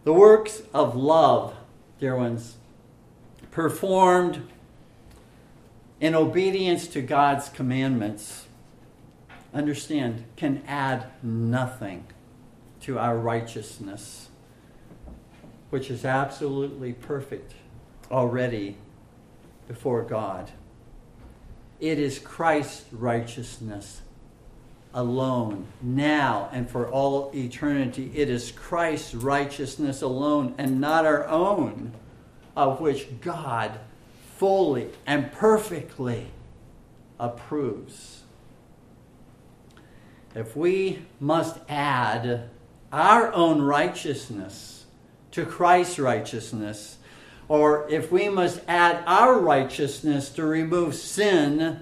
The 0.06 0.14
works 0.14 0.62
of 0.74 0.96
love, 0.96 1.56
dear 2.00 2.16
ones, 2.16 2.58
performed 3.52 4.48
in 6.00 6.16
obedience 6.16 6.88
to 6.88 7.02
God's 7.02 7.50
commandments, 7.50 8.46
understand, 9.54 10.26
can 10.36 10.64
add 10.68 11.08
nothing 11.22 12.06
to 12.82 13.00
our 13.00 13.18
righteousness, 13.18 14.30
which 15.70 15.90
is 15.90 16.04
absolutely 16.04 16.94
perfect 16.94 17.54
already 18.12 18.78
before 19.68 20.04
God. 20.04 20.52
It 21.80 22.00
is 22.00 22.20
Christ's 22.20 22.86
righteousness 22.94 24.03
alone, 24.94 25.66
now 25.82 26.50
and 26.52 26.70
for 26.70 26.90
all 26.90 27.32
eternity. 27.34 28.12
It 28.14 28.30
is 28.30 28.52
Christ's 28.52 29.16
righteousness 29.16 30.02
alone 30.02 30.54
and 30.58 30.80
not 30.80 31.06
our 31.06 31.28
own, 31.28 31.94
of 32.56 32.80
which 32.80 33.08
God 33.22 33.80
fully 34.38 34.90
and 35.06 35.32
perfectly 35.32 36.28
approves. 37.20 38.24
If 40.36 40.56
we 40.56 41.06
must 41.20 41.58
add 41.70 42.50
our 42.92 43.32
own 43.34 43.62
righteousness 43.62 44.86
to 45.32 45.46
Christ's 45.46 46.00
righteousness, 46.00 46.98
or 47.48 47.88
if 47.90 48.12
we 48.12 48.30
must 48.30 48.62
add 48.68 49.04
our 49.06 49.40
righteousness 49.40 50.30
to 50.30 50.46
remove 50.46 50.96
sin 50.96 51.82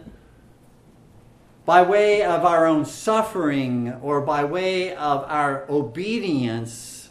by 1.71 1.81
way 1.81 2.21
of 2.21 2.43
our 2.43 2.65
own 2.65 2.83
suffering 2.83 3.93
or 4.01 4.19
by 4.19 4.43
way 4.43 4.93
of 4.93 5.23
our 5.29 5.65
obedience, 5.69 7.07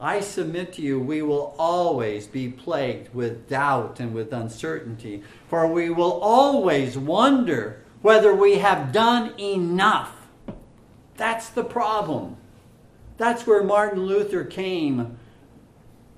I 0.00 0.20
submit 0.20 0.74
to 0.74 0.82
you, 0.82 1.00
we 1.00 1.20
will 1.20 1.52
always 1.58 2.28
be 2.28 2.48
plagued 2.48 3.12
with 3.12 3.48
doubt 3.48 3.98
and 3.98 4.14
with 4.14 4.32
uncertainty, 4.32 5.24
for 5.48 5.66
we 5.66 5.90
will 5.90 6.12
always 6.20 6.96
wonder 6.96 7.82
whether 8.02 8.32
we 8.32 8.58
have 8.58 8.92
done 8.92 9.36
enough. 9.36 10.28
That's 11.16 11.48
the 11.48 11.64
problem. 11.64 12.36
That's 13.16 13.48
where 13.48 13.64
Martin 13.64 14.06
Luther 14.06 14.44
came 14.44 15.18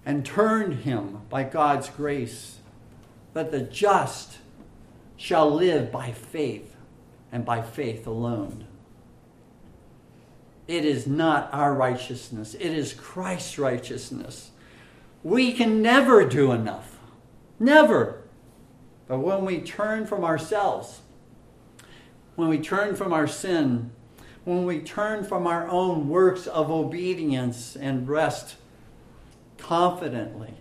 and 0.04 0.22
turned 0.22 0.80
him 0.80 1.22
by 1.30 1.44
God's 1.44 1.88
grace. 1.88 2.58
That 3.32 3.50
the 3.50 3.62
just 3.62 4.36
shall 5.16 5.50
live 5.50 5.90
by 5.90 6.12
faith 6.12 6.75
and 7.32 7.44
by 7.44 7.62
faith 7.62 8.06
alone. 8.06 8.66
It 10.66 10.84
is 10.84 11.06
not 11.06 11.48
our 11.52 11.74
righteousness, 11.74 12.54
it 12.54 12.72
is 12.72 12.92
Christ's 12.92 13.58
righteousness. 13.58 14.50
We 15.22 15.52
can 15.52 15.82
never 15.82 16.24
do 16.24 16.52
enough. 16.52 16.98
Never. 17.58 18.22
But 19.08 19.18
when 19.20 19.44
we 19.44 19.60
turn 19.60 20.06
from 20.06 20.24
ourselves, 20.24 21.00
when 22.36 22.48
we 22.48 22.58
turn 22.58 22.94
from 22.94 23.12
our 23.12 23.26
sin, 23.26 23.90
when 24.44 24.64
we 24.64 24.80
turn 24.80 25.24
from 25.24 25.46
our 25.46 25.68
own 25.68 26.08
works 26.08 26.46
of 26.46 26.70
obedience 26.70 27.76
and 27.76 28.08
rest 28.08 28.56
confidently, 29.58 30.54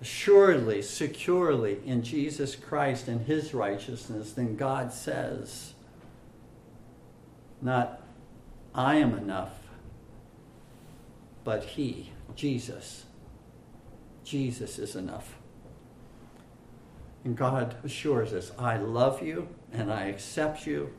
assuredly, 0.00 0.82
securely 0.82 1.78
in 1.84 2.02
Jesus 2.02 2.56
Christ 2.56 3.08
and 3.08 3.26
his 3.26 3.52
righteousness, 3.52 4.32
then 4.32 4.56
God 4.56 4.92
says, 4.92 5.74
not 7.62 8.02
I 8.74 8.96
am 8.96 9.16
enough. 9.16 9.52
But 11.44 11.64
He, 11.64 12.12
Jesus, 12.34 13.04
Jesus 14.24 14.78
is 14.78 14.94
enough. 14.94 15.36
And 17.24 17.36
God 17.36 17.76
assures 17.84 18.32
us, 18.32 18.52
I 18.58 18.76
love 18.76 19.22
you 19.22 19.48
and 19.72 19.92
I 19.92 20.04
accept 20.04 20.66
you 20.66 20.90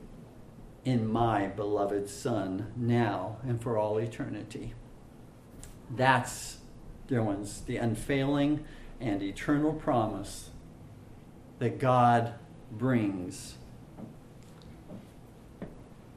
in 0.83 1.11
my 1.11 1.47
beloved 1.47 2.09
Son 2.09 2.71
now 2.75 3.37
and 3.43 3.61
for 3.61 3.77
all 3.77 3.97
eternity. 3.97 4.73
That's, 5.89 6.57
dear 7.07 7.23
ones, 7.23 7.61
the 7.61 7.77
unfailing 7.77 8.63
and 9.01 9.23
eternal 9.23 9.73
promise 9.73 10.51
that 11.59 11.79
God 11.79 12.33
brings 12.71 13.55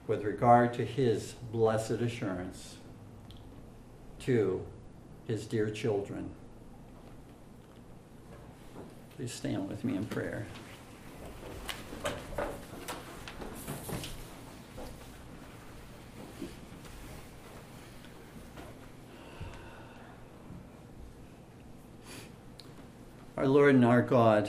with 0.07 0.23
regard 0.23 0.75
to 0.75 0.85
his 0.85 1.33
blessed 1.51 1.91
assurance 1.93 2.77
to 4.21 4.65
his 5.27 5.47
dear 5.47 5.71
children. 5.71 6.31
Please 9.17 9.33
stand 9.33 9.69
with 9.69 9.83
me 9.85 9.97
in 9.97 10.05
prayer. 10.05 10.47
Our 23.37 23.49
Lord 23.49 23.75
and 23.75 23.85
our 23.85 24.01
God, 24.01 24.49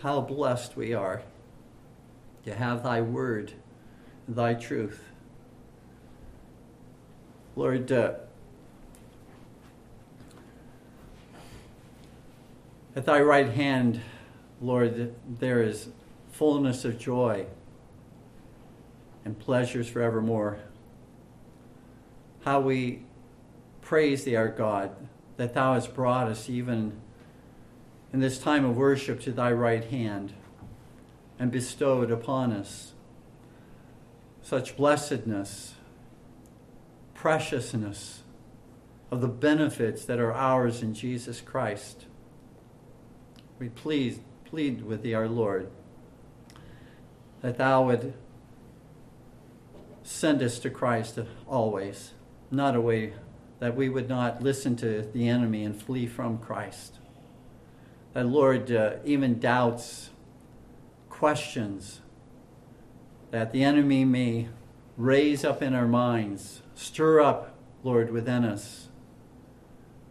how 0.00 0.22
blessed 0.22 0.76
we 0.76 0.94
are 0.94 1.22
to 2.46 2.54
have 2.54 2.82
thy 2.82 3.02
word 3.02 3.52
thy 4.26 4.54
truth. 4.54 5.04
Lord, 7.54 7.92
uh, 7.92 8.14
at 12.94 13.04
thy 13.04 13.20
right 13.20 13.50
hand, 13.50 14.00
Lord, 14.62 15.14
there 15.38 15.62
is 15.62 15.88
fullness 16.32 16.86
of 16.86 16.98
joy 16.98 17.44
and 19.22 19.38
pleasures 19.38 19.86
forevermore. 19.86 20.60
How 22.42 22.58
we 22.58 23.02
praise 23.82 24.24
thee, 24.24 24.34
our 24.34 24.48
God, 24.48 24.92
that 25.36 25.52
thou 25.52 25.74
hast 25.74 25.94
brought 25.94 26.28
us 26.28 26.48
even 26.48 27.00
in 28.16 28.22
this 28.22 28.38
time 28.38 28.64
of 28.64 28.78
worship 28.78 29.20
to 29.20 29.30
thy 29.30 29.52
right 29.52 29.84
hand 29.84 30.32
and 31.38 31.50
bestowed 31.50 32.10
upon 32.10 32.50
us 32.50 32.94
such 34.40 34.74
blessedness, 34.74 35.74
preciousness 37.12 38.22
of 39.10 39.20
the 39.20 39.28
benefits 39.28 40.06
that 40.06 40.18
are 40.18 40.32
ours 40.32 40.80
in 40.80 40.94
Jesus 40.94 41.42
Christ. 41.42 42.06
We 43.58 43.68
please 43.68 44.20
plead 44.46 44.86
with 44.86 45.02
thee, 45.02 45.12
our 45.12 45.28
Lord, 45.28 45.70
that 47.42 47.58
thou 47.58 47.84
would 47.84 48.14
send 50.04 50.42
us 50.42 50.58
to 50.60 50.70
Christ 50.70 51.18
always, 51.46 52.12
not 52.50 52.74
away, 52.74 53.12
that 53.58 53.76
we 53.76 53.90
would 53.90 54.08
not 54.08 54.42
listen 54.42 54.74
to 54.76 55.02
the 55.02 55.28
enemy 55.28 55.64
and 55.64 55.78
flee 55.78 56.06
from 56.06 56.38
Christ. 56.38 56.96
That, 58.16 58.24
Lord, 58.24 58.72
uh, 58.72 58.94
even 59.04 59.38
doubts, 59.40 60.08
questions, 61.10 62.00
that 63.30 63.52
the 63.52 63.62
enemy 63.62 64.06
may 64.06 64.48
raise 64.96 65.44
up 65.44 65.60
in 65.60 65.74
our 65.74 65.86
minds, 65.86 66.62
stir 66.74 67.20
up, 67.20 67.58
Lord, 67.82 68.10
within 68.10 68.42
us, 68.42 68.88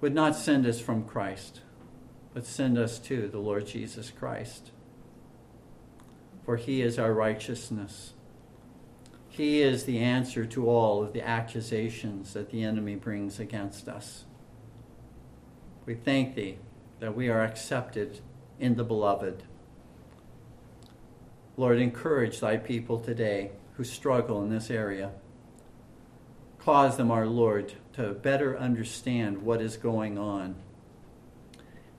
would 0.02 0.14
not 0.14 0.36
send 0.36 0.68
us 0.68 0.80
from 0.80 1.04
Christ, 1.04 1.62
but 2.32 2.46
send 2.46 2.78
us 2.78 3.00
to 3.00 3.28
the 3.28 3.40
Lord 3.40 3.66
Jesus 3.66 4.12
Christ. 4.12 4.70
for 6.44 6.58
he 6.58 6.84
is 6.84 7.00
our 7.00 7.12
righteousness. 7.12 8.14
He 9.30 9.64
is 9.64 9.86
the 9.86 9.98
answer 9.98 10.46
to 10.46 10.70
all 10.70 11.02
of 11.02 11.12
the 11.12 11.28
accusations 11.28 12.34
that 12.34 12.52
the 12.52 12.62
enemy 12.64 12.98
brings 12.98 13.40
against 13.40 13.88
us. 13.88 14.26
We 15.88 15.96
thank 15.96 16.36
thee 16.36 16.60
that 17.00 17.16
we 17.16 17.30
are 17.30 17.44
accepted 17.44 18.20
in 18.60 18.76
the 18.76 18.84
beloved. 18.84 19.44
Lord, 21.58 21.80
encourage 21.80 22.40
thy 22.40 22.58
people 22.58 23.00
today 23.00 23.52
who 23.74 23.84
struggle 23.84 24.42
in 24.42 24.50
this 24.50 24.70
area. 24.70 25.12
Cause 26.60 26.98
them, 26.98 27.12
our 27.12 27.28
Lord, 27.28 27.74
to 27.94 28.14
better 28.14 28.58
understand 28.58 29.44
what 29.44 29.62
is 29.62 29.78
going 29.78 30.18
on 30.18 30.56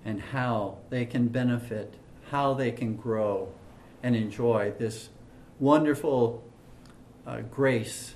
and 0.04 0.20
how 0.20 0.78
they 0.90 1.06
can 1.06 1.28
benefit, 1.28 1.94
how 2.30 2.54
they 2.54 2.72
can 2.72 2.96
grow 2.96 3.52
and 4.02 4.14
enjoy 4.14 4.72
this 4.78 5.08
wonderful 5.58 6.44
uh, 7.26 7.40
grace 7.40 8.14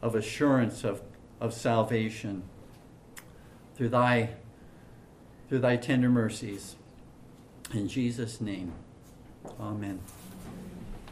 of 0.00 0.14
assurance 0.14 0.84
of, 0.84 1.02
of 1.40 1.52
salvation 1.52 2.42
through 3.74 3.88
thy, 3.88 4.30
through 5.52 5.60
thy 5.60 5.76
tender 5.76 6.08
mercies. 6.08 6.76
In 7.74 7.86
Jesus' 7.86 8.40
name, 8.40 8.72
amen. 9.60 10.00